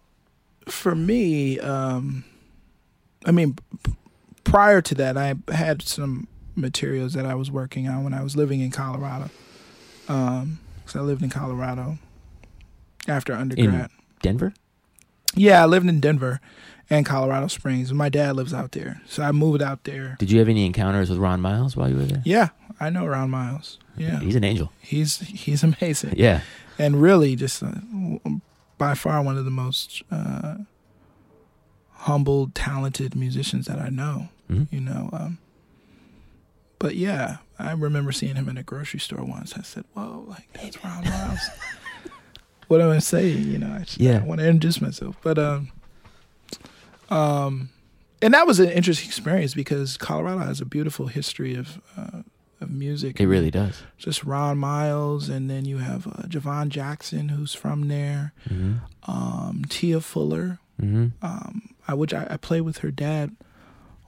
for 0.69 0.95
me, 0.95 1.59
um, 1.61 2.25
I 3.25 3.31
mean, 3.33 3.57
prior 4.45 4.81
to 4.83 4.95
that, 4.97 5.17
I 5.17 5.35
had 5.53 5.83
some 5.83 6.29
materials 6.55 7.13
that 7.15 7.27
I 7.27 7.35
was 7.35 7.51
working 7.51 7.89
on 7.89 8.05
when 8.05 8.15
I 8.15 8.23
was 8.23 8.37
living 8.37 8.61
in 8.61 8.71
Colorado. 8.71 9.31
Um, 10.09 10.59
so 10.87 11.01
I 11.01 11.03
lived 11.03 11.23
in 11.23 11.31
Colorado 11.31 11.99
after 13.09 13.33
undergrad. 13.35 13.91
Denver? 14.23 14.55
yeah, 15.35 15.63
I 15.63 15.67
lived 15.67 15.87
in 15.89 16.01
Denver 16.01 16.41
and 16.89 17.05
Colorado 17.05 17.49
Springs. 17.49 17.93
My 17.93 18.09
dad 18.09 18.37
lives 18.37 18.55
out 18.55 18.73
there, 18.73 19.01
so 19.07 19.23
I 19.23 19.33
moved 19.33 19.63
out 19.63 19.85
there. 19.85 20.17
Did 20.19 20.31
you 20.31 20.39
have 20.39 20.49
any 20.49 20.65
encounters 20.67 21.11
with 21.11 21.19
Ron 21.19 21.41
Miles 21.41 21.77
while 21.77 21.89
you 21.89 21.97
were 21.97 22.05
there? 22.05 22.23
Yeah, 22.25 22.49
I 22.79 22.91
know 22.91 23.07
Ron 23.07 23.31
Miles. 23.31 23.79
Yeah, 23.97 24.21
He's 24.21 24.35
an 24.37 24.45
angel. 24.45 24.71
he's 24.81 25.19
he's 25.21 25.63
amazing. 25.63 26.15
Yeah. 26.17 26.41
and 26.79 27.01
really 27.01 27.35
just 27.37 27.63
uh, 27.63 27.71
by 28.79 28.95
far 28.95 29.23
one 29.23 29.39
of 29.39 29.45
the 29.47 29.51
most 29.51 30.03
uh, 30.11 30.57
humble, 31.93 32.51
talented 32.55 33.15
musicians 33.17 33.67
that 33.67 33.79
I 33.79 33.89
know. 33.89 34.29
Mhm. 34.51 34.69
You 34.71 34.81
know, 34.81 35.09
um, 35.13 35.39
but 36.79 36.95
yeah, 36.95 37.39
I 37.59 37.73
remember 37.73 38.13
seeing 38.13 38.37
him 38.37 38.49
in 38.49 38.59
a 38.59 38.63
grocery 38.63 39.01
store 39.01 39.25
once. 39.25 39.55
I 39.57 39.63
said, 39.63 39.85
"Whoa, 39.95 40.25
like 40.29 40.47
that's 40.53 40.83
Ron 40.85 41.05
Miles." 41.05 41.41
what 42.69 42.81
am 42.83 42.91
I 42.91 42.99
saying? 42.99 43.45
You 43.45 43.59
know, 43.59 43.73
I, 43.73 43.79
just, 43.81 43.99
Yeah. 43.99 44.19
I 44.19 44.25
want 44.25 44.41
to 44.41 44.47
introduce 44.47 44.81
myself, 44.81 45.17
but 45.23 45.39
um, 45.39 45.73
um, 47.09 47.71
and 48.23 48.35
that 48.35 48.47
was 48.47 48.61
an 48.61 48.69
interesting 48.71 49.09
experience 49.09 49.55
because 49.55 49.97
Colorado 49.97 50.39
has 50.41 50.61
a 50.61 50.65
beautiful 50.67 51.07
history 51.07 51.55
of 51.55 51.81
uh, 51.97 52.23
of 52.61 52.71
music. 52.71 53.21
It 53.21 53.27
really 53.27 53.51
does. 53.51 53.83
just 53.99 54.25
Ron 54.25 54.59
Miles, 54.59 55.29
and 55.29 55.49
then 55.51 55.65
you 55.65 55.79
have 55.79 56.07
uh, 56.07 56.23
Javon 56.29 56.69
Jackson, 56.69 57.29
who's 57.31 57.55
from 57.55 57.89
there. 57.89 58.33
Mm-hmm. 58.49 59.11
Um, 59.11 59.65
Tia 59.69 60.01
Fuller, 60.01 60.59
Mm-hmm. 60.81 61.25
um, 61.25 61.71
I 61.89 61.95
which 61.95 62.13
I, 62.13 62.27
I 62.31 62.37
played 62.37 62.61
with 62.63 62.79
her 62.79 62.91
dad 62.91 63.35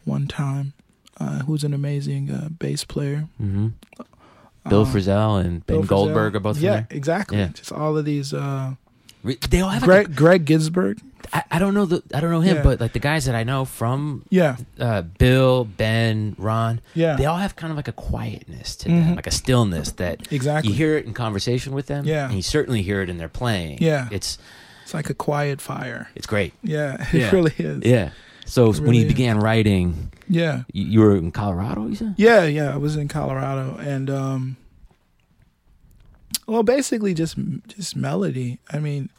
one 0.05 0.27
time, 0.27 0.75
uh, 1.19 1.41
who's 1.41 1.65
an 1.65 1.73
amazing 1.73 2.31
uh, 2.31 2.49
bass 2.51 2.85
player. 2.85 3.29
Mm-hmm. 3.41 3.69
Bill 4.69 4.83
Um, 4.83 4.87
Frisell 4.93 5.41
and 5.43 5.65
Ben 5.67 5.79
Bill. 5.79 5.87
Goldberg 5.87 6.37
are 6.37 6.41
both 6.41 6.59
yeah, 6.59 6.85
exactly. 6.91 7.39
Yeah. 7.39 7.49
Just 7.49 7.73
all 7.73 7.97
of 7.97 8.05
these. 8.05 8.35
Re- 9.23 9.39
They 9.51 9.61
all 9.61 9.71
have 9.71 9.83
Greg 9.83 10.09
like 10.09 10.17
Greg 10.17 10.45
Gisbert. 10.47 11.01
a, 11.33 11.37
I, 11.37 11.43
I 11.53 11.59
don't 11.59 11.75
know 11.75 11.85
the 11.87 12.03
I 12.15 12.21
don't 12.21 12.31
know 12.31 12.41
him, 12.41 12.57
Yeah. 12.57 12.63
but 12.63 12.81
like 12.81 12.93
the 12.93 12.99
guys 13.01 13.25
that 13.27 13.35
I 13.35 13.45
know 13.45 13.65
from 13.65 14.25
Yeah, 14.31 14.57
uh, 14.79 15.03
Bill, 15.03 15.65
Ben, 15.65 16.35
Ron, 16.39 16.81
yeah, 16.95 17.17
they 17.17 17.27
all 17.27 17.37
have 17.39 17.57
kind 17.57 17.71
of 17.71 17.77
like 17.77 17.89
a 17.89 17.93
quietness 17.93 18.77
to 18.77 18.89
Mhm. 18.89 19.05
them, 19.07 19.17
like 19.17 19.27
a 19.27 19.31
stillness 19.33 19.91
that 19.93 20.31
exactly. 20.33 20.71
you 20.71 20.77
hear 20.77 20.97
it 20.97 21.05
in 21.07 21.15
conversation 21.15 21.73
with 21.75 21.87
them. 21.87 22.05
Yeah. 22.07 22.27
and 22.27 22.35
you 22.35 22.43
certainly 22.43 22.83
hear 22.83 23.03
it 23.03 23.11
in 23.11 23.19
their 23.19 23.29
playing. 23.29 23.79
Yeah. 23.81 24.09
it's 24.11 24.39
It's 24.85 24.95
like 24.95 25.11
a 25.11 25.15
quiet 25.15 25.61
fire. 25.61 26.09
it's 26.15 26.27
great. 26.27 26.55
Yeah, 26.63 26.97
it 27.13 27.19
Yeah. 27.21 27.31
really 27.33 27.53
is. 27.59 27.83
Yeah. 27.85 28.11
So 28.47 28.71
It 28.71 28.81
when 28.81 28.95
you 28.95 29.03
is. 29.03 29.09
began 29.09 29.39
writing, 29.41 30.11
Yeah, 30.29 30.63
you, 30.73 30.85
you 30.87 31.01
were 31.01 31.17
in 31.17 31.31
Colorado. 31.33 31.87
You 31.89 31.95
said. 31.97 32.15
yeah, 32.17 32.45
yeah. 32.45 32.73
I 32.73 32.79
was 32.79 32.97
in 32.97 33.09
Colorado, 33.09 33.77
and 33.79 34.09
um, 34.09 34.57
well, 36.47 36.63
basically 36.63 37.15
just 37.15 37.37
just 37.69 37.97
melody. 37.97 38.59
I 38.71 38.79
mean, 38.79 39.11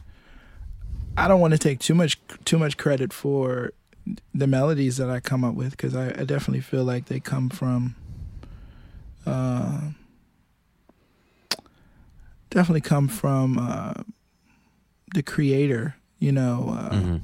I 1.17 1.27
don't 1.27 1.39
want 1.39 1.51
to 1.53 1.57
take 1.57 1.79
too 1.79 1.95
much 1.95 2.19
too 2.45 2.57
much 2.57 2.77
credit 2.77 3.13
for 3.13 3.73
the 4.33 4.47
melodies 4.47 4.97
that 4.97 5.09
I 5.09 5.19
come 5.19 5.43
up 5.43 5.53
with 5.55 5.71
because 5.71 5.95
I, 5.95 6.07
I 6.07 6.23
definitely 6.23 6.61
feel 6.61 6.83
like 6.83 7.05
they 7.05 7.19
come 7.19 7.49
from 7.49 7.95
uh, 9.25 9.81
definitely 12.49 12.81
come 12.81 13.07
from 13.07 13.57
uh, 13.59 13.93
the 15.13 15.23
creator. 15.23 15.95
You 16.19 16.31
know, 16.31 16.75
uh, 16.77 16.95
hmm 16.95 17.17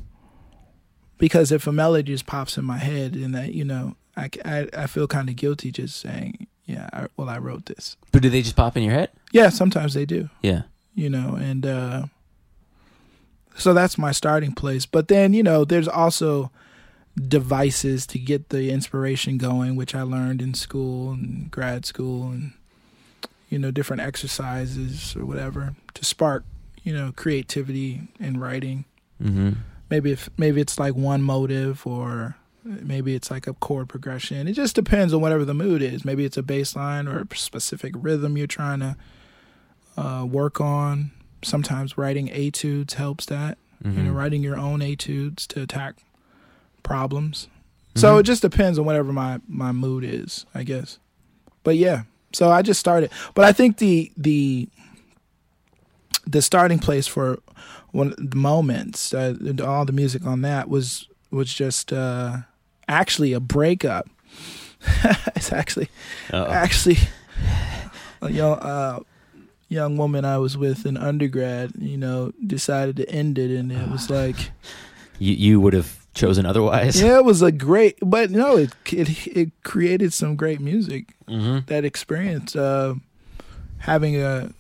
because 1.17 1.49
if 1.51 1.65
a 1.65 1.71
melody 1.71 2.11
just 2.11 2.25
pops 2.25 2.57
in 2.57 2.65
my 2.65 2.77
head 2.77 3.15
and 3.15 3.33
that 3.33 3.53
you 3.53 3.63
know 3.63 3.95
I, 4.17 4.29
I, 4.43 4.67
I 4.77 4.87
feel 4.87 5.07
kind 5.07 5.29
of 5.29 5.35
guilty 5.37 5.71
just 5.71 5.97
saying 5.97 6.47
yeah 6.65 6.89
I, 6.93 7.07
well 7.17 7.29
i 7.29 7.37
wrote 7.37 7.65
this 7.67 7.95
But 8.11 8.21
do 8.21 8.29
they 8.29 8.41
just 8.41 8.55
pop 8.55 8.75
in 8.77 8.83
your 8.83 8.93
head? 8.93 9.09
yeah 9.31 9.49
sometimes 9.49 9.93
they 9.93 10.05
do 10.05 10.29
Yeah. 10.41 10.63
you 10.93 11.09
know 11.09 11.35
and 11.35 11.65
uh 11.65 12.05
so 13.57 13.73
that's 13.73 13.97
my 13.97 14.11
starting 14.11 14.53
place 14.53 14.85
but 14.85 15.07
then 15.07 15.33
you 15.33 15.43
know 15.43 15.63
there's 15.65 15.87
also 15.87 16.51
devices 17.17 18.05
to 18.07 18.19
get 18.19 18.49
the 18.49 18.69
inspiration 18.71 19.37
going 19.37 19.75
which 19.75 19.95
i 19.95 20.01
learned 20.01 20.41
in 20.41 20.53
school 20.53 21.11
and 21.11 21.49
grad 21.49 21.85
school 21.85 22.27
and 22.27 22.51
you 23.49 23.57
know 23.57 23.71
different 23.71 24.01
exercises 24.01 25.15
or 25.15 25.25
whatever 25.25 25.75
to 25.93 26.03
spark 26.03 26.43
you 26.83 26.93
know 26.93 27.11
creativity 27.15 28.01
in 28.19 28.39
writing 28.39 28.85
Mm-hmm. 29.23 29.51
maybe 29.89 30.11
if 30.11 30.29
maybe 30.37 30.59
it's 30.59 30.77
like 30.77 30.93
one 30.93 31.21
motive 31.21 31.87
or 31.87 32.35
maybe 32.65 33.13
it's 33.15 33.29
like 33.31 33.45
a 33.47 33.53
chord 33.53 33.87
progression. 33.87 34.47
It 34.47 34.53
just 34.53 34.75
depends 34.75 35.13
on 35.13 35.21
whatever 35.21 35.45
the 35.45 35.53
mood 35.53 35.81
is. 35.81 36.03
Maybe 36.03 36.25
it's 36.25 36.35
a 36.37 36.43
bass 36.43 36.75
line 36.75 37.07
or 37.07 37.19
a 37.31 37.35
specific 37.37 37.93
rhythm 37.95 38.37
you're 38.37 38.47
trying 38.47 38.79
to 38.79 38.95
uh, 39.97 40.25
work 40.25 40.59
on. 40.59 41.11
Sometimes 41.43 41.97
writing 41.97 42.29
etudes 42.29 42.95
helps 42.95 43.25
that 43.27 43.57
Mm-hmm. 43.83 43.97
you 43.99 44.03
know 44.05 44.11
writing 44.13 44.41
your 44.41 44.57
own 44.57 44.79
etudes 44.81 45.45
to 45.47 45.61
attack 45.61 45.97
problems. 46.81 47.49
So 47.95 48.15
Mhm. 48.15 48.19
it 48.21 48.23
just 48.23 48.41
depends 48.41 48.79
on 48.79 48.85
whatever 48.85 49.11
my 49.13 49.39
my 49.47 49.71
mood 49.73 50.03
is 50.03 50.45
i 50.55 50.63
guess. 50.63 50.97
But 51.63 51.75
yeah. 51.77 52.03
So 52.33 52.49
i 52.49 52.61
just 52.61 52.79
started. 52.79 53.11
But 53.35 53.45
i 53.45 53.51
think 53.51 53.77
the 53.77 54.11
the 54.17 54.69
the 56.25 56.41
starting 56.41 56.79
place 56.79 57.05
for 57.05 57.39
one 57.91 58.13
of 58.13 58.29
the 58.31 58.35
moments 58.37 59.13
uh, 59.13 59.35
all 59.63 59.85
the 59.85 59.91
music 59.93 60.25
on 60.25 60.41
that 60.41 60.67
was 60.69 61.07
was 61.31 61.53
just 61.53 61.93
uh 61.93 62.37
actually 62.87 63.33
a 63.33 63.39
breakup 63.39 64.09
it's 65.35 65.51
actually 65.51 65.89
Uh-oh. 66.31 66.51
actually 66.51 66.97
a 68.21 68.31
young 68.31 68.59
uh 68.59 68.99
young 69.69 69.97
woman 69.97 70.23
i 70.25 70.37
was 70.37 70.57
with 70.57 70.85
in 70.85 70.95
undergrad 70.97 71.71
you 71.79 71.97
know 71.97 72.31
decided 72.45 72.95
to 72.95 73.09
end 73.09 73.37
it 73.39 73.49
and 73.57 73.71
it 73.71 73.89
was 73.89 74.09
like 74.19 74.51
You 75.19 75.33
you 75.33 75.59
would 75.59 75.73
have 75.73 76.05
chosen 76.13 76.45
otherwise. 76.45 77.01
yeah 77.01 77.17
it 77.17 77.25
was 77.25 77.41
a 77.41 77.51
great 77.51 77.97
but 78.01 78.29
no 78.31 78.57
it 78.57 78.71
it, 78.93 79.27
it 79.27 79.49
created 79.63 80.13
some 80.13 80.35
great 80.35 80.59
music 80.61 81.13
Mm-hmm. 81.27 81.65
that 81.65 81.83
experience 81.83 82.55
uh 82.55 82.93
having 83.79 84.15
a 84.21 84.51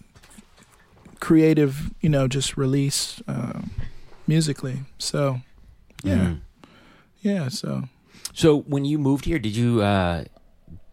creative 1.19 1.91
you 2.01 2.09
know 2.09 2.27
just 2.27 2.57
release 2.57 3.21
uh 3.27 3.61
musically 4.27 4.79
so 4.97 5.39
yeah 6.03 6.15
Mm-hmm. 6.15 6.33
yeah 7.21 7.47
so 7.49 7.83
So 8.35 8.59
when 8.61 8.83
you 8.85 8.99
moved 8.99 9.23
here, 9.25 9.39
did 9.39 9.55
you 9.55 9.81
uh, 9.81 10.25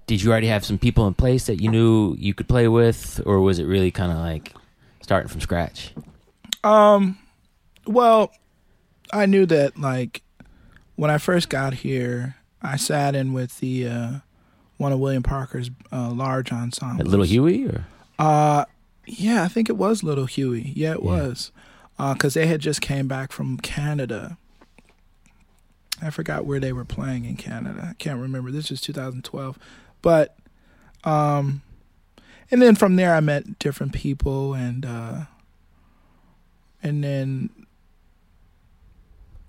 did 0.06 0.22
you 0.22 0.30
already 0.30 0.46
have 0.46 0.64
some 0.64 0.78
people 0.78 1.06
in 1.08 1.14
place 1.14 1.46
that 1.46 1.60
you 1.60 1.70
knew 1.70 2.14
you 2.18 2.34
could 2.34 2.48
play 2.48 2.68
with, 2.68 3.20
or 3.26 3.40
was 3.40 3.58
it 3.58 3.64
really 3.64 3.90
kind 3.90 4.12
of 4.12 4.18
like 4.18 4.54
starting 5.02 5.28
from 5.28 5.40
scratch? 5.40 5.92
Um, 6.62 7.18
well, 7.86 8.30
I 9.12 9.26
knew 9.26 9.44
that 9.46 9.76
like 9.78 10.22
when 10.94 11.10
I 11.10 11.18
first 11.18 11.48
got 11.48 11.74
here, 11.74 12.36
I 12.62 12.76
sat 12.76 13.16
in 13.16 13.32
with 13.32 13.58
the 13.58 13.88
uh, 13.88 14.10
one 14.76 14.92
of 14.92 15.00
William 15.00 15.24
Parker's 15.24 15.68
uh, 15.90 16.10
large 16.10 16.52
ensembles. 16.52 17.08
Little 17.08 17.26
Huey, 17.26 17.66
or 17.66 17.84
Uh, 18.20 18.64
yeah, 19.04 19.42
I 19.42 19.48
think 19.48 19.68
it 19.68 19.76
was 19.76 20.04
Little 20.04 20.26
Huey. 20.26 20.72
Yeah, 20.76 20.92
it 20.92 21.02
Yeah. 21.02 21.10
was. 21.10 21.50
Because 21.98 22.34
they 22.34 22.46
had 22.46 22.60
just 22.60 22.80
came 22.80 23.06
back 23.08 23.30
from 23.32 23.58
Canada. 23.58 24.36
I 26.02 26.10
forgot 26.10 26.44
where 26.44 26.60
they 26.60 26.72
were 26.72 26.84
playing 26.84 27.24
in 27.24 27.36
Canada. 27.36 27.88
I 27.90 27.94
can't 27.94 28.20
remember. 28.20 28.50
This 28.50 28.70
was 28.70 28.80
2012, 28.80 29.58
but 30.02 30.36
um, 31.04 31.62
and 32.50 32.60
then 32.60 32.74
from 32.74 32.96
there 32.96 33.14
I 33.14 33.20
met 33.20 33.58
different 33.58 33.92
people 33.92 34.54
and 34.54 34.84
uh 34.84 35.24
and 36.82 37.02
then 37.02 37.50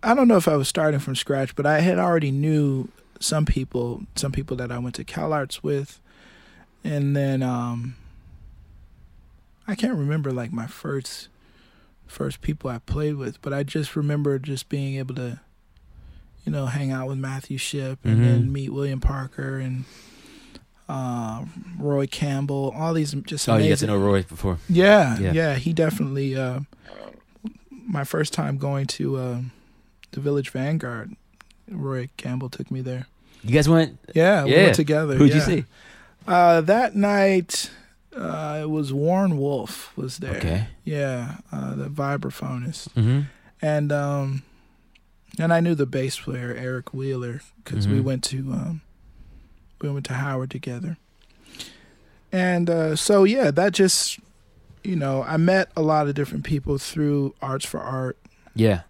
I 0.03 0.13
don't 0.13 0.27
know 0.27 0.37
if 0.37 0.47
I 0.47 0.57
was 0.57 0.67
starting 0.67 0.99
from 0.99 1.15
scratch, 1.15 1.55
but 1.55 1.65
I 1.65 1.79
had 1.79 1.97
already 1.97 2.29
knew 2.29 2.89
some 3.21 3.45
people, 3.45 4.03
some 4.15 4.33
people 4.33 4.57
that 4.57 4.71
I 4.71 4.77
went 4.77 4.95
to 4.95 5.05
CalArts 5.05 5.63
with, 5.63 6.01
and 6.83 7.15
then 7.15 7.41
um, 7.41 7.95
I 9.65 9.75
can't 9.75 9.97
remember 9.97 10.31
like 10.31 10.51
my 10.51 10.67
first 10.67 11.29
first 12.05 12.41
people 12.41 12.69
I 12.69 12.79
played 12.79 13.15
with, 13.15 13.41
but 13.41 13.53
I 13.53 13.63
just 13.63 13.95
remember 13.95 14.37
just 14.37 14.67
being 14.67 14.95
able 14.95 15.15
to, 15.15 15.39
you 16.45 16.51
know, 16.51 16.65
hang 16.65 16.91
out 16.91 17.07
with 17.07 17.17
Matthew 17.17 17.57
Shipp 17.57 17.99
and 18.03 18.17
Mhm. 18.17 18.23
then 18.25 18.51
meet 18.51 18.73
William 18.73 18.99
Parker 18.99 19.57
and 19.59 19.85
uh, 20.89 21.45
Roy 21.79 22.05
Campbell, 22.07 22.73
all 22.75 22.93
these 22.93 23.13
just 23.25 23.47
Oh, 23.47 23.53
amazing. 23.53 23.69
you 23.69 23.75
got 23.75 23.79
to 23.79 23.87
know 23.87 23.97
Roy 23.97 24.23
before. 24.23 24.57
Yeah, 24.67 25.17
Yeah. 25.17 25.31
yeah, 25.31 25.55
he 25.55 25.71
definitely. 25.73 26.35
Uh, 26.35 26.59
my 27.87 28.03
first 28.03 28.33
time 28.33 28.57
going 28.57 28.87
to 28.87 29.17
uh, 29.17 29.39
the 30.11 30.19
Village 30.19 30.49
Vanguard, 30.49 31.15
Roy 31.69 32.09
Campbell 32.17 32.49
took 32.49 32.69
me 32.69 32.81
there. 32.81 33.07
You 33.43 33.51
guys 33.53 33.67
went. 33.69 33.97
Yeah, 34.13 34.43
we 34.43 34.51
Yeah. 34.51 34.63
went 34.63 34.75
together. 34.75 35.15
Who'd 35.15 35.29
yeah. 35.29 35.35
you 35.35 35.41
see? 35.41 35.65
Uh, 36.27 36.61
that 36.61 36.95
night, 36.95 37.71
uh, 38.15 38.59
it 38.63 38.69
was 38.69 38.93
Warren 38.93 39.37
Wolf 39.37 39.91
was 39.97 40.17
there. 40.17 40.35
Okay. 40.37 40.67
Yeah, 40.83 41.37
uh, 41.51 41.75
the 41.75 41.87
vibraphonist, 41.89 42.89
Mm-hmm. 42.93 43.21
and 43.61 43.91
um, 43.91 44.43
and 45.39 45.51
I 45.53 45.59
knew 45.59 45.75
the 45.75 45.85
bass 45.85 46.19
player 46.19 46.53
Eric 46.57 46.93
Wheeler 46.93 47.41
because 47.63 47.87
we 47.87 47.99
Mhm. 47.99 48.03
went 48.03 48.23
to 48.25 48.37
um, 48.51 48.81
we 49.81 49.89
went 49.89 50.05
to 50.07 50.13
Howard 50.13 50.49
together, 50.51 50.97
and 52.31 52.69
uh, 52.69 52.95
so 52.95 53.23
yeah, 53.23 53.51
that 53.51 53.73
just 53.73 54.19
you 54.83 54.95
know 54.95 55.23
I 55.23 55.37
met 55.37 55.71
a 55.75 55.81
lot 55.81 56.07
of 56.07 56.15
different 56.15 56.43
people 56.43 56.77
through 56.77 57.35
Arts 57.41 57.65
for 57.65 57.79
Art. 57.79 58.17
Yeah. 58.55 58.81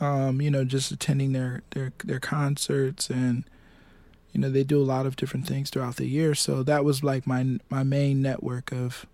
Um, 0.00 0.40
you 0.40 0.50
know, 0.50 0.64
just 0.64 0.90
attending 0.90 1.32
their 1.32 1.62
their 1.70 1.92
their 2.04 2.20
concerts 2.20 3.08
and 3.10 3.44
you 4.32 4.40
know 4.40 4.50
they 4.50 4.64
do 4.64 4.80
a 4.80 4.84
lot 4.84 5.06
of 5.06 5.14
different 5.14 5.46
things 5.46 5.70
throughout 5.70 5.96
the 5.96 6.06
year. 6.08 6.34
So 6.34 6.62
that 6.64 6.84
was 6.84 7.04
like 7.04 7.26
my 7.26 7.58
my 7.70 7.82
main 7.84 8.20
network 8.20 8.72
of 8.72 9.06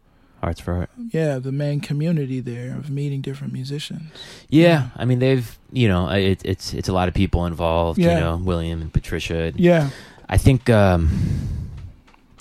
Arts 0.43 0.61
for 0.61 0.73
Art. 0.73 0.91
yeah 1.13 1.39
the 1.39 1.53
main 1.53 1.81
community 1.81 2.41
there 2.41 2.77
of 2.77 2.91
meeting 2.91 3.21
different 3.21 3.53
musicians. 3.53 4.11
Yeah, 4.49 4.89
I 4.97 5.05
mean 5.05 5.19
they've 5.19 5.59
you 5.73 5.89
know 5.89 6.09
it, 6.09 6.41
it's 6.45 6.73
it's 6.75 6.89
a 6.89 6.93
lot 6.93 7.09
of 7.09 7.15
people 7.15 7.47
involved. 7.47 7.99
You 7.99 8.07
Yeah. 8.07 8.21
know, 8.21 8.37
William 8.37 8.81
and 8.81 8.93
Patricia. 8.93 9.53
Yeah, 9.57 9.91
I 10.29 10.37
think 10.39 10.71
um, 10.71 11.11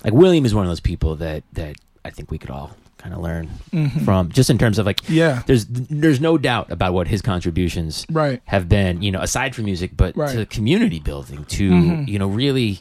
like 0.04 0.12
William 0.14 0.44
is 0.44 0.54
one 0.54 0.64
of 0.64 0.70
those 0.70 0.80
people 0.80 1.16
that 1.16 1.42
that 1.52 1.76
I 2.04 2.10
think 2.10 2.30
we 2.30 2.38
could 2.38 2.50
all 2.50 2.76
kind 2.98 3.14
of 3.14 3.20
learn 3.22 3.48
Mhm. 3.72 4.04
from, 4.04 4.28
just 4.30 4.50
in 4.50 4.58
terms 4.58 4.78
of 4.78 4.84
like 4.86 5.00
yeah, 5.08 5.42
there's 5.46 5.64
there's 5.66 6.20
no 6.20 6.36
doubt 6.38 6.70
about 6.70 6.92
what 6.94 7.08
his 7.08 7.22
contributions 7.22 8.06
right, 8.10 8.42
have 8.46 8.68
been. 8.68 9.02
You 9.02 9.10
know, 9.10 9.20
aside 9.20 9.54
from 9.54 9.64
music, 9.66 9.92
but 9.96 10.16
Right. 10.16 10.34
to 10.36 10.46
community 10.46 11.00
building, 11.00 11.44
to 11.46 11.70
Mhm. 11.70 12.08
you 12.08 12.18
know 12.18 12.28
really 12.28 12.80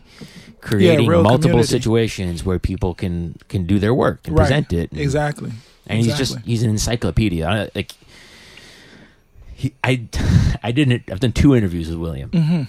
creating 0.62 1.08
real 1.08 1.22
multiple 1.24 1.50
community. 1.50 1.68
situations 1.68 2.44
where 2.44 2.60
people 2.60 2.94
can 2.94 3.36
can 3.48 3.66
do 3.66 3.80
their 3.80 3.94
work 3.94 4.28
and 4.28 4.36
Right. 4.38 4.44
present 4.48 4.74
it. 4.74 4.92
And, 4.92 5.00
exactly. 5.00 5.52
and 5.88 6.04
he's 6.04 6.18
just 6.18 6.38
he's 6.42 6.64
an 6.64 6.70
encyclopedia. 6.70 7.48
I, 7.48 7.70
like 7.76 7.94
he, 9.54 9.74
I, 9.84 10.08
I 10.64 10.72
didn't. 10.72 11.04
I've 11.12 11.20
done 11.20 11.32
two 11.34 11.56
interviews 11.56 11.90
with 11.90 11.98
William, 12.00 12.30
hmm 12.32 12.64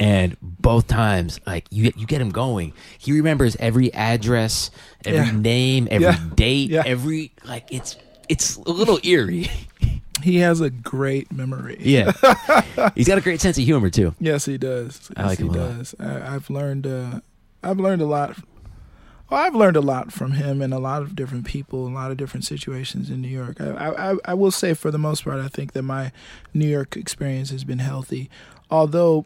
and 0.00 0.36
both 0.42 0.88
times, 0.88 1.38
like 1.46 1.66
you 1.70 1.84
get 1.84 1.96
you 1.96 2.06
get 2.06 2.20
him 2.20 2.30
going. 2.30 2.72
He 2.98 3.12
remembers 3.12 3.56
every 3.60 3.92
address, 3.94 4.70
every 5.04 5.26
Yeah. 5.28 5.36
name, 5.38 5.86
every 5.90 6.06
Yeah. 6.06 6.18
date, 6.34 6.70
Yeah. 6.70 6.82
every 6.84 7.32
like 7.44 7.68
it's 7.70 7.96
it's 8.28 8.56
a 8.56 8.70
little 8.70 8.98
eerie. 9.04 9.48
He 10.22 10.38
has 10.38 10.60
a 10.60 10.70
great 10.70 11.30
memory. 11.32 11.76
Yeah, 11.80 12.12
he's 12.94 13.06
got 13.08 13.18
a 13.18 13.20
great 13.22 13.40
sense 13.40 13.58
of 13.58 13.64
humor 13.64 13.90
too. 13.90 14.14
Yes, 14.20 14.44
he 14.44 14.58
does. 14.58 15.10
I 15.16 15.22
Yes, 15.22 15.28
like 15.28 15.38
he 15.38 15.44
him 15.46 15.50
a 15.54 15.58
lot. 15.58 15.76
does. 15.78 15.94
I, 16.00 16.34
I've 16.34 16.48
learned. 16.50 16.86
Uh, 16.86 17.20
I've 17.62 17.78
learned 17.78 18.02
a 18.02 18.06
lot. 18.06 18.36
Well, 19.30 19.40
I've 19.40 19.54
learned 19.54 19.76
a 19.76 19.80
lot 19.80 20.12
from 20.12 20.32
him 20.32 20.60
and 20.60 20.74
a 20.74 20.78
lot 20.78 21.00
of 21.02 21.16
different 21.16 21.46
people, 21.46 21.86
a 21.86 21.88
lot 21.88 22.10
of 22.10 22.18
different 22.18 22.44
situations 22.44 23.08
in 23.08 23.22
New 23.22 23.28
York. 23.28 23.60
I, 23.60 23.68
I, 23.70 24.12
I- 24.12 24.18
I 24.26 24.34
will 24.34 24.50
say, 24.50 24.74
for 24.74 24.90
the 24.90 24.98
most 24.98 25.24
part, 25.24 25.40
I 25.40 25.48
think 25.48 25.72
that 25.72 25.82
my 25.82 26.12
New 26.52 26.66
York 26.68 26.96
experience 26.98 27.48
has 27.50 27.64
been 27.64 27.78
healthy, 27.78 28.28
although, 28.70 29.24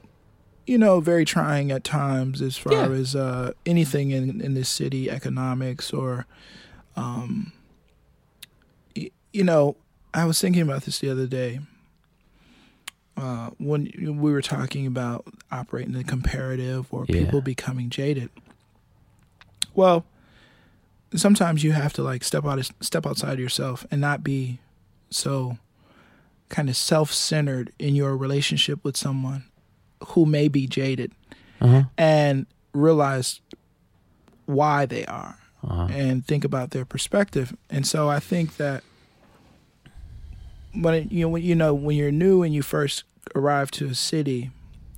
you 0.64 0.78
know, 0.78 1.00
very 1.00 1.24
trying 1.24 1.72
at 1.72 1.82
times 1.82 2.40
as 2.40 2.56
far 2.56 2.72
Yeah. 2.74 2.88
as 2.90 3.16
uh, 3.16 3.52
anything 3.64 4.10
in 4.12 4.40
in 4.40 4.54
this 4.54 4.68
city, 4.68 5.10
economics 5.10 5.92
or, 5.92 6.26
um, 6.94 7.52
y- 8.96 9.10
you 9.32 9.42
know, 9.44 9.76
I 10.16 10.24
was 10.24 10.40
thinking 10.40 10.62
about 10.62 10.82
this 10.84 10.98
the 10.98 11.10
other 11.10 11.26
day 11.26 11.60
uh, 13.16 13.50
when 13.58 13.90
we 14.20 14.32
were 14.32 14.42
talking 14.42 14.86
about 14.86 15.26
operating 15.52 15.92
the 15.92 16.04
comparative 16.04 16.86
or 16.92 17.04
Yeah. 17.08 17.24
people 17.24 17.40
becoming 17.42 17.90
jaded. 17.90 18.30
Well, 19.74 20.04
sometimes 21.14 21.62
you 21.62 21.72
have 21.72 21.92
to 21.94 22.02
like 22.02 22.24
step 22.24 22.44
out 22.46 22.70
step 22.80 23.06
outside 23.06 23.38
yourself 23.38 23.86
and 23.90 24.00
not 24.00 24.24
be 24.24 24.58
so 25.10 25.58
kind 26.48 26.68
of 26.68 26.76
self-centered 26.76 27.72
in 27.78 27.94
your 27.94 28.16
relationship 28.16 28.82
with 28.84 28.96
someone 28.96 29.44
who 30.08 30.24
may 30.26 30.48
be 30.48 30.66
jaded 30.66 31.12
Uh-huh. 31.60 31.84
and 31.98 32.46
realize 32.72 33.40
why 34.46 34.86
they 34.86 35.04
are 35.06 35.38
Uh-huh. 35.62 35.88
and 35.90 36.24
think 36.26 36.44
about 36.44 36.70
their 36.70 36.84
perspective. 36.84 37.54
And 37.68 37.86
so 37.86 38.08
I 38.08 38.20
think 38.20 38.56
that 38.56 38.82
it, 40.84 41.12
you 41.12 41.22
know 41.22 41.28
when 41.28 41.42
you 41.42 41.54
know 41.54 41.74
when 41.74 41.96
you're 41.96 42.12
new 42.12 42.42
and 42.42 42.54
you 42.54 42.62
first 42.62 43.04
arrive 43.34 43.70
to 43.72 43.86
a 43.86 43.94
city, 43.94 44.50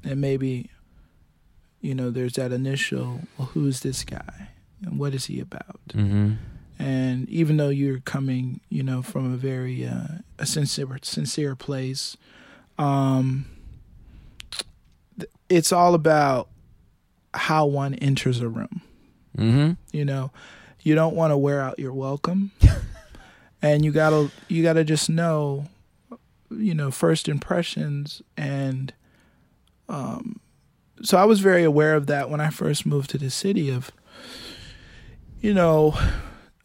and 0.04 0.20
maybe 0.20 0.70
you 1.80 1.94
know 1.94 2.10
there's 2.10 2.34
that 2.34 2.52
initial, 2.52 3.20
well, 3.36 3.48
who's 3.48 3.80
this 3.80 4.04
guy 4.04 4.48
and 4.82 4.98
what 4.98 5.14
is 5.14 5.26
he 5.26 5.40
about? 5.40 5.80
Mm-hmm. 5.88 6.34
And 6.78 7.28
even 7.28 7.56
though 7.56 7.70
you're 7.70 7.98
coming, 8.00 8.60
you 8.68 8.82
know, 8.82 9.02
from 9.02 9.32
a 9.32 9.36
very 9.36 9.84
uh, 9.84 10.18
a 10.38 10.46
sincere 10.46 10.98
sincere 11.02 11.56
place, 11.56 12.16
um, 12.78 13.46
it's 15.48 15.72
all 15.72 15.94
about 15.94 16.48
how 17.34 17.66
one 17.66 17.94
enters 17.94 18.40
a 18.40 18.48
room. 18.48 18.80
Mm-hmm. 19.36 19.72
You 19.92 20.04
know, 20.04 20.30
you 20.82 20.94
don't 20.94 21.16
want 21.16 21.32
to 21.32 21.36
wear 21.36 21.60
out 21.60 21.78
your 21.78 21.92
welcome, 21.92 22.52
and 23.62 23.84
you 23.84 23.92
gotta 23.92 24.30
you 24.48 24.62
gotta 24.62 24.84
just 24.84 25.10
know, 25.10 25.66
you 26.50 26.74
know, 26.74 26.90
first 26.90 27.28
impressions 27.28 28.22
and, 28.36 28.92
um, 29.88 30.40
so 31.02 31.16
I 31.16 31.24
was 31.24 31.40
very 31.40 31.64
aware 31.64 31.94
of 31.94 32.06
that 32.08 32.28
when 32.28 32.40
I 32.40 32.50
first 32.50 32.84
moved 32.84 33.10
to 33.10 33.18
the 33.18 33.30
city 33.30 33.70
of, 33.70 33.90
you 35.40 35.54
know, 35.54 35.96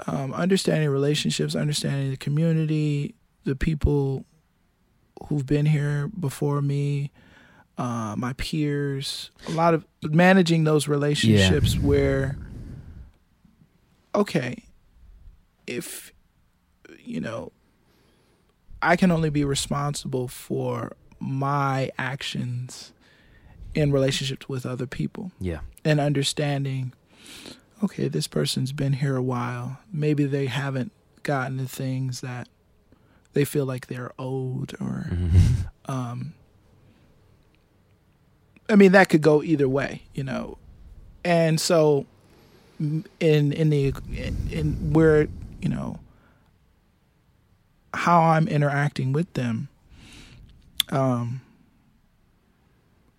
um, 0.08 0.34
understanding 0.34 0.90
relationships, 0.90 1.56
understanding 1.56 2.10
the 2.12 2.18
community, 2.18 3.16
the 3.44 3.56
people 3.56 4.26
who've 5.28 5.46
been 5.46 5.66
here 5.68 6.10
before 6.20 6.62
me, 6.62 7.12
uh, 7.78 8.16
my 8.18 8.34
peers, 8.34 9.32
a 9.48 9.52
lot 9.52 9.74
of 9.74 9.86
managing 10.04 10.64
those 10.64 10.88
relationships 10.88 11.78
where, 11.78 12.38
okay, 14.16 14.64
if, 15.68 16.13
you 17.04 17.20
know, 17.22 17.52
I 18.82 18.96
can 18.96 19.12
only 19.12 19.30
be 19.30 19.44
responsible 19.46 20.28
for 20.28 20.94
my 21.20 21.90
actions 21.98 22.92
in 23.74 23.92
relationships 23.92 24.48
with 24.50 24.66
other 24.66 24.86
people 24.86 25.32
Yeah. 25.40 25.60
and 25.86 26.00
understanding 26.00 26.94
okay 27.84 28.08
this 28.08 28.28
person's 28.28 28.72
been 28.72 28.94
here 28.94 29.16
a 29.16 29.22
while 29.24 29.80
maybe 29.92 30.26
they 30.26 30.46
haven't 30.46 30.92
gotten 31.24 31.58
the 31.58 31.68
things 31.68 32.22
that 32.22 32.48
they 33.34 33.44
feel 33.46 33.66
like 33.66 33.88
they're 33.88 34.12
owed 34.20 34.74
or 34.80 35.08
Mm-hmm. 35.10 35.92
um 35.92 36.34
i 38.70 38.76
mean 38.76 38.92
that 38.92 39.10
could 39.10 39.22
go 39.22 39.42
either 39.44 39.68
way 39.68 40.04
you 40.14 40.24
know 40.24 40.58
and 41.26 41.60
so 41.60 42.06
in 42.80 43.06
in 43.54 43.70
the 43.70 43.94
in 44.52 44.94
where 44.94 45.28
you 45.62 45.70
know 45.70 46.00
how 47.94 48.22
i'm 48.22 48.48
interacting 48.48 49.14
with 49.14 49.32
them 49.34 49.68
um 50.90 51.42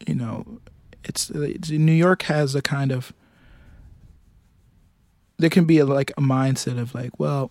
you 0.06 0.14
know 0.14 0.60
it's, 1.04 1.30
it's 1.30 1.70
new 1.70 1.92
york 1.92 2.22
has 2.22 2.54
a 2.54 2.62
kind 2.62 2.90
of 2.92 3.12
there 5.36 5.50
can 5.50 5.64
be 5.64 5.78
a, 5.78 5.84
like 5.84 6.10
a 6.12 6.20
mindset 6.20 6.78
of 6.78 6.94
like 6.94 7.18
well 7.18 7.50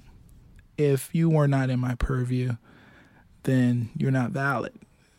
if 0.77 1.13
you 1.13 1.29
were 1.29 1.47
not 1.47 1.69
in 1.69 1.79
my 1.79 1.95
purview 1.95 2.55
then 3.43 3.89
you're 3.97 4.11
not 4.11 4.31
valid. 4.31 4.73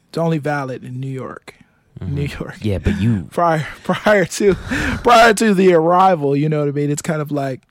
It's 0.08 0.18
only 0.18 0.38
valid 0.38 0.84
in 0.84 1.00
new 1.00 1.06
york. 1.06 1.54
New 2.00 2.22
york. 2.22 2.56
Yeah, 2.60 2.78
but 2.78 3.00
you. 3.00 3.24
prior 3.30 3.66
prior 3.84 4.24
to 4.24 4.54
prior 4.54 5.32
to 5.34 5.54
the 5.54 5.74
arrival 5.74 6.34
you 6.34 6.48
know 6.48 6.60
what 6.60 6.68
i 6.68 6.72
mean? 6.72 6.90
It's 6.90 7.02
kind 7.02 7.22
of 7.22 7.30
like 7.30 7.62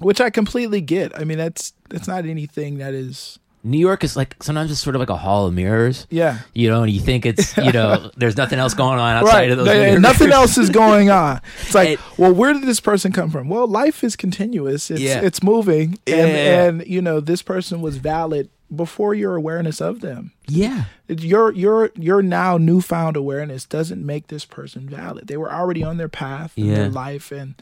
which 0.00 0.20
I 0.20 0.30
completely 0.30 0.80
get. 0.80 1.16
I 1.18 1.24
mean, 1.24 1.38
that's 1.38 1.72
that's 1.88 2.08
not 2.08 2.24
anything 2.26 2.78
that 2.78 2.94
is. 2.94 3.38
New 3.62 3.78
York 3.78 4.02
is 4.04 4.16
like 4.16 4.42
sometimes 4.42 4.70
it's 4.70 4.80
sort 4.80 4.96
of 4.96 5.00
like 5.00 5.10
a 5.10 5.16
hall 5.18 5.46
of 5.46 5.52
mirrors. 5.52 6.06
Yeah. 6.08 6.38
You 6.54 6.70
know, 6.70 6.82
and 6.82 6.90
you 6.90 6.98
think 7.00 7.26
it's 7.26 7.54
you 7.66 7.72
know 7.72 8.10
there's 8.16 8.36
nothing 8.38 8.58
else 8.58 8.72
going 8.72 8.98
on 8.98 9.16
outside 9.16 9.34
Right. 9.34 9.50
of 9.50 9.58
those. 9.58 9.66
There- 9.66 9.80
mirrors. 9.88 10.00
nothing 10.00 10.30
else 10.32 10.56
is 10.56 10.70
going 10.84 11.10
on. 11.10 11.40
It's 11.60 11.74
like, 11.74 11.88
And- 11.90 11.98
well, 12.16 12.32
where 12.32 12.54
did 12.54 12.62
this 12.62 12.80
person 12.80 13.12
come 13.12 13.30
from? 13.30 13.50
Well, 13.50 13.66
life 13.66 14.02
is 14.02 14.16
continuous. 14.16 14.90
It's 14.90 15.00
Yeah. 15.02 15.20
it's 15.20 15.42
moving, 15.42 15.98
and 16.06 16.28
Yeah. 16.30 16.64
and 16.64 16.86
you 16.86 17.02
know 17.02 17.20
this 17.20 17.42
person 17.42 17.82
was 17.82 17.98
valid 17.98 18.48
before 18.74 19.14
your 19.14 19.34
awareness 19.36 19.80
of 19.82 20.00
them. 20.00 20.32
Yeah. 20.48 20.84
Your 21.08 21.52
your 21.52 21.90
your 21.96 22.22
now 22.22 22.56
newfound 22.56 23.14
awareness 23.14 23.66
doesn't 23.66 24.06
make 24.06 24.28
this 24.28 24.46
person 24.46 24.88
valid. 24.88 25.26
They 25.26 25.36
were 25.36 25.52
already 25.52 25.82
on 25.84 25.98
their 25.98 26.08
path 26.08 26.52
in 26.56 26.64
Yeah. 26.66 26.74
their 26.76 26.88
life, 26.88 27.30
and 27.30 27.56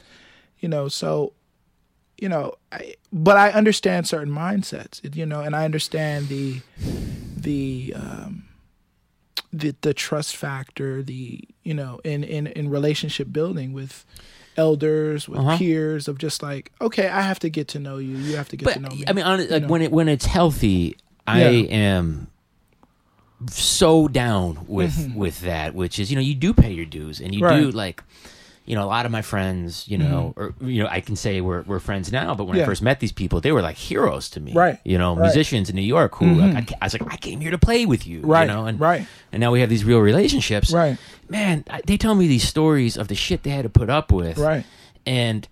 you 0.60 0.68
know, 0.68 0.86
so 0.86 1.32
you 2.18 2.28
know, 2.28 2.52
I, 2.72 2.94
but 3.12 3.36
I 3.36 3.50
understand 3.50 4.06
certain 4.08 4.32
mindsets, 4.32 5.00
you 5.16 5.24
know, 5.26 5.40
and 5.40 5.54
I 5.54 5.64
understand 5.64 6.28
the 6.28 6.62
the 7.36 7.94
um, 7.96 8.44
the 9.52 9.74
the 9.80 9.94
trust 9.94 10.36
factor, 10.36 11.02
the 11.02 11.40
you 11.62 11.74
know, 11.74 12.00
in 12.04 12.24
in 12.24 12.46
in 12.48 12.68
relationship 12.70 13.28
building 13.32 13.72
with 13.72 14.04
elders, 14.56 15.28
with 15.28 15.38
Uh-huh. 15.38 15.56
peers, 15.56 16.08
of 16.08 16.18
just 16.18 16.42
like, 16.42 16.72
okay, 16.80 17.06
I 17.08 17.22
have 17.22 17.38
to 17.40 17.48
get 17.50 17.68
to 17.68 17.78
know 17.78 17.98
you, 17.98 18.16
you 18.16 18.34
have 18.36 18.48
to 18.48 18.56
get 18.56 18.64
But 18.64 18.74
to 18.74 18.80
know 18.80 18.88
me. 18.90 19.04
I 19.06 19.12
mean, 19.12 19.24
on, 19.24 19.38
like, 19.48 19.62
know. 19.62 19.68
when 19.68 19.82
it 19.82 19.92
when 19.92 20.08
it's 20.08 20.26
healthy, 20.26 20.96
I 21.26 21.42
Yeah. 21.42 21.76
am 21.76 22.28
so 23.48 24.08
down 24.08 24.64
with 24.66 25.12
with 25.14 25.40
that. 25.42 25.74
Which 25.74 25.98
is, 26.00 26.10
you 26.10 26.16
know, 26.16 26.22
you 26.22 26.34
do 26.34 26.52
pay 26.52 26.72
your 26.72 26.86
dues, 26.86 27.20
and 27.20 27.32
you 27.34 27.40
do 27.40 27.46
Mm-hmm. 27.46 27.54
Right. 27.56 27.68
Mm-hmm. 27.68 27.76
like. 27.76 28.02
You 28.68 28.74
know, 28.74 28.84
a 28.84 28.86
lot 28.86 29.06
of 29.06 29.12
my 29.12 29.22
friends, 29.22 29.88
you 29.88 29.96
know, 29.96 30.34
mm-hmm. 30.36 30.64
or 30.64 30.68
you 30.68 30.82
know, 30.82 30.88
I 30.90 31.00
can 31.00 31.16
say 31.16 31.40
we're 31.40 31.62
we're 31.62 31.78
friends 31.80 32.12
now. 32.12 32.34
But 32.34 32.44
when 32.44 32.60
I 32.60 32.66
first 32.66 32.82
met 32.82 33.00
these 33.00 33.12
people, 33.12 33.40
they 33.40 33.50
were 33.50 33.62
like 33.62 33.76
heroes 33.76 34.28
to 34.30 34.40
me. 34.40 34.52
Right. 34.52 34.78
You 34.84 34.98
know, 34.98 35.16
Right. 35.16 35.22
musicians 35.22 35.70
in 35.70 35.76
New 35.76 35.80
York 35.80 36.16
who 36.16 36.26
like, 36.34 36.50
mm-hmm. 36.50 36.74
I, 36.74 36.78
I 36.82 36.84
was 36.84 36.92
like, 36.92 37.10
I 37.10 37.16
came 37.16 37.40
here 37.40 37.50
to 37.50 37.56
play 37.58 37.86
with 37.86 38.06
you. 38.06 38.20
Right. 38.20 38.42
You 38.42 38.48
know, 38.48 38.66
and 38.66 38.78
Right. 38.78 39.06
and 39.32 39.40
now 39.40 39.52
we 39.52 39.60
have 39.60 39.70
these 39.70 39.84
real 39.84 40.00
relationships. 40.00 40.70
Right. 40.70 40.98
Man, 41.30 41.64
I, 41.70 41.80
they 41.86 41.96
tell 41.96 42.14
me 42.14 42.28
these 42.28 42.46
stories 42.46 42.98
of 42.98 43.08
the 43.08 43.14
shit 43.14 43.42
they 43.42 43.50
had 43.50 43.62
to 43.62 43.70
put 43.70 43.88
up 43.88 44.12
with 44.12 44.36
right. 44.36 44.64
and 45.06 45.48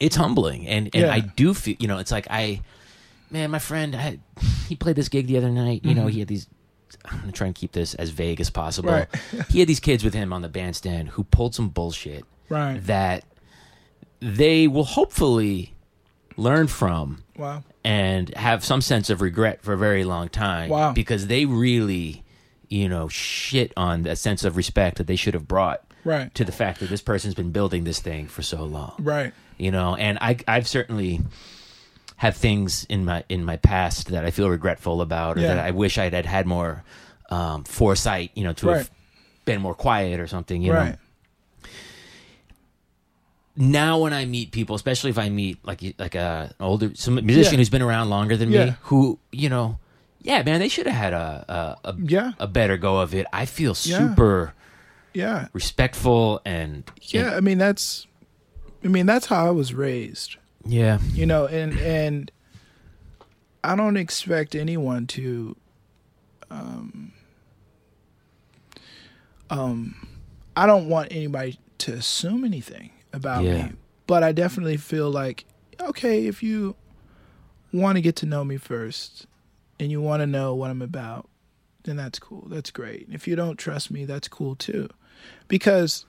it's 0.00 0.16
humbling 0.16 0.66
and 0.66 0.90
and 0.94 1.02
Yeah. 1.06 1.12
i 1.12 1.20
do 1.20 1.54
feel 1.54 1.76
you 1.78 1.88
know 1.88 1.98
it's 1.98 2.10
like 2.12 2.26
i 2.30 2.60
man 3.30 3.50
my 3.50 3.58
friend 3.58 3.96
I, 3.96 4.18
he 4.68 4.76
played 4.76 4.96
this 4.96 5.08
gig 5.08 5.26
the 5.26 5.36
other 5.36 5.50
night 5.50 5.84
you 5.84 5.94
know 5.94 6.06
he 6.06 6.12
mm-hmm. 6.12 6.18
had 6.20 6.28
these 6.28 6.46
i'm 7.04 7.20
gonna 7.20 7.32
try 7.32 7.46
and 7.46 7.54
keep 7.56 7.72
this 7.72 7.94
as 7.94 8.10
vague 8.10 8.40
as 8.40 8.50
possible. 8.50 8.90
Right. 8.92 9.08
he 9.50 9.60
had 9.60 9.68
these 9.68 9.80
kids 9.80 10.02
with 10.04 10.14
him 10.14 10.32
on 10.32 10.42
the 10.42 10.48
bandstand 10.48 11.10
who 11.10 11.24
pulled 11.24 11.54
some 11.54 11.68
bullshit 11.68 12.24
Right. 12.48 12.78
that 12.86 13.24
they 14.20 14.66
will 14.68 14.84
hopefully 14.84 15.74
learn 16.36 16.66
from 16.66 17.22
Wow. 17.36 17.62
and 17.84 18.34
have 18.36 18.64
some 18.64 18.80
sense 18.80 19.10
of 19.10 19.20
regret 19.20 19.62
for 19.62 19.72
a 19.72 19.78
very 19.78 20.04
long 20.04 20.28
time 20.28 20.68
Wow. 20.70 20.92
because 20.92 21.26
they 21.26 21.44
really 21.44 22.24
you 22.68 22.88
know 22.88 23.08
shit 23.08 23.72
on 23.76 24.02
that 24.02 24.18
sense 24.18 24.44
of 24.44 24.56
respect 24.56 24.98
that 24.98 25.06
they 25.06 25.16
should 25.16 25.34
have 25.34 25.48
brought 25.48 25.82
Right. 26.04 26.34
to 26.34 26.44
the 26.44 26.52
fact 26.52 26.80
that 26.80 26.88
this 26.90 27.02
person's 27.02 27.34
been 27.34 27.50
building 27.50 27.84
this 27.84 27.98
thing 28.00 28.26
for 28.28 28.42
so 28.42 28.64
long 28.64 28.94
Right. 28.98 29.32
you 29.56 29.70
know 29.70 29.94
and 29.96 30.18
i 30.20 30.36
i've 30.46 30.68
certainly 30.68 31.20
have 32.18 32.36
things 32.36 32.84
in 32.90 33.04
my 33.04 33.24
in 33.28 33.44
my 33.44 33.56
past 33.56 34.08
that 34.08 34.24
i 34.24 34.30
feel 34.30 34.48
regretful 34.50 35.00
about 35.00 35.36
or 35.38 35.40
Yeah. 35.40 35.54
that 35.54 35.58
i 35.64 35.70
wish 35.70 35.98
i'd 35.98 36.12
had 36.14 36.26
had 36.26 36.46
more 36.46 36.84
um 37.30 37.64
foresight 37.64 38.30
you 38.34 38.44
know 38.44 38.52
to 38.54 38.66
Right. 38.66 38.76
have 38.78 38.90
been 39.44 39.60
more 39.60 39.74
quiet 39.74 40.20
or 40.20 40.26
something 40.26 40.60
you 40.62 40.72
know 40.72 40.78
right. 40.78 40.96
now 43.56 43.98
when 44.00 44.12
i 44.12 44.24
meet 44.24 44.52
people 44.52 44.76
especially 44.76 45.10
if 45.10 45.18
i 45.18 45.28
meet 45.28 45.58
like 45.64 45.82
like 45.98 46.14
a 46.14 46.52
older 46.60 46.90
some 46.94 47.14
musician 47.16 47.54
Yeah. 47.54 47.58
who's 47.58 47.70
been 47.70 47.82
around 47.82 48.08
longer 48.10 48.36
than 48.36 48.50
Yeah. 48.52 48.64
me 48.66 48.74
who 48.82 49.18
you 49.32 49.48
know 49.48 49.78
yeah 50.22 50.42
man 50.42 50.60
they 50.60 50.68
should 50.68 50.86
have 50.86 50.96
had 50.96 51.12
a 51.12 51.76
a, 51.84 51.88
a, 51.90 51.94
Yeah. 51.98 52.32
a 52.38 52.46
better 52.46 52.76
go 52.76 52.98
of 52.98 53.14
it 53.14 53.26
i 53.32 53.46
feel 53.46 53.74
super 53.74 54.54
Yeah. 55.14 55.48
respectful 55.52 56.40
and 56.44 56.84
Yeah. 57.02 57.34
I 57.34 57.40
mean, 57.40 57.58
that's. 57.58 58.06
I 58.84 58.88
mean, 58.88 59.06
that's 59.06 59.26
how 59.26 59.46
I 59.48 59.50
was 59.50 59.74
raised. 59.74 60.36
Yeah 60.64 60.98
You 61.14 61.26
know, 61.26 61.46
and 61.46 61.78
and 61.78 62.30
I 63.64 63.74
don't 63.76 63.96
expect 63.96 64.54
anyone 64.54 65.06
to. 65.08 65.56
Um. 66.50 67.12
Um, 69.50 70.06
I 70.56 70.66
don't 70.66 70.88
want 70.88 71.08
anybody 71.10 71.58
to 71.78 71.92
assume 71.94 72.44
anything 72.44 72.90
about 73.12 73.44
Yeah. 73.44 73.68
me, 73.68 73.72
but 74.06 74.22
I 74.22 74.32
definitely 74.32 74.76
feel 74.76 75.10
like 75.10 75.44
okay 75.80 76.26
if 76.26 76.42
you 76.42 76.76
want 77.72 77.96
to 77.96 78.02
get 78.02 78.16
to 78.16 78.26
know 78.26 78.44
me 78.44 78.58
first, 78.58 79.26
and 79.80 79.90
you 79.90 80.00
want 80.02 80.20
to 80.20 80.26
know 80.26 80.54
what 80.54 80.70
I'm 80.70 80.82
about, 80.82 81.28
then 81.84 81.96
that's 81.96 82.18
cool. 82.18 82.46
That's 82.48 82.70
great. 82.70 83.08
If 83.10 83.26
you 83.26 83.36
don't 83.36 83.56
trust 83.58 83.90
me, 83.90 84.04
that's 84.04 84.28
cool 84.28 84.54
too, 84.54 84.88
because 85.48 86.04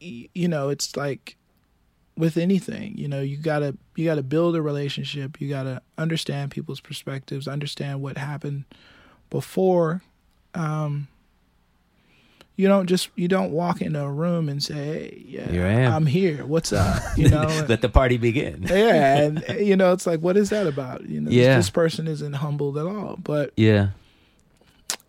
you 0.00 0.48
know 0.48 0.68
it's 0.68 0.96
like 0.96 1.36
with 2.18 2.36
anything 2.36 2.98
you 2.98 3.06
know 3.06 3.20
you 3.20 3.36
gotta 3.36 3.76
you 3.96 4.04
gotta 4.04 4.22
build 4.24 4.56
a 4.56 4.60
relationship. 4.62 5.40
You 5.40 5.48
gotta 5.48 5.80
understand 5.96 6.50
people's 6.50 6.80
perspectives 6.80 7.46
understand 7.48 8.02
what 8.02 8.18
happened 8.18 8.64
before. 9.30 10.02
Um 10.54 11.06
you 12.56 12.66
don't 12.66 12.86
just 12.88 13.08
you 13.14 13.28
don't 13.28 13.52
walk 13.52 13.80
into 13.80 14.00
a 14.02 14.10
room 14.10 14.48
and 14.48 14.60
say 14.60 14.74
hey 14.74 15.24
yeah 15.28 15.48
Here 15.48 15.64
I 15.66 15.70
am. 15.94 16.06
here. 16.06 16.44
What's 16.44 16.72
up? 16.72 17.00
You 17.16 17.28
know? 17.28 17.46
Let 17.68 17.82
the 17.82 17.88
party 17.88 18.16
begin. 18.16 18.64
Yeah 18.68 19.18
and 19.22 19.44
you 19.60 19.76
know 19.76 19.92
it's 19.92 20.06
like 20.06 20.20
what 20.20 20.36
is 20.36 20.50
that 20.50 20.66
about? 20.66 21.08
You 21.08 21.20
know 21.20 21.30
Yeah. 21.30 21.56
this 21.56 21.70
person 21.70 22.08
isn't 22.08 22.32
humbled 22.34 22.76
at 22.78 22.86
all 22.86 23.16
but 23.22 23.52
yeah. 23.56 23.90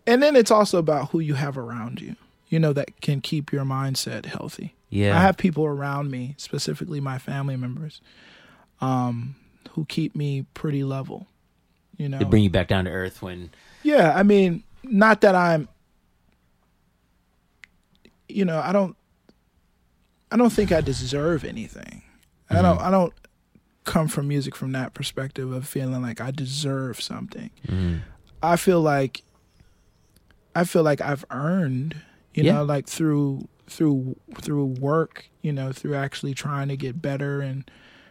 And 0.06 0.22
then 0.22 0.34
it's 0.36 0.50
also 0.50 0.78
about 0.78 1.10
who 1.10 1.18
you 1.20 1.34
have 1.34 1.58
around 1.58 2.00
you 2.00 2.14
you 2.48 2.58
know 2.60 2.72
that 2.72 3.00
can 3.00 3.20
keep 3.20 3.52
your 3.52 3.64
mindset 3.64 4.26
healthy 4.26 4.74
yeah 4.90 5.16
I 5.16 5.20
have 5.22 5.36
people 5.36 5.64
around 5.64 6.10
me, 6.10 6.34
specifically 6.36 7.00
my 7.00 7.18
family 7.18 7.56
members, 7.56 8.00
um, 8.80 9.36
who 9.70 9.84
keep 9.86 10.14
me 10.16 10.44
pretty 10.54 10.84
level. 10.84 11.26
You 11.96 12.08
know, 12.08 12.18
They 12.18 12.24
bring 12.24 12.42
you 12.44 12.50
back 12.50 12.68
down 12.68 12.84
to 12.86 12.90
earth 12.90 13.22
when 13.22 13.50
yeah. 13.82 14.12
I 14.16 14.22
mean, 14.22 14.62
not 14.82 15.20
that 15.22 15.34
I'm, 15.34 15.68
you 18.28 18.44
know, 18.44 18.60
I 18.60 18.72
don't, 18.72 18.96
I 20.30 20.36
don't 20.36 20.50
think 20.52 20.70
I 20.72 20.80
deserve 20.80 21.44
anything. 21.44 22.02
I 22.48 22.62
don't, 22.62 22.80
I 22.80 22.90
don't 22.90 23.12
come 23.84 24.08
from 24.08 24.28
music 24.28 24.54
from 24.56 24.72
that 24.72 24.94
perspective 24.94 25.52
of 25.52 25.66
feeling 25.68 26.02
like 26.02 26.20
I 26.20 26.30
deserve 26.30 27.00
something. 27.00 27.50
mm, 27.66 28.00
I 28.42 28.56
feel 28.56 28.80
like, 28.80 29.22
I 30.54 30.64
feel 30.64 30.82
like 30.82 31.00
I've 31.00 31.24
earned, 31.30 31.96
you 32.34 32.44
Yeah. 32.44 32.54
know, 32.54 32.64
like 32.64 32.86
through 32.86 33.46
through 33.70 34.16
through 34.34 34.64
work, 34.64 35.26
you 35.42 35.52
know, 35.52 35.72
through 35.72 35.94
actually 35.94 36.34
trying 36.34 36.68
to 36.68 36.76
get 36.76 37.00
better 37.00 37.40
and 37.40 37.70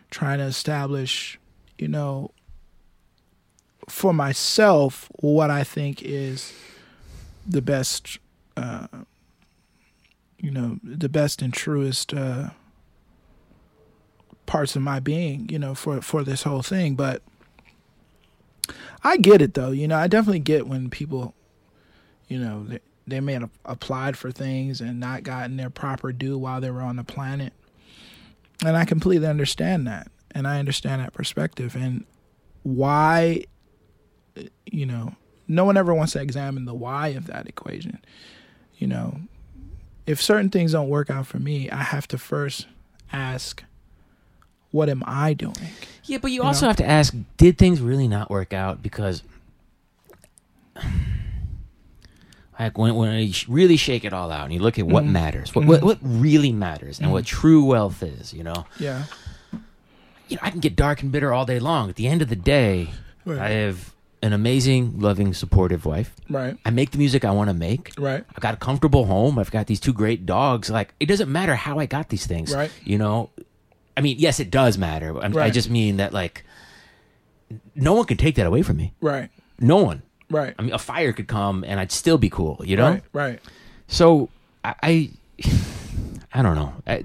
trying 0.10 0.40
to 0.40 0.46
establish, 0.46 1.38
you 1.78 1.88
know, 1.88 2.32
for 3.88 4.14
myself 4.14 5.10
what 5.20 5.52
I 5.52 5.64
think 5.64 6.02
is 6.02 6.54
the 7.46 7.62
best, 7.62 8.20
uh, 8.56 8.88
you 10.38 10.50
know, 10.50 10.80
the 10.82 11.10
best 11.10 11.42
and 11.42 11.54
truest 11.54 12.14
uh, 12.14 12.52
parts 14.46 14.78
of 14.78 14.82
my 14.82 15.02
being, 15.02 15.50
you 15.50 15.60
know, 15.60 15.76
for 15.76 16.02
for 16.02 16.24
this 16.24 16.44
whole 16.44 16.62
thing. 16.64 16.96
But 16.96 17.22
I 19.04 19.18
get 19.18 19.42
it 19.42 19.56
though, 19.56 19.72
you 19.72 19.90
know, 19.90 19.98
I 19.98 20.08
definitely 20.08 20.40
get 20.40 20.68
when 20.68 20.90
people, 20.90 21.34
you 22.30 22.40
know, 22.40 22.66
they, 23.10 23.20
may 23.20 23.34
have 23.34 23.50
applied 23.66 24.18
for 24.18 24.32
things 24.32 24.82
and 24.82 25.00
not 25.00 25.24
gotten 25.24 25.58
their 25.58 25.70
proper 25.70 26.12
due 26.12 26.38
while 26.38 26.62
they 26.62 26.70
were 26.72 26.82
on 26.82 26.96
the 26.96 27.04
planet. 27.04 27.54
And 28.66 28.76
I 28.76 28.86
completely 28.86 29.28
understand 29.28 29.88
that. 29.88 30.10
And 30.32 30.48
I 30.48 30.60
understand 30.60 31.02
that 31.02 31.14
perspective 31.14 31.76
and 31.76 32.06
why, 32.64 33.46
you 34.66 34.86
know, 34.86 35.16
no 35.48 35.66
one 35.66 35.78
ever 35.78 35.94
wants 35.94 36.14
to 36.14 36.22
examine 36.22 36.66
the 36.66 36.74
why 36.74 37.10
of 37.10 37.28
that 37.28 37.48
equation. 37.48 38.00
You 38.78 38.88
know, 38.88 39.20
if 40.06 40.22
certain 40.22 40.50
things 40.50 40.74
don't 40.74 40.90
work 40.90 41.10
out 41.10 41.26
for 41.28 41.40
me, 41.40 41.70
I 41.70 41.82
have 41.84 42.08
to 42.10 42.18
first 42.18 42.68
ask, 43.12 43.64
what 44.72 44.88
am 44.90 45.04
I 45.06 45.34
doing? 45.34 45.56
yeah 46.06 46.18
but 46.20 46.30
you 46.32 46.36
You 46.42 46.44
also 46.44 46.66
know? 46.66 46.70
have 46.70 46.78
to 46.78 46.86
ask 46.88 47.16
did 47.38 47.58
things 47.58 47.82
really 47.82 48.08
not 48.08 48.30
work 48.30 48.54
out 48.54 48.82
because 48.84 49.24
like 52.60 52.78
when, 52.78 52.94
when 52.96 53.18
you 53.20 53.34
really 53.48 53.78
shake 53.78 54.04
it 54.04 54.14
all 54.14 54.32
out 54.32 54.44
and 54.44 54.54
you 54.54 54.60
look 54.60 54.78
at 54.78 54.86
what 54.86 55.04
Mhm. 55.06 55.12
matters 55.12 55.56
what, 55.56 55.66
what 55.66 55.82
what 55.82 55.98
really 56.02 56.52
matters 56.52 57.00
and 57.00 57.12
what 57.12 57.26
true 57.26 57.64
wealth 57.64 58.04
is 58.04 58.34
you 58.34 58.44
know 58.44 58.66
Yeah. 58.80 59.06
you 60.28 60.36
know 60.36 60.42
i 60.44 60.50
can 60.52 60.60
get 60.60 60.76
dark 60.76 61.02
and 61.02 61.12
bitter 61.12 61.34
all 61.34 61.46
day 61.46 61.60
long 61.60 61.90
at 61.90 61.96
the 61.96 62.08
end 62.08 62.22
of 62.22 62.30
the 62.30 62.36
day 62.36 62.90
i 63.28 63.50
have 63.50 63.94
an 64.22 64.34
amazing 64.34 65.00
loving 65.00 65.34
supportive 65.34 65.86
wife 65.86 66.14
Right. 66.30 66.58
i 66.66 66.70
make 66.70 66.92
the 66.92 66.98
music 66.98 67.24
i 67.24 67.32
want 67.32 67.50
to 67.50 67.54
make 67.54 67.94
Right. 67.98 68.24
I've 68.30 68.42
got 68.42 68.54
a 68.54 68.58
comfortable 68.58 69.06
home. 69.06 69.40
I've 69.40 69.52
got 69.52 69.68
these 69.68 69.80
two 69.80 69.94
great 69.94 70.26
dogs. 70.26 70.70
Like 70.70 70.94
it 71.00 71.06
doesn't 71.06 71.32
matter 71.32 71.56
how 71.56 71.80
I 71.80 71.86
got 71.86 72.10
these 72.10 72.26
things. 72.28 72.54
Right. 72.54 72.72
You 72.84 72.98
know, 72.98 73.30
I 73.98 74.02
mean, 74.02 74.16
yes, 74.20 74.40
it 74.40 74.50
does 74.52 74.78
matter. 74.78 75.18
I'm, 75.20 75.36
I 75.38 75.50
just 75.50 75.70
mean 75.70 75.98
that 75.98 76.14
like 76.14 76.44
no 77.76 77.94
one 77.94 78.06
can 78.06 78.18
take 78.18 78.36
that 78.36 78.46
away 78.46 78.62
from 78.62 78.78
me. 78.78 78.94
Right. 79.02 79.30
No 79.60 79.78
one. 79.84 80.02
Right. 80.30 80.54
I 80.58 80.62
mean, 80.62 80.74
a 80.74 80.78
fire 80.80 81.14
could 81.14 81.28
come 81.28 81.64
and 81.68 81.80
I'd 81.80 81.92
still 81.92 82.18
be 82.18 82.30
cool. 82.30 82.62
You 82.64 82.78
know. 82.78 82.92
Right. 82.92 83.04
Right. 83.14 83.40
So 83.88 84.30
I, 84.64 84.76
I, 84.84 85.10
I 86.34 86.42
don't 86.42 86.56
know. 86.56 86.74
I, 86.86 87.04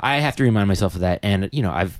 I 0.00 0.16
have 0.16 0.36
to 0.36 0.42
remind 0.42 0.68
myself 0.68 0.94
of 0.94 1.00
that, 1.02 1.20
and 1.22 1.48
you 1.52 1.62
know, 1.62 1.70
I've. 1.70 1.98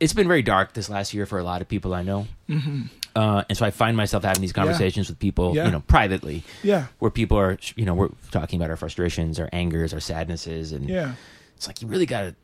It's 0.00 0.12
been 0.12 0.28
very 0.28 0.42
dark 0.42 0.74
this 0.74 0.90
last 0.90 1.14
year 1.14 1.24
for 1.24 1.38
a 1.38 1.42
lot 1.44 1.62
of 1.62 1.68
people 1.68 1.94
I 1.94 2.02
know, 2.02 2.26
mm-hmm. 2.48 2.82
uh, 3.16 3.44
and 3.48 3.56
so 3.56 3.64
I 3.64 3.70
find 3.70 3.96
myself 3.96 4.22
having 4.22 4.42
these 4.42 4.52
conversations 4.52 5.08
with 5.08 5.18
people, 5.18 5.56
Yeah. 5.56 5.64
you 5.64 5.70
know, 5.70 5.80
privately, 5.80 6.44
Yeah. 6.62 6.88
where 6.98 7.10
people 7.10 7.38
are, 7.38 7.56
you 7.74 7.86
know, 7.86 7.94
we're 7.94 8.10
talking 8.30 8.60
about 8.60 8.68
our 8.70 8.76
frustrations, 8.76 9.40
our 9.40 9.48
angers, 9.50 9.94
our 9.94 10.00
sadnesses, 10.00 10.72
and 10.72 10.90
Yeah. 10.90 11.14
it's 11.56 11.66
like 11.66 11.80
you 11.80 11.88
really 11.88 12.04
got 12.04 12.20
to. 12.20 12.34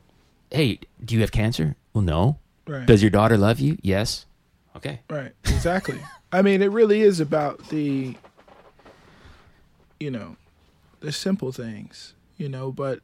Hey, 0.51 0.79
do 1.05 1.15
you 1.15 1.21
have 1.21 1.33
cancer? 1.33 1.77
Well, 1.93 2.03
no. 2.03 2.39
Right. 2.67 2.87
Does 2.87 3.03
your 3.03 3.11
daughter 3.11 3.37
love 3.37 3.61
you? 3.61 3.77
Yes. 3.83 4.25
Okay. 4.77 5.01
Right. 5.11 5.33
Exactly. 5.45 5.99
I 6.35 6.43
mean, 6.43 6.63
it 6.63 6.73
really 6.73 7.01
is 7.01 7.21
about 7.21 7.69
the, 7.69 8.17
you 10.01 10.11
know, 10.11 10.37
the 10.99 11.13
simple 11.13 11.53
things, 11.53 12.15
you 12.37 12.49
know, 12.49 12.73
but 12.73 12.99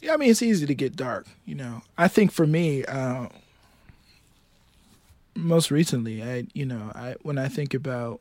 yeah, 0.00 0.14
I 0.14 0.16
mean, 0.16 0.30
it's 0.30 0.42
easy 0.42 0.64
to 0.66 0.74
get 0.74 0.94
dark, 0.94 1.26
you 1.44 1.56
know. 1.56 1.82
I 1.98 2.06
think 2.06 2.30
for 2.30 2.46
me, 2.46 2.84
uh, 2.84 3.26
most 5.34 5.72
recently, 5.72 6.22
I, 6.22 6.46
you 6.54 6.64
know, 6.64 6.92
I, 6.94 7.16
when 7.22 7.38
I 7.38 7.48
think 7.48 7.74
about 7.74 8.20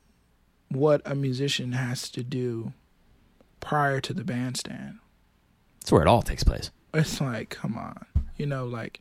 what 0.70 1.02
a 1.06 1.14
musician 1.14 1.74
has 1.74 2.10
to 2.10 2.24
do 2.24 2.74
prior 3.60 4.02
to 4.02 4.14
the 4.14 4.24
bandstand, 4.24 4.98
That's 5.80 5.92
where 5.92 6.02
it 6.02 6.08
all 6.08 6.24
takes 6.24 6.44
place. 6.44 6.72
it's 6.92 7.22
like 7.22 7.50
come 7.50 7.78
on 7.78 8.06
you 8.38 8.46
know 8.46 8.66
like 8.66 9.00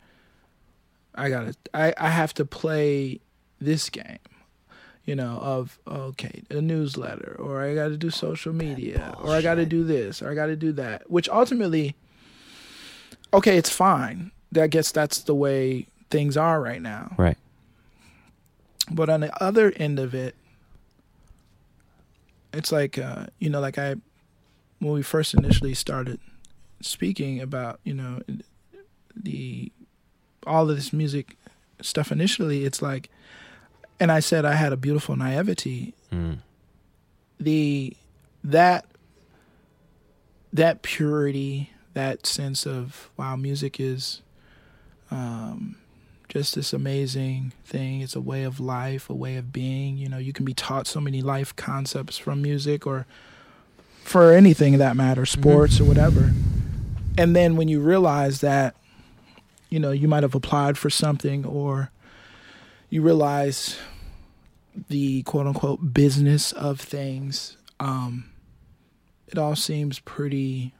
i 1.15 1.29
gotta 1.29 1.55
i 1.73 1.93
i 1.99 2.09
have 2.09 2.35
to 2.35 2.45
play 2.45 3.21
this 3.61 3.89
game 3.91 4.19
you 5.05 5.15
know 5.15 5.39
of 5.43 5.79
okay 5.87 6.43
a 6.51 6.61
newsletter 6.61 7.37
or 7.39 7.63
i 7.63 7.75
gotta 7.75 7.97
do 7.97 8.11
social 8.11 8.53
media 8.53 9.15
or 9.21 9.31
i 9.31 9.41
gotta 9.43 9.67
do 9.67 9.85
this 9.85 10.23
or 10.23 10.31
i 10.31 10.35
gotta 10.35 10.57
do 10.57 10.73
that 10.73 11.09
which 11.11 11.29
ultimately 11.29 11.95
okay 13.33 13.57
it's 13.59 13.71
fine. 13.71 14.31
I 14.57 14.69
guess 14.69 14.93
that's 14.93 15.23
the 15.23 15.35
way 15.35 15.89
things 16.11 16.37
are 16.37 16.61
right 16.61 16.81
now. 16.81 17.13
Right. 17.19 17.37
but 18.91 19.09
on 19.11 19.21
the 19.21 19.43
other 19.43 19.73
end 19.77 19.99
of 19.99 20.15
it 20.15 20.37
it's 22.53 22.71
like 22.71 22.97
uh 22.99 23.27
you 23.41 23.51
know 23.51 23.61
like 23.61 23.79
i 23.79 23.97
when 24.79 24.93
we 24.93 25.03
first 25.03 25.35
initially 25.35 25.75
started 25.75 26.21
speaking 26.81 27.41
about 27.41 27.81
you 27.83 27.95
know 27.95 28.21
the 29.17 29.73
all 30.47 30.69
of 30.71 30.77
this 30.77 30.93
music 30.93 31.37
stuff 31.81 32.11
initially 32.13 32.65
it's 32.65 32.81
like 32.83 33.11
and 34.01 34.11
i 34.13 34.21
said 34.21 34.45
i 34.45 34.55
had 34.55 34.73
a 34.73 34.77
beautiful 34.77 35.17
naivety 35.17 35.95
Mm. 36.13 36.39
the 37.41 37.97
that 38.45 38.87
that 40.53 40.83
purity 40.83 41.71
that 41.95 42.27
sense 42.27 42.67
of 42.67 43.11
wow 43.17 43.37
music 43.37 43.81
is 43.81 44.23
um 45.11 45.77
just 46.29 46.55
this 46.57 46.73
amazing 46.73 47.53
thing. 47.65 48.01
It's 48.01 48.17
a 48.17 48.21
way 48.21 48.43
of 48.43 48.59
life 48.59 49.09
a 49.09 49.15
way 49.15 49.37
of 49.37 49.53
being. 49.53 49.97
You 49.99 50.09
know 50.09 50.19
you 50.19 50.33
can 50.33 50.45
be 50.45 50.55
taught 50.55 50.87
so 50.87 51.01
many 51.01 51.21
life 51.23 51.55
concepts 51.55 52.17
from 52.19 52.43
music 52.43 52.87
or 52.87 53.07
for 54.03 54.33
anything 54.33 54.79
that 54.79 54.97
matters 54.97 55.31
sports 55.31 55.81
or 55.81 55.85
whatever. 55.85 56.33
And 57.17 57.37
then 57.37 57.57
when 57.57 57.69
you 57.69 57.81
realize 57.81 58.41
that 58.41 58.75
you 59.75 59.81
know 59.81 59.91
you 59.91 60.07
might 60.07 60.23
have 60.23 60.37
applied 60.37 60.79
for 60.79 60.89
something 60.89 61.45
or 61.45 61.91
you 62.91 63.03
realize 63.03 63.77
the 64.89 65.23
quote 65.25 65.49
unquote 65.49 65.93
business 65.93 66.53
of 66.53 66.81
things 66.81 67.57
um 67.81 68.31
it 69.27 69.37
all 69.37 69.57
seems 69.57 69.99
pretty 69.99 70.73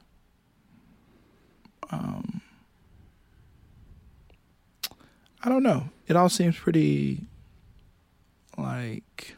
um 1.91 2.41
I 5.45 5.49
don't 5.49 5.61
know. 5.61 5.89
It 6.07 6.15
all 6.15 6.27
seems 6.27 6.57
pretty 6.57 7.21
like 8.57 9.35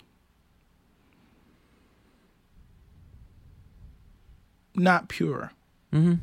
not 4.73 5.09
pure. 5.09 5.51
Mm-hmm. 5.91 6.13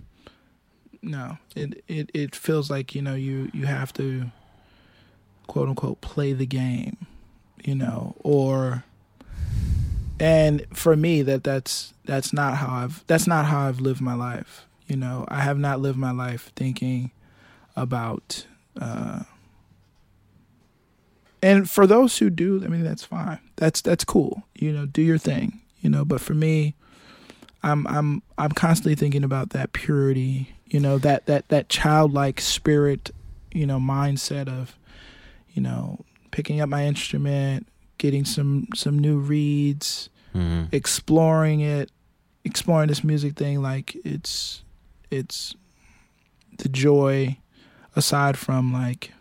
No, 1.04 1.36
it 1.54 1.84
it 1.86 2.10
it 2.14 2.34
feels 2.34 2.70
like 2.70 2.94
you 2.94 3.02
know 3.02 3.14
you 3.14 3.50
you 3.52 3.66
have 3.66 3.92
to 3.94 4.30
quote 5.46 5.68
unquote 5.68 6.00
play 6.00 6.32
the 6.32 6.46
game, 6.46 7.06
you 7.62 7.74
know, 7.74 8.14
or 8.20 8.84
and 10.18 10.64
for 10.72 10.96
me 10.96 11.20
that 11.22 11.44
that's 11.44 11.92
that's 12.06 12.32
not 12.32 12.56
how 12.56 12.68
I've 12.72 13.04
that's 13.06 13.26
not 13.26 13.44
how 13.44 13.68
I've 13.68 13.80
lived 13.80 14.00
my 14.00 14.14
life. 14.14 14.66
You 14.86 14.96
know, 14.96 15.26
I 15.28 15.40
have 15.42 15.58
not 15.58 15.80
lived 15.80 15.98
my 15.98 16.10
life 16.10 16.52
thinking 16.56 17.10
about 17.76 18.46
uh 18.80 19.24
and 21.42 21.68
for 21.68 21.86
those 21.86 22.16
who 22.16 22.30
do, 22.30 22.62
I 22.64 22.68
mean 22.68 22.82
that's 22.82 23.04
fine. 23.04 23.40
That's 23.56 23.82
that's 23.82 24.04
cool. 24.04 24.44
You 24.54 24.72
know, 24.72 24.86
do 24.86 25.02
your 25.02 25.18
thing, 25.18 25.60
you 25.82 25.90
know, 25.90 26.06
but 26.06 26.22
for 26.22 26.32
me 26.32 26.74
I'm 27.64 27.86
I'm 27.86 28.22
I'm 28.38 28.50
constantly 28.52 28.94
thinking 28.94 29.24
about 29.24 29.50
that 29.50 29.72
purity, 29.72 30.54
you 30.66 30.78
know, 30.80 30.98
that 30.98 31.26
that 31.26 31.48
that 31.48 31.68
childlike 31.68 32.40
spirit, 32.40 33.10
you 33.52 33.66
know, 33.66 33.78
mindset 33.78 34.48
of, 34.48 34.76
you 35.54 35.62
know, 35.62 36.04
picking 36.30 36.60
up 36.60 36.68
my 36.68 36.84
instrument, 36.86 37.66
getting 37.98 38.24
some 38.24 38.68
some 38.74 38.98
new 38.98 39.18
reads, 39.18 40.08
Mm-hmm. 40.34 40.64
exploring 40.74 41.60
it, 41.60 41.92
exploring 42.44 42.88
this 42.88 43.04
music 43.04 43.36
thing 43.36 43.62
like 43.62 43.96
it's 44.04 44.62
it's 45.10 45.54
the 46.58 46.68
joy 46.68 47.36
aside 47.94 48.36
from 48.36 48.72
like 48.72 49.12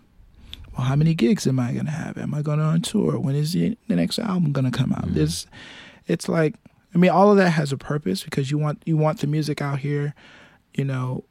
well 0.75 0.87
how 0.87 0.95
many 0.95 1.13
gigs 1.13 1.45
am 1.45 1.59
I 1.59 1.71
going 1.73 1.85
to 1.85 1.91
have? 1.91 2.17
Am 2.17 2.33
I 2.33 2.41
going 2.41 2.59
on 2.59 2.81
tour? 2.81 3.19
When 3.19 3.35
is 3.35 3.53
the, 3.53 3.77
the 3.87 3.95
next 3.95 4.17
album 4.17 4.51
going 4.53 4.65
to 4.65 4.75
come 4.75 4.91
out? 4.91 5.05
Mhm. 5.07 5.17
It's 5.17 5.45
it's 6.07 6.27
like 6.27 6.55
I 6.93 6.97
mean 6.97 7.11
all 7.11 7.31
of 7.31 7.37
that 7.37 7.51
has 7.51 7.71
a 7.71 7.77
purpose 7.77 8.23
because 8.23 8.51
you 8.51 8.57
want 8.57 8.81
you 8.85 8.97
want 8.97 9.19
the 9.19 9.27
music 9.27 9.61
out 9.61 9.79
here, 9.79 10.13
you 10.75 10.83
know, 10.85 11.23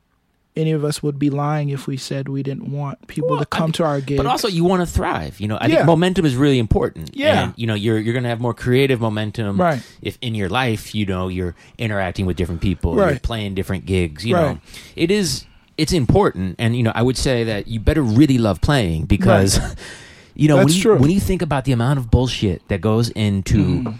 any 0.54 0.72
of 0.72 0.84
us 0.84 1.02
would 1.02 1.18
be 1.18 1.30
lying 1.30 1.70
if 1.70 1.86
we 1.86 1.96
said 1.96 2.28
we 2.28 2.42
didn't 2.42 2.70
want 2.70 3.06
people 3.06 3.30
Well, 3.30 3.38
to 3.40 3.48
I 3.50 3.56
come 3.56 3.66
mean, 3.68 3.72
to 3.74 3.84
our 3.84 4.00
gigs. 4.02 4.18
But 4.18 4.26
also, 4.26 4.48
you 4.48 4.64
want 4.64 4.86
to 4.86 4.86
thrive. 4.86 5.40
You 5.40 5.48
know, 5.48 5.56
I 5.56 5.66
Yeah. 5.66 5.76
think 5.76 5.86
momentum 5.86 6.26
is 6.26 6.36
really 6.36 6.58
important. 6.58 7.16
Yeah. 7.16 7.44
and, 7.44 7.54
you 7.56 7.66
know, 7.66 7.74
you're 7.74 7.98
you're 7.98 8.12
going 8.12 8.24
to 8.24 8.28
have 8.28 8.40
more 8.40 8.52
creative 8.52 9.00
momentum 9.00 9.58
right. 9.58 9.82
if 10.02 10.18
in 10.20 10.34
your 10.34 10.50
life, 10.50 10.94
you 10.94 11.06
know, 11.06 11.28
you're 11.28 11.54
interacting 11.78 12.26
with 12.26 12.36
different 12.36 12.60
people, 12.60 12.96
you're 12.96 13.06
Right. 13.06 13.22
playing 13.22 13.54
different 13.54 13.86
gigs. 13.86 14.26
You 14.26 14.34
Right. 14.36 14.42
know, 14.56 14.58
it 14.96 15.10
is 15.10 15.46
it's 15.78 15.92
important, 15.94 16.56
and 16.58 16.76
you 16.76 16.82
know, 16.82 16.92
I 16.94 17.00
would 17.02 17.16
say 17.16 17.44
that 17.44 17.66
you 17.66 17.80
better 17.80 18.02
really 18.02 18.36
love 18.38 18.60
playing 18.60 19.06
because. 19.06 19.58
You 20.34 20.48
know, 20.48 20.56
when 20.56 20.68
you, 20.68 20.80
true. 20.80 20.96
when 20.96 21.10
you 21.10 21.20
think 21.20 21.42
about 21.42 21.66
the 21.66 21.72
amount 21.72 21.98
of 21.98 22.10
bullshit 22.10 22.66
that 22.68 22.80
goes 22.80 23.10
into, 23.10 23.58
Mhm. 23.84 23.98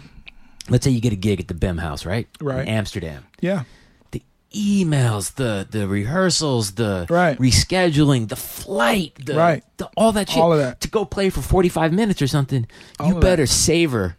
Let's 0.69 0.85
say 0.85 0.91
you 0.91 1.01
get 1.01 1.13
a 1.13 1.17
gig 1.17 1.39
at 1.41 1.47
the 1.47 1.53
Bimhuis, 1.53 2.05
right? 2.05 2.27
Right. 2.39 2.61
In 2.61 2.67
Amsterdam. 2.69 3.25
Yeah. 3.41 3.63
The 4.11 4.21
emails, 4.55 5.35
the 5.35 5.67
the 5.69 5.87
rehearsals, 5.87 6.73
the 6.73 7.05
Right. 7.09 7.37
rescheduling, 7.37 8.29
the 8.29 8.35
flight, 8.37 9.13
the, 9.25 9.33
Right. 9.35 9.63
the 9.77 9.89
all 9.97 10.11
that 10.13 10.29
shit 10.29 10.41
All 10.41 10.53
of 10.53 10.59
that. 10.59 10.79
to 10.81 10.87
go 10.89 11.03
play 11.05 11.29
for 11.29 11.41
45 11.41 11.91
minutes 11.91 12.21
or 12.21 12.27
something. 12.27 12.65
All 12.99 13.09
you 13.09 13.19
better 13.19 13.45
savor 13.45 14.15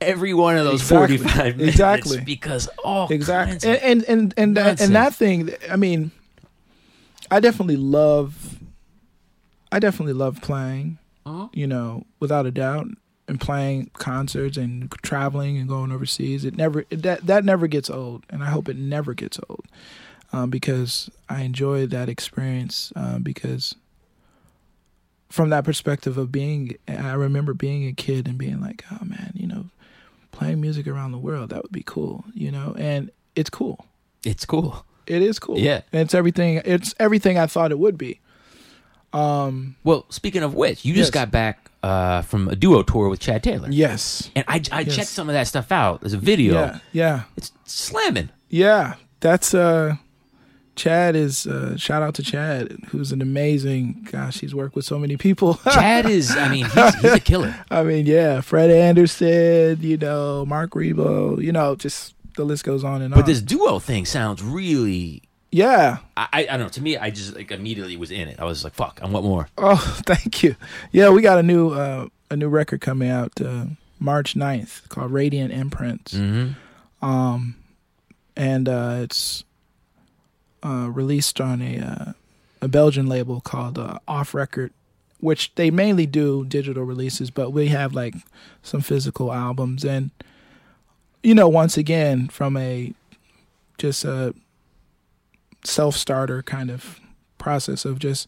every 0.00 0.32
one 0.34 0.56
of 0.56 0.64
those 0.64 0.80
Exactly. 0.82 1.18
45 1.18 1.56
minutes 1.56 1.74
Exactly. 1.74 2.20
because 2.20 2.68
all 2.84 3.08
exactly 3.08 3.68
and 3.68 4.04
and 4.04 4.04
and 4.04 4.34
and 4.36 4.56
that, 4.56 4.80
and 4.80 4.94
that 4.94 5.12
thing 5.12 5.50
i 5.68 5.74
mean 5.74 6.12
i 7.32 7.40
definitely 7.40 7.74
love 7.74 8.60
i 9.72 9.80
definitely 9.80 10.12
love 10.12 10.40
playing 10.40 10.98
Uh-huh. 11.26 11.48
you 11.52 11.66
know 11.66 12.04
without 12.20 12.46
a 12.46 12.52
doubt 12.52 12.86
and 13.28 13.40
playing 13.40 13.90
concerts 13.92 14.56
and 14.56 14.90
traveling 15.02 15.58
and 15.58 15.68
going 15.68 15.92
overseas 15.92 16.44
it 16.44 16.56
never 16.56 16.84
it, 16.90 17.02
that 17.02 17.26
that 17.26 17.44
never 17.44 17.66
gets 17.66 17.90
old 17.90 18.24
and 18.30 18.42
i 18.42 18.46
hope 18.46 18.68
it 18.68 18.76
never 18.76 19.14
gets 19.14 19.38
old 19.48 19.64
um, 20.32 20.50
because 20.50 21.10
i 21.28 21.42
enjoy 21.42 21.86
that 21.86 22.08
experience 22.08 22.92
uh, 22.96 23.18
because 23.18 23.74
from 25.28 25.50
that 25.50 25.64
perspective 25.64 26.16
of 26.16 26.32
being 26.32 26.74
i 26.88 27.12
remember 27.12 27.52
being 27.54 27.86
a 27.86 27.92
kid 27.92 28.26
and 28.26 28.38
being 28.38 28.60
like 28.60 28.84
oh 28.92 29.04
man 29.04 29.32
you 29.34 29.46
know 29.46 29.66
playing 30.32 30.60
music 30.60 30.86
around 30.86 31.12
the 31.12 31.18
world 31.18 31.50
that 31.50 31.62
would 31.62 31.72
be 31.72 31.82
cool 31.84 32.24
you 32.34 32.50
know 32.50 32.74
and 32.78 33.10
it's 33.36 33.50
cool 33.50 33.84
it's 34.24 34.44
cool. 34.44 34.84
it 35.06 35.22
is 35.22 35.38
cool 35.38 35.58
Yeah. 35.58 35.82
and 35.92 36.02
it's 36.02 36.14
everything 36.14 36.60
it's 36.64 36.94
everything 36.98 37.38
i 37.38 37.46
thought 37.46 37.70
it 37.72 37.78
would 37.78 37.98
be 37.98 38.20
um 39.12 39.76
Well, 39.84 40.04
speaking 40.10 40.42
of 40.42 40.54
which, 40.54 40.84
you 40.84 40.92
just 40.94 41.12
got 41.14 41.30
back 41.30 41.67
uh, 41.82 42.22
from 42.22 42.48
a 42.48 42.56
duo 42.56 42.82
tour 42.82 43.08
with 43.08 43.20
Chad 43.20 43.42
Taylor. 43.42 43.68
yes 43.70 44.30
And 44.36 44.44
I, 44.48 44.60
I 44.72 44.80
Yes. 44.80 44.96
checked 44.96 45.08
some 45.08 45.28
of 45.28 45.34
that 45.34 45.46
stuff 45.46 45.70
out. 45.72 46.00
There's 46.00 46.12
a 46.14 46.18
video. 46.18 46.54
yeah 46.54 46.78
yeah 46.92 47.22
It's 47.36 47.52
slamming. 47.64 48.30
yeah 48.48 48.94
that's 49.20 49.54
uh 49.54 49.96
Chad 50.76 51.16
is 51.16 51.44
uh, 51.44 51.76
shout 51.76 52.02
out 52.04 52.14
to 52.14 52.22
Chad, 52.22 52.70
who's 52.90 53.10
an 53.10 53.20
amazing. 53.20 54.06
Gosh, 54.12 54.38
he's 54.38 54.54
worked 54.54 54.76
with 54.76 54.84
so 54.84 54.96
many 54.96 55.16
people. 55.16 55.54
Chad 55.72 56.06
is, 56.06 56.30
I 56.36 56.48
mean, 56.48 56.66
he's, 56.66 56.94
he's 57.00 57.12
a 57.14 57.18
killer. 57.18 57.52
I 57.72 57.82
mean, 57.82 58.06
yeah, 58.06 58.40
Fred 58.42 58.70
Anderson, 58.70 59.78
you 59.80 59.96
know, 59.96 60.46
Marc 60.46 60.70
Ribot, 60.70 61.42
you 61.42 61.50
know, 61.50 61.74
just 61.74 62.14
the 62.36 62.44
list 62.44 62.62
goes 62.62 62.84
on 62.84 63.02
and 63.02 63.10
But 63.10 63.18
on. 63.18 63.22
But 63.22 63.26
this 63.26 63.42
duo 63.42 63.80
thing 63.80 64.04
sounds 64.04 64.40
really. 64.40 65.22
Yeah. 65.50 65.98
I, 66.16 66.28
I, 66.32 66.40
I 66.40 66.44
don't 66.56 66.60
know. 66.60 66.68
To 66.68 66.82
me, 66.82 66.96
I 66.96 67.10
just 67.10 67.34
like 67.34 67.50
immediately 67.50 67.96
was 67.96 68.10
in 68.10 68.28
it. 68.28 68.38
I 68.38 68.44
was 68.44 68.64
like, 68.64 68.74
"Fuck, 68.74 69.00
I 69.02 69.06
want 69.06 69.24
more." 69.24 69.48
Oh, 69.56 69.76
thank 70.06 70.42
you. 70.42 70.56
Yeah, 70.92 71.10
we 71.10 71.22
got 71.22 71.38
a 71.38 71.42
new 71.42 71.70
uh, 71.70 72.08
a 72.30 72.36
new 72.36 72.48
record 72.48 72.80
coming 72.80 73.10
out 73.10 73.40
uh, 73.40 73.66
March 73.98 74.34
9th 74.34 74.88
called 74.88 75.12
Radiant 75.12 75.52
Imprints. 75.52 76.14
Mm-hmm. 76.14 77.04
Um, 77.04 77.56
and 78.36 78.68
uh, 78.68 79.00
it's 79.00 79.44
uh, 80.62 80.88
released 80.92 81.40
on 81.40 81.62
a 81.62 81.78
uh, 81.78 82.12
a 82.60 82.68
Belgian 82.68 83.06
label 83.06 83.40
called 83.40 83.78
uh, 83.78 83.98
Off 84.06 84.34
Record, 84.34 84.72
which 85.20 85.54
they 85.54 85.70
mainly 85.70 86.06
do 86.06 86.44
digital 86.44 86.84
releases, 86.84 87.30
but 87.30 87.50
we 87.50 87.68
have 87.68 87.94
like 87.94 88.14
some 88.62 88.80
physical 88.80 89.32
albums. 89.32 89.84
And 89.84 90.10
you 91.22 91.34
know, 91.34 91.48
once 91.48 91.76
again, 91.76 92.28
from 92.28 92.56
a 92.56 92.92
just 93.78 94.04
a 94.04 94.34
self 95.68 95.96
starter 95.96 96.42
kind 96.42 96.70
of 96.70 97.00
process 97.38 97.84
of 97.84 97.98
just 97.98 98.26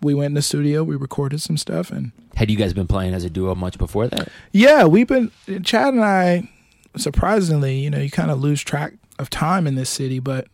we 0.00 0.14
went 0.14 0.26
in 0.26 0.34
the 0.34 0.42
studio, 0.42 0.84
we 0.84 0.94
recorded 0.96 1.40
some 1.40 1.56
stuff, 1.56 1.90
and 1.90 2.12
Had 2.36 2.50
you 2.50 2.56
guys 2.56 2.72
been 2.72 2.86
playing 2.86 3.14
as 3.14 3.24
a 3.24 3.30
duo 3.30 3.54
much 3.54 3.78
before 3.78 4.06
that? 4.08 4.28
yeah, 4.52 4.84
we've 4.84 5.08
been 5.08 5.30
Chad 5.64 5.94
and 5.94 6.04
I. 6.04 6.48
Surprisingly, 6.96 7.78
you 7.78 7.90
know, 7.90 7.98
you 7.98 8.10
kind 8.10 8.30
of 8.30 8.40
lose 8.40 8.62
track 8.62 8.94
of 9.18 9.28
time 9.30 9.66
in 9.66 9.74
this 9.74 9.90
city, 9.90 10.18
but 10.20 10.46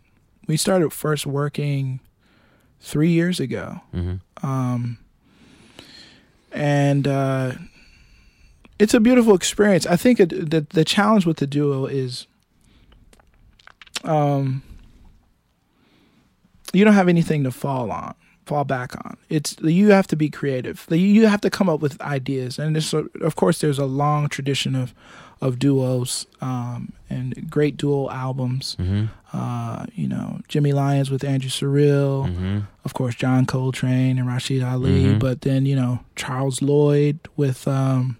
we 0.46 0.56
started 0.56 0.92
first 0.92 1.26
working 1.26 2.00
three 2.80 3.10
years 3.10 3.40
ago, 3.40 3.80
Mm-hmm. 3.94 4.46
um, 4.46 4.98
and 6.52 7.06
uh, 7.08 7.52
it's 8.78 8.94
a 8.94 9.00
beautiful 9.00 9.34
experience. 9.34 9.86
I 9.86 9.96
think 9.96 10.20
it, 10.20 10.28
the 10.50 10.66
the 10.70 10.84
challenge 10.84 11.24
with 11.26 11.36
the 11.38 11.46
duo 11.46 11.86
is, 11.86 12.26
um, 14.04 14.62
you 16.74 16.84
don't 16.84 16.94
have 16.94 17.08
anything 17.08 17.44
to 17.44 17.50
fall 17.50 17.90
on, 17.90 18.14
fall 18.46 18.64
back 18.64 18.94
on. 19.04 19.16
It's 19.28 19.56
you 19.62 19.90
have 19.90 20.06
to 20.08 20.16
be 20.16 20.28
creative. 20.30 20.86
You 20.90 21.26
have 21.26 21.40
to 21.42 21.50
come 21.50 21.68
up 21.68 21.80
with 21.80 22.00
ideas, 22.02 22.58
and 22.58 22.76
a, 22.76 23.04
of 23.22 23.36
course 23.36 23.60
there's 23.60 23.78
a 23.78 23.86
long 23.86 24.28
tradition 24.28 24.74
of 24.74 24.94
of 25.40 25.58
duos 25.58 26.26
um, 26.40 26.92
and 27.10 27.50
great 27.50 27.76
duo 27.76 28.08
albums. 28.10 28.76
Mm-hmm. 28.80 29.06
Uh, 29.36 29.84
you 29.94 30.06
know, 30.06 30.38
Jimmy 30.48 30.72
Lyons 30.72 31.10
with 31.10 31.24
Andrew 31.24 31.50
Cyrille, 31.50 32.28
Mm-hmm. 32.28 32.58
of 32.84 32.94
course 32.94 33.14
John 33.16 33.44
Coltrane 33.46 34.16
and 34.18 34.28
Rashied 34.28 34.64
Ali, 34.64 35.04
Mhm. 35.06 35.18
but 35.18 35.40
then 35.42 35.66
you 35.66 35.74
know 35.76 36.00
Charles 36.16 36.62
Lloyd 36.62 37.18
with 37.36 37.66
um, 37.66 38.16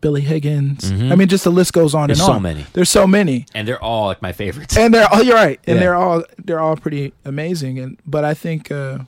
Billy 0.00 0.20
Higgins. 0.20 0.90
Mhm. 0.92 1.10
I 1.12 1.14
mean, 1.16 1.28
just 1.28 1.44
the 1.44 1.50
list 1.50 1.72
goes 1.72 1.94
on 1.94 2.06
There's 2.08 2.20
and 2.20 2.28
on. 2.28 2.42
There's 2.42 2.54
so 2.54 2.54
many, 2.58 2.66
There's 2.72 2.90
so 2.90 3.06
many, 3.06 3.46
and 3.54 3.66
they're 3.66 3.82
all 3.82 4.06
like 4.06 4.22
my 4.22 4.32
favorites. 4.32 4.76
and 4.76 4.92
they're 4.94 5.08
all 5.12 5.22
you're 5.22 5.34
right, 5.34 5.58
and 5.66 5.76
Yeah. 5.76 5.80
they're 5.80 5.94
all 5.96 6.22
they're 6.44 6.60
all 6.60 6.76
pretty 6.76 7.12
amazing. 7.24 7.78
And 7.78 7.98
but 8.06 8.24
I 8.24 8.34
think 8.34 8.70
uh, 8.70 8.98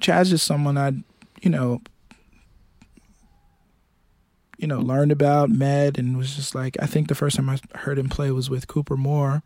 Chaz 0.00 0.32
is 0.32 0.42
someone 0.42 0.78
I, 0.78 0.92
you 1.42 1.50
know, 1.50 1.80
you 4.58 4.66
know, 4.66 4.78
learned 4.80 5.12
about, 5.12 5.50
met, 5.50 5.98
and 5.98 6.16
was 6.16 6.34
just 6.36 6.54
like 6.54 6.76
I 6.82 6.86
think 6.86 7.08
the 7.08 7.14
first 7.14 7.36
time 7.36 7.48
I 7.48 7.58
heard 7.78 7.98
him 7.98 8.08
play 8.08 8.30
was 8.30 8.50
with 8.50 8.66
Cooper 8.66 8.96
Moore. 8.96 9.42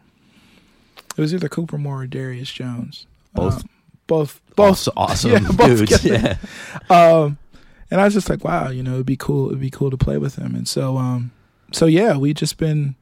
It 1.17 1.21
was 1.21 1.33
either 1.33 1.49
Cooper 1.49 1.79
Moore 1.79 2.03
or 2.03 2.07
Darius 2.07 2.51
Jones. 2.51 3.07
Both. 3.35 3.59
Um, 3.63 3.69
both. 4.07 4.41
Both. 4.57 4.67
Also 4.69 4.93
awesome 4.97 5.31
Yeah, 5.33 5.39
both 5.53 5.79
dudes. 5.79 6.03
together. 6.03 6.39
Yeah. 6.91 6.97
Um, 7.21 7.39
and 7.95 8.01
I 8.01 8.07
was 8.07 8.15
just 8.15 8.29
like, 8.29 8.43
wow, 8.43 8.71
you 8.71 8.83
know, 8.83 8.95
it'd 8.95 9.07
be 9.07 9.17
cool. 9.17 9.51
It'd 9.51 9.61
be 9.61 9.71
cool 9.71 9.89
to 9.89 9.97
play 9.97 10.19
with 10.19 10.35
him. 10.35 10.57
And 10.57 10.67
so, 10.67 10.97
um, 10.99 11.31
so 11.71 11.87
yeah, 11.87 12.17
we 12.17 12.35
just 12.35 12.59
been 12.59 12.97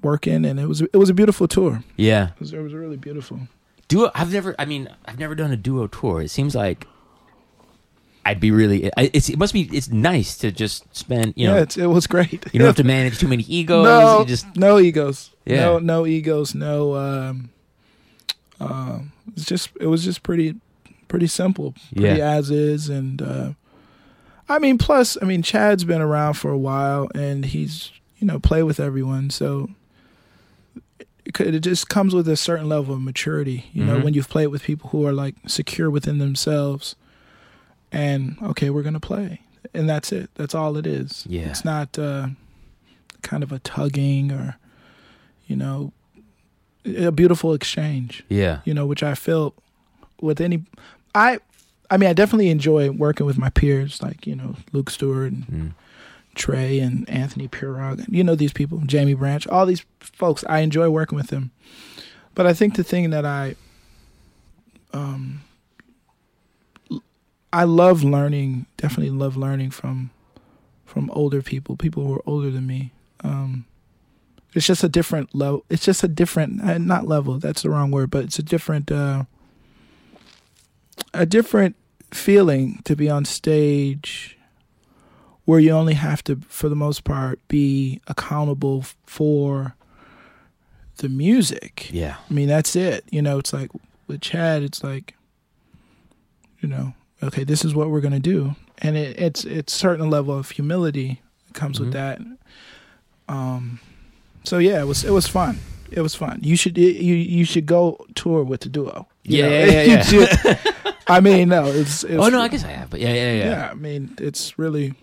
working, 0.00 0.44
and 0.44 0.60
it 0.60 0.68
was 0.68 0.80
it 0.80 0.96
was 0.96 1.10
a 1.10 1.14
beautiful 1.14 1.48
tour. 1.48 1.82
Yeah. 1.96 2.28
It 2.28 2.38
was, 2.38 2.52
it 2.52 2.60
was 2.60 2.72
really 2.72 2.96
beautiful. 2.96 3.40
Duo. 3.88 4.12
I've 4.14 4.32
never. 4.32 4.54
I 4.60 4.64
mean, 4.64 4.88
I've 5.06 5.18
never 5.18 5.34
done 5.34 5.50
a 5.50 5.56
duo 5.56 5.88
tour. 5.88 6.22
It 6.22 6.28
seems 6.28 6.54
like 6.54 6.86
I'd 8.24 8.38
be 8.38 8.52
really. 8.52 8.88
It's. 8.96 9.28
It 9.28 9.40
must 9.40 9.54
be. 9.54 9.62
It's 9.72 9.88
nice 9.88 10.38
to 10.38 10.52
just 10.52 10.84
spend. 10.94 11.34
You 11.34 11.48
know. 11.48 11.56
yeah, 11.56 11.62
it's, 11.62 11.76
it 11.76 11.86
was 11.86 12.06
great. 12.06 12.44
you 12.52 12.60
don't 12.60 12.66
have 12.66 12.76
to 12.76 12.84
manage 12.96 13.18
too 13.18 13.26
many 13.26 13.42
egos. 13.48 13.82
no, 13.82 14.24
just. 14.24 14.54
no 14.54 14.78
egos. 14.78 15.30
Yeah. 15.44 15.62
No, 15.62 15.78
no 15.80 16.06
egos. 16.06 16.54
No. 16.54 16.94
Um, 16.94 17.50
um, 18.60 19.10
it's 19.34 19.46
just 19.46 19.70
it 19.80 19.88
was 19.88 20.04
just 20.04 20.22
pretty, 20.22 20.54
pretty 21.12 21.26
simple, 21.26 21.74
pretty 21.94 22.18
Yeah. 22.18 22.30
as 22.38 22.50
is, 22.50 22.88
and 22.88 23.20
uh, 23.20 23.52
I 24.48 24.58
mean, 24.58 24.78
plus, 24.78 25.18
I 25.20 25.26
mean, 25.26 25.42
Chad's 25.42 25.84
been 25.84 26.00
around 26.00 26.34
for 26.34 26.50
a 26.50 26.56
while, 26.58 27.08
and 27.14 27.44
he's 27.44 27.92
you 28.18 28.26
know 28.26 28.38
play 28.40 28.62
with 28.62 28.80
everyone, 28.80 29.28
so 29.30 29.68
it, 31.26 31.38
it 31.40 31.60
just 31.60 31.88
comes 31.88 32.14
with 32.14 32.26
a 32.28 32.36
certain 32.36 32.68
level 32.68 32.94
of 32.94 33.00
maturity. 33.02 33.66
You 33.72 33.84
know, 33.84 33.98
Mhm. 33.98 34.04
when 34.04 34.14
you've 34.14 34.28
played 34.28 34.48
with 34.48 34.62
people 34.62 34.90
who 34.90 35.06
are 35.06 35.12
like 35.12 35.34
secure 35.46 35.90
within 35.90 36.18
themselves, 36.18 36.96
and 37.92 38.36
okay, 38.42 38.70
we're 38.70 38.82
gonna 38.82 38.98
play, 39.00 39.40
and 39.74 39.88
that's 39.88 40.12
it. 40.12 40.30
That's 40.34 40.54
all 40.54 40.76
it 40.76 40.86
is. 40.86 41.24
Yeah. 41.28 41.50
It's 41.50 41.64
not 41.64 41.98
uh, 41.98 42.28
kind 43.22 43.42
of 43.42 43.52
a 43.52 43.58
tugging 43.60 44.32
or, 44.32 44.56
you 45.46 45.56
know, 45.56 45.92
a 46.84 47.12
beautiful 47.12 47.52
exchange. 47.54 48.24
Yeah. 48.28 48.60
You 48.64 48.74
know, 48.74 48.86
which 48.86 49.02
I 49.02 49.14
feel 49.14 49.54
with 50.20 50.40
any, 50.40 50.64
I, 51.14 51.38
I 51.90 51.96
mean, 51.96 52.08
I 52.08 52.12
definitely 52.12 52.48
enjoy 52.50 52.90
working 52.90 53.26
with 53.26 53.38
my 53.38 53.50
peers 53.50 54.02
like 54.02 54.26
you 54.26 54.34
know 54.34 54.56
Luke 54.72 54.90
Stewart 54.90 55.32
and 55.32 55.46
Mm. 55.46 55.72
Trey 56.34 56.80
and 56.80 57.06
Anthony 57.10 57.46
Pirog. 57.46 58.06
You 58.08 58.24
know 58.24 58.34
these 58.34 58.54
people, 58.54 58.78
Jaimie 58.78 59.18
Branch, 59.18 59.46
all 59.48 59.66
these 59.66 59.84
folks. 60.00 60.44
I 60.48 60.60
enjoy 60.60 60.88
working 60.88 61.16
with 61.16 61.26
them, 61.28 61.50
but 62.34 62.46
I 62.46 62.54
think 62.54 62.74
the 62.76 62.82
thing 62.84 63.10
that 63.10 63.26
I, 63.26 63.54
um, 64.94 65.42
I 67.52 67.64
love 67.64 68.02
learning. 68.02 68.64
Definitely 68.78 69.10
love 69.10 69.36
learning 69.36 69.72
from, 69.72 70.10
from 70.86 71.10
older 71.10 71.42
people, 71.42 71.76
people 71.76 72.04
who 72.06 72.14
are 72.14 72.22
older 72.24 72.50
than 72.50 72.66
me. 72.66 72.92
Um, 73.22 73.66
it's 74.54 74.66
just 74.66 74.82
a 74.82 74.88
different 74.88 75.34
level. 75.34 75.64
It's 75.68 75.84
just 75.84 76.02
a 76.02 76.08
different, 76.08 76.62
uh, 76.62 76.78
not 76.78 77.06
level. 77.06 77.38
That's 77.38 77.62
the 77.62 77.70
wrong 77.70 77.90
word, 77.90 78.10
but 78.10 78.24
it's 78.24 78.38
a 78.38 78.42
different, 78.42 78.90
uh, 78.90 79.24
a 81.14 81.26
different 81.26 81.76
feeling 82.10 82.80
to 82.84 82.94
be 82.96 83.08
on 83.08 83.24
stage 83.24 84.36
where 85.44 85.58
you 85.60 85.70
only 85.70 85.94
have 85.94 86.22
to, 86.24 86.36
for 86.48 86.68
the 86.68 86.76
most 86.76 87.02
part, 87.04 87.40
be 87.48 88.00
accountable 88.06 88.84
for 89.06 89.74
the 90.98 91.08
music. 91.08 91.88
Yeah. 91.92 92.16
I 92.30 92.32
mean, 92.32 92.48
that's 92.48 92.76
it. 92.76 93.04
You 93.10 93.22
know, 93.22 93.38
it's 93.38 93.52
like 93.52 93.70
with 94.06 94.20
Chad, 94.20 94.62
it's 94.62 94.84
like, 94.84 95.14
you 96.60 96.68
know, 96.68 96.94
okay, 97.22 97.42
this 97.44 97.64
is 97.64 97.74
what 97.74 97.90
we're 97.90 98.00
gonna 98.00 98.20
do, 98.20 98.54
and 98.78 98.96
it, 98.96 99.18
it's 99.18 99.44
it's 99.44 99.72
certain 99.72 100.08
level 100.10 100.36
of 100.38 100.50
humility 100.50 101.20
that 101.48 101.54
comes 101.54 101.78
Mhm. 101.78 101.80
with 101.80 101.92
that. 101.94 102.20
Um, 103.28 103.80
so 104.44 104.58
yeah, 104.58 104.80
it 104.80 104.86
was 104.86 105.02
it 105.04 105.10
was 105.10 105.26
fun. 105.26 105.58
It 105.90 106.00
was 106.02 106.14
fun. 106.14 106.38
You 106.42 106.54
should 106.56 106.78
you 106.78 106.86
you 107.16 107.44
should 107.44 107.66
go 107.66 108.04
tour 108.14 108.44
with 108.44 108.60
the 108.60 108.68
duo. 108.68 109.08
Yeah, 109.24 109.48
know? 109.48 109.50
yeah, 109.64 109.82
yeah, 109.82 110.04
You 110.10 110.20
yeah. 110.44 110.56
I 111.12 111.20
mean, 111.20 111.48
no, 111.48 111.66
it's, 111.66 112.04
it's 112.04 112.22
Oh 112.22 112.28
no, 112.28 112.40
I 112.40 112.48
guess 112.48 112.64
I 112.64 112.68
have. 112.68 112.90
But 112.90 113.00
yeah, 113.00 113.12
yeah, 113.12 113.32
yeah. 113.32 113.44
yeah. 113.50 113.70
I 113.70 113.74
mean, 113.74 114.14
it's 114.18 114.58
really 114.58 114.94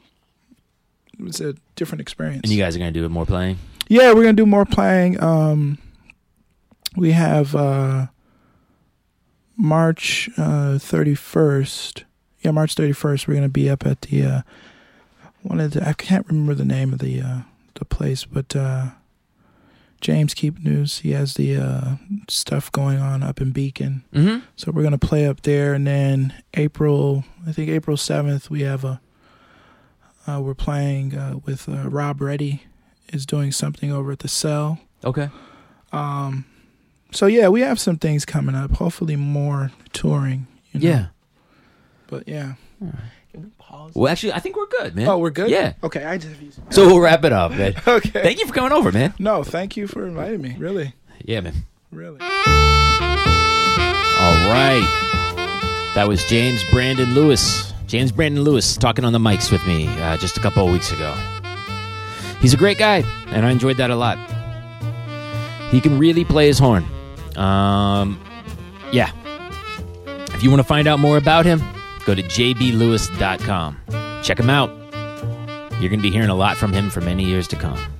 it's 1.20 1.40
a 1.40 1.56
different 1.76 2.02
experience. 2.02 2.42
And 2.44 2.52
you 2.52 2.58
guys 2.62 2.76
are 2.76 2.80
gonna 2.80 2.92
do 2.92 3.08
more 3.10 3.26
playing. 3.26 3.58
Yeah, 3.88 4.14
we're 4.14 4.24
gonna 4.24 4.34
do 4.34 4.46
more 4.46 4.66
playing. 4.66 5.22
Um, 5.22 5.78
we 6.96 7.12
have 7.12 7.56
uh, 7.56 8.08
March 9.58 10.30
uh 10.38 10.78
thirty 10.80 11.16
first. 11.16 12.06
yeah, 12.42 12.52
March 12.52 12.76
thirty 12.76 12.94
first. 12.94 13.28
We're 13.28 13.36
gonna 13.36 13.50
be 13.50 13.70
up 13.70 13.86
at 13.86 14.02
the 14.02 14.24
uh, 14.24 14.42
one 15.44 15.60
of 15.60 15.72
the. 15.72 15.88
I 15.88 15.94
can't 15.94 16.28
remember 16.28 16.54
the 16.54 16.66
name 16.66 16.94
of 16.94 17.00
the 17.00 17.22
uh, 17.22 17.40
the 17.76 17.86
place, 17.86 18.26
but 18.26 18.56
uh, 18.56 18.88
James 20.02 20.34
Keepnews. 20.34 21.02
He 21.02 21.12
has 21.12 21.34
the 21.34 21.58
uh, 21.58 21.96
stuff 22.28 22.72
going 22.72 23.00
on 23.00 23.22
up 23.24 23.42
in 23.42 23.52
Beacon. 23.52 24.04
Mm-hmm. 24.14 24.46
So 24.56 24.72
we're 24.72 24.84
gonna 24.84 24.98
play 24.98 25.28
up 25.28 25.42
there, 25.42 25.74
and 25.74 25.86
then 25.88 26.34
April, 26.54 27.26
I 27.48 27.52
think 27.52 27.70
April 27.70 27.98
seventh, 27.98 28.50
we 28.50 28.62
have 28.62 28.84
a. 28.84 29.02
Uh, 30.28 30.40
we're 30.42 30.54
playing 30.54 31.16
uh, 31.16 31.40
with 31.46 31.68
uh, 31.68 31.90
Rob 31.90 32.22
Reddy, 32.22 32.64
is 33.12 33.26
doing 33.26 33.52
something 33.52 33.92
over 33.92 34.12
at 34.12 34.20
the 34.20 34.28
Cell. 34.28 34.80
Okay. 35.04 35.30
Um, 35.92 36.46
so 37.12 37.26
yeah, 37.26 37.48
we 37.48 37.62
have 37.62 37.80
some 37.80 37.98
things 37.98 38.26
coming 38.26 38.54
up. 38.54 38.72
Hopefully, 38.74 39.16
more 39.16 39.72
touring. 39.92 40.46
You 40.72 40.80
know? 40.82 40.90
Yeah. 40.90 41.06
but 42.08 42.28
yeah. 42.28 42.54
Alright. 43.30 43.34
Can 43.34 43.44
we 43.44 43.50
pause? 43.58 43.92
Well, 43.96 44.12
actually, 44.12 44.34
I 44.34 44.40
think 44.40 44.58
we're 44.58 44.68
good, 44.68 44.96
man. 44.96 45.08
Oh, 45.08 45.18
we're 45.18 45.30
good. 45.30 45.50
Yeah. 45.50 45.74
Okay, 45.84 46.04
I 46.04 46.18
just. 46.18 46.36
So 46.72 46.88
we'll 46.88 47.00
wrap 47.00 47.24
it 47.24 47.34
up, 47.34 47.52
man. 47.52 47.76
okay. 47.88 48.10
Thank 48.10 48.40
you 48.40 48.48
for 48.48 48.54
coming 48.54 48.72
over, 48.72 48.92
man. 48.92 49.14
no, 49.20 49.44
thank 49.44 49.78
you 49.78 49.88
for 49.88 50.06
inviting 50.08 50.42
me. 50.42 50.56
Really. 50.58 50.94
Yeah, 51.24 51.42
man. 51.42 51.54
Really. 51.92 52.20
All 52.22 52.28
right. 54.50 55.92
That 55.96 56.08
was 56.08 56.24
James 56.26 56.64
Brandon 56.72 57.14
Lewis. 57.14 57.74
James 57.88 58.12
Brandon 58.12 58.44
Lewis 58.44 58.78
talking 58.78 59.04
on 59.04 59.14
the 59.14 59.20
mics 59.20 59.52
with 59.52 59.66
me 59.66 59.88
uh, 60.00 60.18
just 60.18 60.38
a 60.38 60.40
couple 60.40 60.66
of 60.66 60.72
weeks 60.72 60.92
ago. 60.92 61.16
He's 62.40 62.54
a 62.54 62.58
great 62.58 62.78
guy, 62.78 63.04
and 63.28 63.46
I 63.46 63.52
enjoyed 63.52 63.78
that 63.78 63.90
a 63.90 63.96
lot. 63.96 64.18
He 65.72 65.82
can 65.82 65.98
really 66.00 66.24
play 66.24 66.48
his 66.48 66.60
horn. 66.60 66.86
Um, 67.36 68.20
yeah. 68.92 69.12
If 70.34 70.44
you 70.44 70.50
want 70.50 70.62
to 70.62 70.68
find 70.68 70.88
out 70.88 71.00
more 71.00 71.18
about 71.18 71.46
him, 71.46 71.62
go 72.10 72.16
to 72.16 72.24
jblewis.com. 72.24 73.78
Check 74.24 74.40
him 74.40 74.50
out. 74.50 74.70
You're 75.80 75.90
going 75.90 76.00
to 76.00 76.04
be 76.04 76.10
hearing 76.10 76.30
a 76.30 76.36
lot 76.36 76.58
from 76.58 76.74
him 76.74 76.90
for 76.90 77.02
many 77.02 77.24
years 77.24 77.48
to 77.50 77.56
come. 77.56 77.99